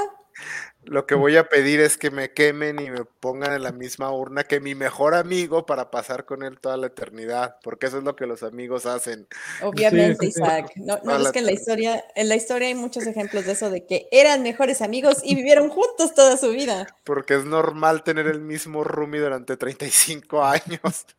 [0.83, 4.11] Lo que voy a pedir es que me quemen y me pongan en la misma
[4.11, 8.03] urna que mi mejor amigo para pasar con él toda la eternidad, porque eso es
[8.03, 9.27] lo que los amigos hacen.
[9.63, 10.73] Obviamente, Isaac.
[10.75, 13.85] No, es que en la historia, en la historia hay muchos ejemplos de eso, de
[13.85, 16.85] que eran mejores amigos y vivieron juntos toda su vida.
[17.03, 21.05] Porque es normal tener el mismo roomie durante 35 años.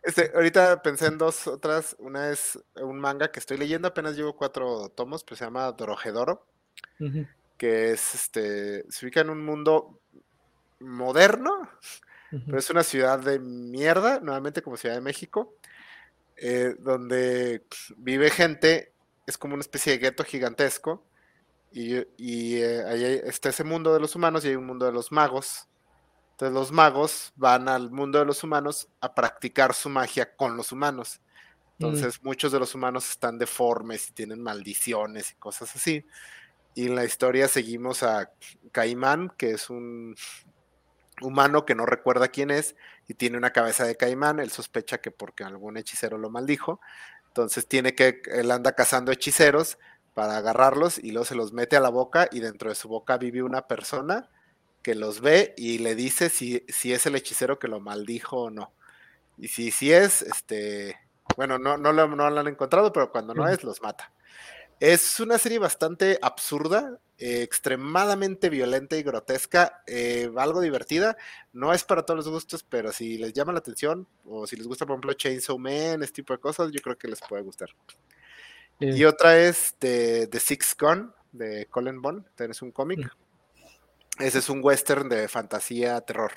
[0.00, 1.96] Este, ahorita pensé en dos otras.
[1.98, 6.46] Una es un manga que estoy leyendo, apenas llevo cuatro tomos, pues se llama Dorojedoro
[7.58, 10.00] que es este, se ubica en un mundo
[10.80, 11.68] moderno,
[12.30, 15.54] pero es una ciudad de mierda, nuevamente como Ciudad de México,
[16.36, 18.92] eh, donde pues, vive gente,
[19.26, 21.04] es como una especie de gueto gigantesco,
[21.72, 24.92] y, y eh, ahí está ese mundo de los humanos y hay un mundo de
[24.92, 25.68] los magos.
[26.32, 30.72] Entonces los magos van al mundo de los humanos a practicar su magia con los
[30.72, 31.20] humanos.
[31.78, 31.84] Mm.
[31.84, 36.04] Entonces muchos de los humanos están deformes y tienen maldiciones y cosas así.
[36.74, 38.30] Y en la historia seguimos a
[38.72, 40.14] Caimán, que es un
[41.20, 42.76] humano que no recuerda quién es
[43.06, 44.40] y tiene una cabeza de caimán.
[44.40, 46.80] Él sospecha que porque algún hechicero lo maldijo.
[47.28, 49.78] Entonces tiene que, él anda cazando hechiceros
[50.14, 53.18] para agarrarlos y luego se los mete a la boca y dentro de su boca
[53.18, 54.28] vive una persona
[54.82, 58.50] que los ve y le dice si, si es el hechicero que lo maldijo o
[58.50, 58.72] no.
[59.36, 60.98] Y si, si es, este,
[61.36, 64.12] bueno, no, no, lo, no lo han encontrado, pero cuando no es, los mata.
[64.80, 71.16] Es una serie bastante absurda, eh, extremadamente violenta y grotesca, eh, algo divertida.
[71.52, 74.68] No es para todos los gustos, pero si les llama la atención o si les
[74.68, 77.70] gusta, por ejemplo, Chainsaw Man, este tipo de cosas, yo creo que les puede gustar.
[78.80, 83.00] Y otra es de The Six Gun de Colin Bond, es un cómic.
[83.00, 84.22] Mm.
[84.22, 86.32] Ese es un western de fantasía, terror.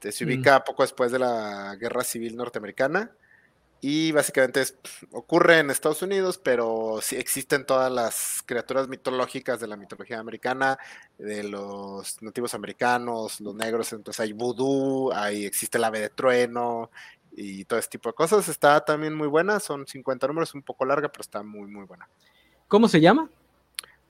[0.00, 0.28] se mm.
[0.28, 3.12] ubica poco después de la Guerra Civil Norteamericana
[3.80, 4.62] y básicamente
[5.12, 10.78] ocurre en Estados Unidos, pero sí existen todas las criaturas mitológicas de la mitología americana,
[11.16, 16.90] de los nativos americanos, los negros, entonces hay vudú, hay, existe el ave de trueno
[17.36, 18.48] y todo ese tipo de cosas.
[18.48, 22.08] Está también muy buena, son 50 números, un poco larga, pero está muy, muy buena.
[22.66, 23.30] ¿Cómo se llama?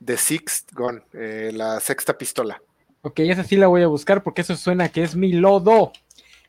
[0.03, 2.63] The Sixth Gun, eh, la sexta pistola.
[3.03, 5.93] Ok, esa sí la voy a buscar porque eso suena que es mi lodo.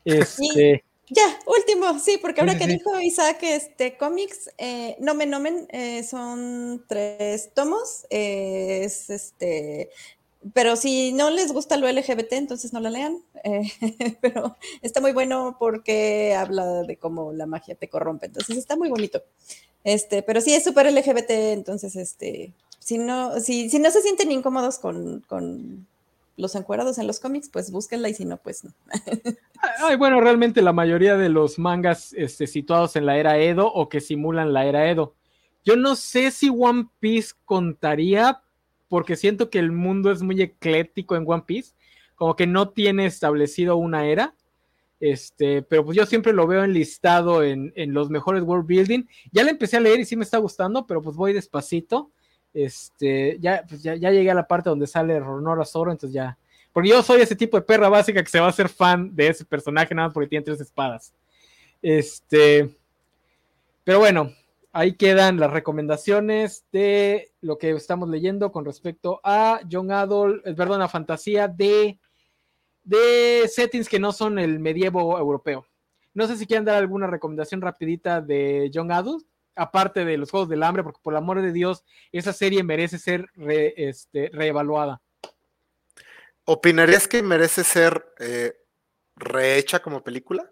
[0.04, 6.04] Este, ya, último, sí, porque ahora que dijo Isaac, este cómics, eh, Nomen Nomen, eh,
[6.04, 9.90] son tres tomos, eh, es este,
[10.54, 13.70] pero si no les gusta lo LGBT, entonces no la lean, eh,
[14.20, 18.88] pero está muy bueno porque habla de cómo la magia te corrompe, entonces está muy
[18.88, 19.22] bonito.
[19.84, 24.32] Este, pero sí es súper LGBT, entonces este, si no, si, si no se sienten
[24.32, 25.86] incómodos con, con
[26.40, 28.72] los encuadrados en los cómics, pues búsquenla y si no, pues no.
[29.78, 33.88] Ay, bueno, realmente la mayoría de los mangas este, situados en la era Edo o
[33.88, 35.14] que simulan la era Edo.
[35.64, 38.42] Yo no sé si One Piece contaría,
[38.88, 41.74] porque siento que el mundo es muy ecléctico en One Piece,
[42.14, 44.34] como que no tiene establecido una era.
[44.98, 49.04] Este, pero pues yo siempre lo veo enlistado en, en los mejores world building.
[49.32, 52.10] Ya la empecé a leer y sí me está gustando, pero pues voy despacito.
[52.52, 56.36] Este, ya, pues ya, llegué a la parte donde sale Ronora Zoro, entonces ya.
[56.72, 59.28] Porque yo soy ese tipo de perra básica que se va a hacer fan de
[59.28, 61.12] ese personaje nada más porque tiene tres espadas.
[61.82, 62.76] Este.
[63.84, 64.30] Pero bueno,
[64.72, 70.54] ahí quedan las recomendaciones de lo que estamos leyendo con respecto a Young Adult, eh,
[70.54, 71.98] perdón, a fantasía de,
[72.84, 75.66] de settings que no son el medievo europeo.
[76.14, 79.26] No sé si quieren dar alguna recomendación rapidita de Young Adult
[79.60, 82.98] aparte de los Juegos del Hambre, porque por el amor de Dios, esa serie merece
[82.98, 83.26] ser
[83.76, 85.02] este, reevaluada.
[86.44, 88.54] ¿Opinarías que merece ser eh,
[89.16, 90.50] rehecha como película?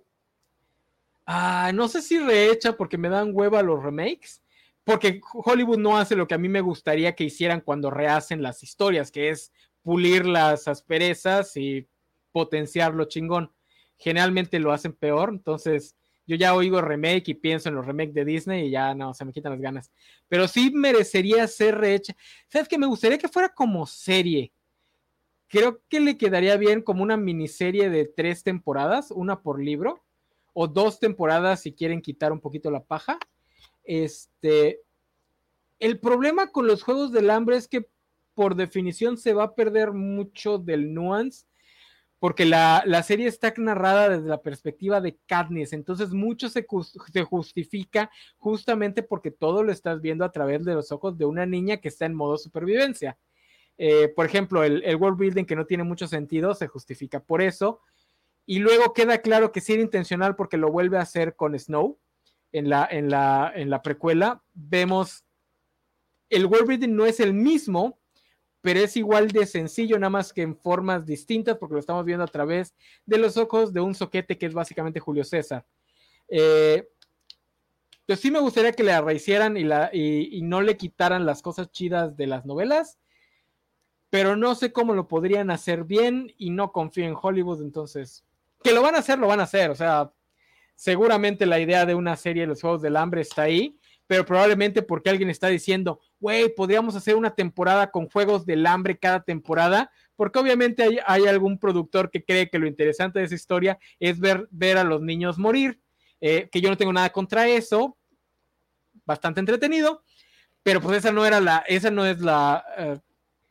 [1.24, 4.42] Ah, no sé si rehecha porque me dan hueva los remakes,
[4.84, 8.62] porque Hollywood no hace lo que a mí me gustaría que hicieran cuando rehacen las
[8.62, 9.52] historias, que es
[9.82, 11.88] pulir las asperezas y
[12.30, 13.50] potenciar lo chingón.
[13.96, 15.96] Generalmente lo hacen peor, entonces
[16.28, 19.24] yo ya oigo remake y pienso en los remakes de Disney y ya no, se
[19.24, 19.90] me quitan las ganas.
[20.28, 22.14] Pero sí merecería ser rehecha.
[22.48, 22.76] ¿Sabes qué?
[22.76, 24.52] Me gustaría que fuera como serie.
[25.48, 30.04] Creo que le quedaría bien como una miniserie de tres temporadas, una por libro,
[30.52, 33.18] o dos temporadas si quieren quitar un poquito la paja.
[33.82, 34.82] Este.
[35.78, 37.88] El problema con los juegos del hambre es que
[38.34, 41.47] por definición se va a perder mucho del nuance
[42.18, 46.66] porque la, serie está narrada desde la perspectiva de Katniss, entonces mucho se,
[47.24, 51.76] justifica justamente porque todo lo estás viendo a través de los ojos de una niña
[51.78, 53.18] que está en modo supervivencia.
[53.76, 57.80] Eh, por ejemplo, el, world building que no tiene mucho sentido se justifica por eso.
[58.44, 61.98] Y luego queda claro que sí era intencional porque lo vuelve a hacer con Snow
[62.50, 64.42] en la, en la, en la precuela.
[64.54, 65.24] Vemos
[66.30, 67.98] el world building no es el mismo,
[68.60, 72.24] pero es igual de sencillo, nada más que en formas distintas, porque lo estamos viendo
[72.24, 72.74] a través
[73.06, 75.64] de los ojos de un soquete que es básicamente Julio César.
[76.28, 76.88] Eh,
[78.06, 81.70] pues sí me gustaría que le rehicieran y, la, y, no le quitaran las cosas
[81.70, 82.98] chidas de las novelas,
[84.08, 88.24] pero no sé cómo lo podrían hacer bien y no confío en Hollywood, entonces,
[88.62, 90.10] que lo van a hacer, lo van a hacer, o sea,
[90.74, 94.80] seguramente la idea de una serie de los Juegos del Hambre está ahí, pero probablemente
[94.80, 99.90] porque alguien está diciendo, güey, podríamos hacer una temporada con juegos del hambre cada temporada,
[100.16, 104.48] porque obviamente hay, algún productor que cree que lo interesante de esa historia es ver,
[104.50, 105.80] ver a los niños morir,
[106.20, 107.96] eh, que yo no tengo nada contra eso,
[109.04, 110.02] bastante entretenido,
[110.62, 112.98] pero pues esa no era la, esa no es la, eh,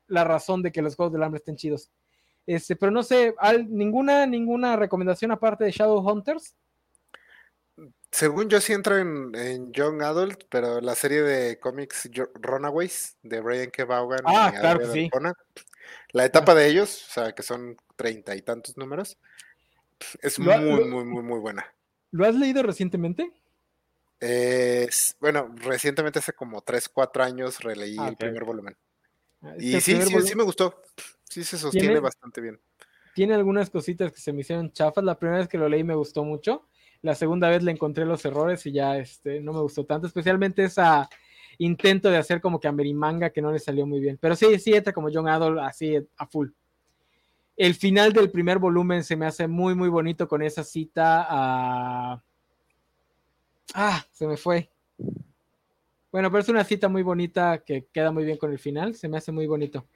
[0.08, 1.92] la razón de que los juegos del hambre estén chidos.
[2.46, 3.36] Este, pero no sé,
[3.68, 6.56] ninguna, ninguna recomendación aparte de Shadow Hunters.
[8.12, 13.70] Según yo sí entro en, Young Adult, pero la serie de cómics Runaways de Brian
[13.70, 13.86] K.
[13.86, 15.34] Vaughan ah, claro
[16.12, 19.18] la etapa de ellos, o sea, que son treinta y tantos números,
[20.22, 21.66] es muy, muy, muy, muy buena.
[22.12, 23.32] ¿Lo has leído recientemente?
[25.20, 28.76] bueno, recientemente hace como 3, 4 años releí ah, el primer volumen.
[29.42, 30.82] Ah, y sí, sí, sí me gustó.
[31.24, 32.60] Sí se sostiene bastante bien.
[33.14, 35.04] Tiene algunas cositas que se me hicieron chafas.
[35.04, 36.68] La primera vez que lo leí me gustó mucho
[37.02, 40.64] la segunda vez le encontré los errores y ya este, no me gustó tanto, especialmente
[40.64, 41.10] esa,
[41.58, 44.18] intento de hacer como que Amerimanga que no le salió muy bien.
[44.20, 46.50] Pero sí, sí entra como John Adol así a full.
[47.56, 51.26] El final del primer volumen se me hace muy, muy bonito con esa cita.
[51.30, 52.22] Ah,
[54.12, 54.70] se me fue.
[56.12, 58.94] Bueno, pero es una cita muy bonita que queda muy bien con el final.
[58.96, 59.88] Se me hace muy bonito.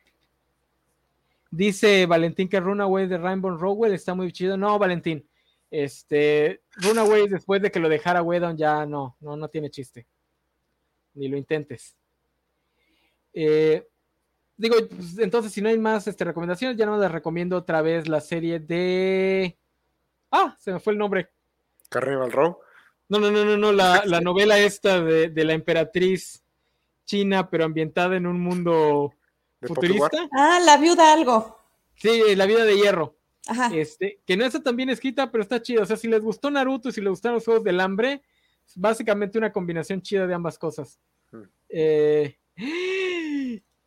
[1.52, 4.58] Dice Valentín que Runaway de Rainbow Rowell está muy chido.
[4.58, 5.28] No, Valentín.
[5.72, 10.06] Este, Runaway después de que lo dejara Wedon ya no, no, no tiene chiste.
[11.14, 11.96] Ni lo intentes.
[13.34, 13.88] Eh,
[14.58, 18.10] digo, pues, entonces si no hay más este, recomendaciones, ya no les recomiendo otra vez
[18.10, 19.58] la serie de...
[20.30, 21.30] Ah, se me fue el nombre.
[21.90, 22.60] Carnival Row.
[23.08, 26.44] No, no, no, no, no, la, la novela esta de, de, la emperatriz
[27.06, 29.14] china, pero ambientada en un mundo
[29.62, 30.30] futurista.
[30.34, 31.58] Ah, la viuda algo.
[31.96, 33.16] Sí, la vida de hierro.
[33.48, 33.76] Ajá.
[33.76, 35.82] Este, que no está tan bien escrita, pero está chida.
[35.82, 38.22] O sea, si les gustó Naruto y si les gustaron los juegos del hambre,
[38.68, 41.00] es básicamente una combinación chida de ambas cosas.
[41.32, 41.44] Hmm.
[41.70, 42.38] Eh,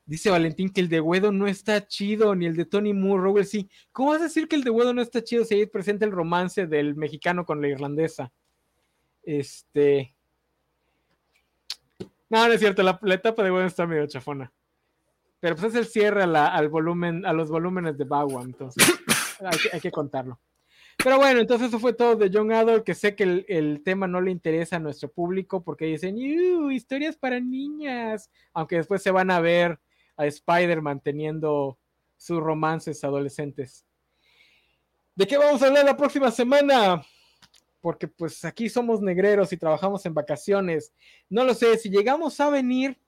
[0.06, 3.46] dice Valentín que el de Wedo no está chido, ni el de Tony Moore, Robert
[3.46, 3.68] sí.
[3.92, 6.12] ¿Cómo vas a decir que el de Wedo no está chido si ahí presenta el
[6.12, 8.32] romance del mexicano con la irlandesa?
[9.22, 10.14] Este.
[12.28, 14.52] No, no es cierto, la, etapa de Wedo está medio chafona.
[15.38, 18.82] Pero pues es el cierre al volumen, a los volúmenes de Bagua, entonces
[19.72, 20.38] hay que, contarlo.
[21.02, 24.06] Pero bueno, entonces eso fue todo de John Adol, que sé que el, el, tema
[24.06, 29.30] no le interesa a nuestro público porque dicen, historias para niñas, aunque después se van
[29.30, 29.78] a ver
[30.16, 31.78] a Spider-Man teniendo
[32.16, 33.84] sus romances adolescentes.
[35.14, 37.04] ¿De qué vamos a hablar la próxima semana?
[37.80, 40.92] Porque pues aquí somos negreros y trabajamos en vacaciones.
[41.28, 42.98] No lo sé, si llegamos a venir,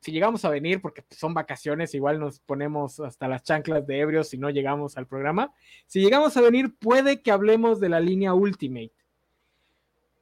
[0.00, 4.28] si llegamos a venir, porque son vacaciones, igual nos ponemos hasta las chanclas de ebrios
[4.28, 5.52] si no llegamos al programa.
[5.86, 8.92] Si llegamos a venir, puede que hablemos de la línea Ultimate.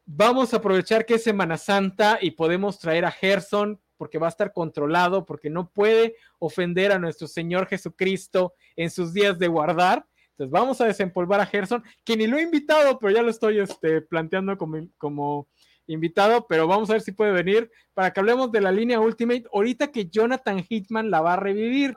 [0.06, 4.30] Vamos a aprovechar que es Semana Santa y podemos traer a Gerson porque va a
[4.30, 10.06] estar controlado, porque no puede ofender a nuestro Señor Jesucristo en sus días de guardar.
[10.30, 13.60] Entonces vamos a desempolvar a Gerson, que ni lo he invitado, pero ya lo estoy
[13.60, 15.48] este, planteando como, como
[15.86, 19.44] invitado, pero vamos a ver si puede venir para que hablemos de la línea Ultimate
[19.52, 21.96] ahorita que Jonathan Hitman la va a revivir.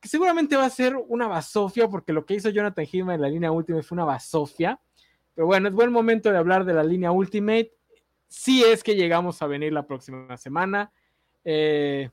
[0.00, 3.28] Que seguramente va a ser una basofia, porque lo que hizo Jonathan Hitman en la
[3.28, 4.78] línea Ultimate fue una basofia.
[5.34, 7.72] Pero bueno, es buen momento de hablar de la línea Ultimate.
[8.28, 10.92] Si es que llegamos a venir la próxima semana.
[11.44, 12.10] Eh,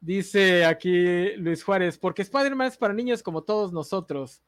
[0.00, 4.42] dice aquí Luis Juárez, porque Spider-Man es para niños como todos nosotros.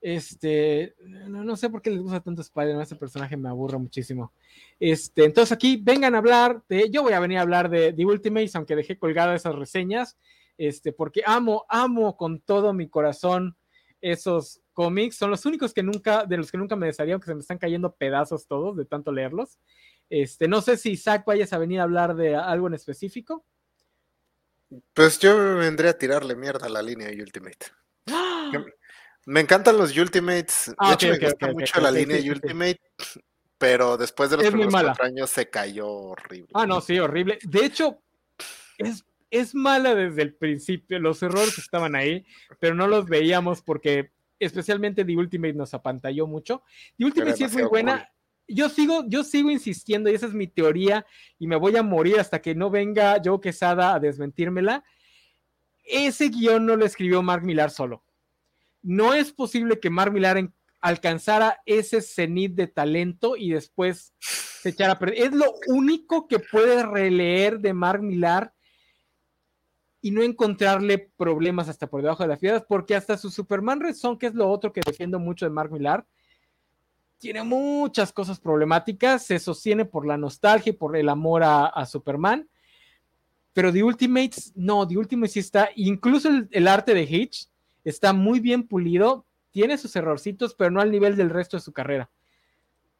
[0.00, 4.32] Este, no, sé por qué les gusta tanto Spider-Man, ese personaje me aburre muchísimo.
[4.78, 8.04] Este, entonces aquí vengan a hablar de, yo voy a venir a hablar de The
[8.04, 10.16] Ultimates, aunque dejé colgadas esas reseñas,
[10.58, 13.56] este, porque amo, amo con todo mi corazón
[14.00, 17.34] esos cómics, son los únicos que nunca, de los que nunca me desharía, que se
[17.34, 19.58] me están cayendo pedazos todos de tanto leerlos.
[20.08, 23.44] Este, no sé si Isaac vayas a venir a hablar de algo en específico.
[24.92, 27.66] Pues yo vendré a tirarle mierda a la línea de Ultimate.
[28.08, 28.50] ¡Ah!
[29.26, 30.66] Me encantan los Ultimates.
[30.68, 32.80] de ah, hecho, me gusta mucho la línea Ultimate,
[33.58, 36.48] pero después de los primeros cuatro años se cayó horrible.
[36.54, 37.36] Ah, no, sí, horrible.
[37.42, 37.98] De hecho,
[38.78, 41.00] es, es mala desde el principio.
[41.00, 42.24] Los errores estaban ahí,
[42.60, 46.62] pero no los veíamos porque especialmente The Ultimate nos apantalló mucho.
[46.96, 48.08] The Ultimate sí es muy buena.
[48.46, 51.04] Yo sigo, yo sigo insistiendo, y esa es mi teoría,
[51.36, 54.84] y me voy a morir hasta que no venga Joe Quesada a desmentírmela.
[55.82, 58.05] Ese guion no lo escribió Mark Millar solo
[58.86, 60.48] no es posible que Mark Millar
[60.80, 65.24] alcanzara ese cenit de talento y después se echara a perder.
[65.24, 68.54] Es lo único que puede releer de Mark Millar
[70.00, 73.96] y no encontrarle problemas hasta por debajo de las piedras, porque hasta su Superman Red
[74.20, 76.06] que es lo otro que defiendo mucho de Mark Millar,
[77.18, 82.48] tiene muchas cosas problemáticas, se sostiene por la nostalgia y por el amor a, Superman,
[83.52, 87.48] pero The Ultimates, no, The Ultimates sí está, incluso el arte de Hitch,
[87.90, 91.72] está muy bien pulido, tiene sus errorcitos, pero no al nivel del resto de su
[91.72, 92.10] carrera.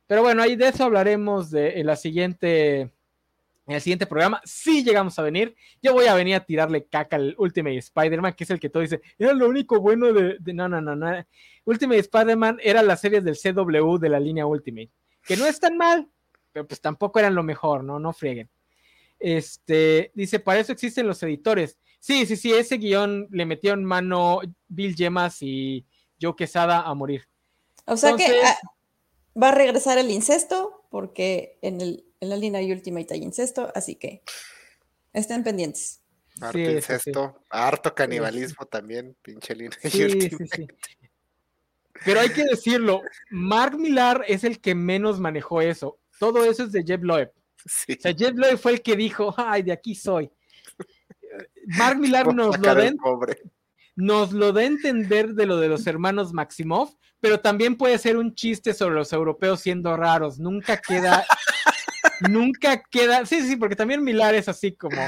[0.06, 4.40] Pero bueno, ahí de eso hablaremos en la siguiente, en el siguiente programa.
[4.44, 8.44] Si llegamos a venir, yo voy a venir a tirarle caca al Ultimate Spider-Man, que
[8.44, 11.26] es el que todo dice, era lo único bueno de, no, no, no, no.
[11.64, 14.90] Ultimate Spider-Man era las series del CW de la línea Ultimate,
[15.24, 16.08] que no es tan mal,
[16.52, 17.98] pero pues tampoco eran lo mejor, ¿no?
[17.98, 18.48] No frieguen.
[19.18, 21.78] Este, dice, para eso existen los editores.
[22.06, 25.84] Sí, sí, sí, ese guion le metió en mano Bill Gemas y
[26.22, 27.26] Joe Quesada a morir.
[27.84, 28.56] O sea que ah,
[29.42, 33.96] va a regresar el incesto, porque en, el, en la línea Ultimate hay incesto, así
[33.96, 34.22] que
[35.12, 36.00] estén pendientes.
[36.40, 40.68] Harto incesto, harto canibalismo también, pinche línea Ultimate.
[42.04, 45.98] Pero hay que decirlo, Mark Millar es el que menos manejó eso.
[46.20, 47.32] Todo eso es de Jeb Loeb.
[47.64, 47.94] Sí.
[47.98, 50.30] O sea, Jeff Lloyd fue el que dijo, ay, de aquí soy.
[51.66, 53.42] Mark Millar nos lo, pobre.
[53.94, 58.16] nos lo da a entender de lo de los hermanos Maximov, pero también puede ser
[58.16, 60.38] un chiste sobre los europeos siendo raros.
[60.38, 61.24] Nunca queda,
[62.28, 63.24] nunca queda.
[63.26, 65.00] Sí, sí, porque también Millar es así como.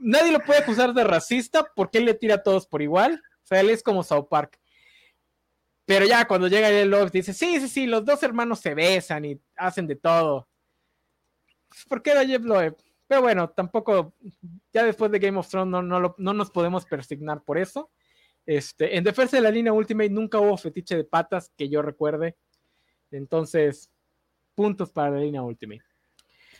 [0.00, 3.20] Nadie lo puede acusar de racista porque él le tira a todos por igual.
[3.42, 4.58] O sea, él es como South Park.
[5.88, 9.24] Pero ya cuando llega el Love dice, sí, sí, sí, los dos hermanos se besan
[9.24, 10.46] y hacen de todo.
[11.88, 12.76] ¿Por qué era Jeff Loeb?
[13.08, 14.14] Pero bueno, tampoco,
[14.72, 17.90] ya después de Game of Thrones no, no, lo- no nos podemos persignar por eso.
[18.46, 22.36] Este, en defensa de la línea Ultimate nunca hubo fetiche de patas que yo recuerde.
[23.10, 23.90] Entonces,
[24.54, 25.82] puntos para la línea Ultimate.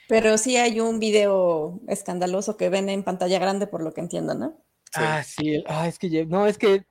[0.08, 4.34] Pero sí hay un video escandaloso que ven en pantalla grande, por lo que entiendo,
[4.34, 4.56] ¿no?
[4.84, 5.00] Sí.
[5.04, 6.86] Ah, sí, ah, es que no, es que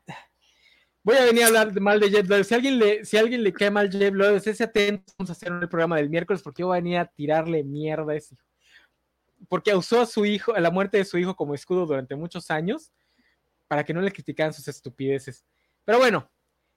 [1.04, 2.44] voy a venir a hablar de- mal de Jeff Loeb.
[2.44, 5.34] Si a alguien le, si alguien le cae mal Jeff Loeb, estése atento, vamos a
[5.34, 8.36] hacer el programa del miércoles porque yo voy a venir a tirarle mierda a ese
[8.36, 8.44] hijo.
[9.50, 12.50] Porque usó a su hijo, a la muerte de su hijo como escudo durante muchos
[12.52, 12.92] años
[13.68, 15.46] para que no le criticaran sus estupideces.
[15.86, 16.30] Pero bueno,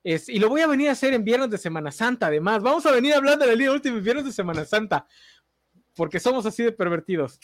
[0.04, 2.62] es, y lo voy a venir a hacer en viernes de Semana Santa, además.
[2.62, 5.06] Vamos a venir a hablar de la línea última en viernes de Semana Santa,
[5.94, 7.38] porque somos así de pervertidos.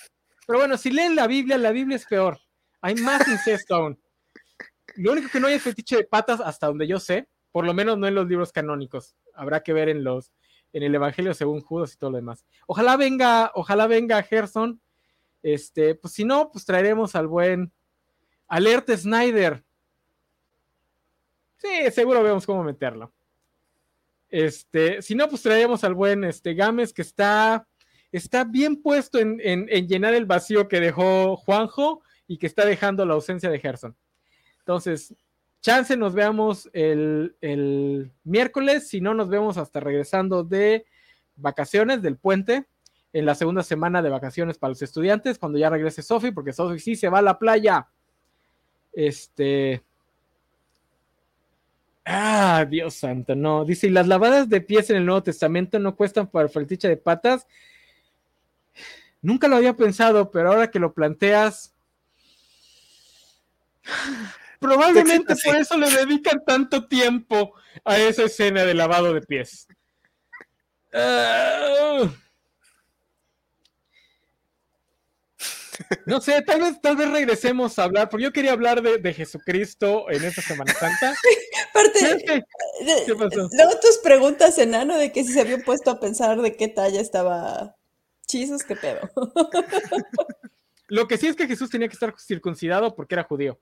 [0.47, 2.39] Pero bueno, si leen la Biblia, la Biblia es peor.
[2.81, 4.01] Hay más incesto aún.
[4.97, 7.75] Lo único que no hay es fetiche de patas, hasta donde yo sé, por lo
[7.75, 9.17] menos no en los libros canónicos.
[9.35, 10.33] Habrá que ver en los
[10.73, 12.45] en el Evangelio según Judas y todo lo demás.
[12.67, 14.81] Ojalá venga, ojalá venga Gerson.
[15.43, 17.73] Este, pues si no, pues traeremos al buen
[18.49, 19.65] Alert Snyder.
[21.59, 23.13] Sí, seguro vemos cómo meterlo.
[24.29, 27.67] Este, si no, pues traeremos al buen este, Gámez que está,
[28.13, 32.67] está bien puesto en, en- en llenar el vacío que dejó Juanjo y que está
[32.67, 33.97] dejando la ausencia de Gerson.
[34.59, 35.15] Entonces,
[35.61, 40.85] chance nos veamos el, el miércoles, si no nos vemos hasta regresando de
[41.37, 42.67] vacaciones del puente,
[43.17, 46.79] en la segunda semana de vacaciones para los estudiantes, cuando ya regrese Sofi, porque Sofi
[46.79, 47.89] sí se va a la playa.
[48.93, 49.83] Este.
[52.05, 53.65] Ah, Dios santo, no.
[53.65, 56.89] Dice, ¿y las lavadas de pies en el Nuevo Testamento no cuestan para el fetiche
[56.89, 57.47] de patas?
[59.23, 61.75] Nunca lo había pensado, pero ahora que lo planteas,
[64.61, 69.69] probablemente por eso le dedican tanto tiempo a esa escena de lavado de pies.
[70.93, 72.11] Ah.
[76.07, 79.13] No sé, tal vez, tal vez regresemos a hablar, porque yo quería hablar de, de
[79.15, 81.15] Jesucristo en esta Semana Santa.
[81.99, 82.43] ¿Sabes qué?
[83.07, 83.49] ¿Qué pasó?
[83.53, 87.01] luego tus preguntas, enano, de que si se habían puesto a pensar de qué talla
[87.01, 87.75] estaba
[88.27, 89.09] Chisos, qué pedo.
[90.89, 93.59] Lo que sí es que Jesús tenía que estar circuncidado porque era judío.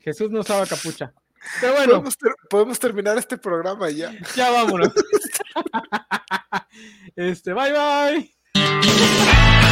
[0.00, 1.12] Jesús no usaba capucha.
[1.60, 4.12] Pero bueno, Podemos, ter- podemos terminar este programa ya.
[4.34, 4.92] ya vámonos.
[7.16, 9.67] Este, bye bye.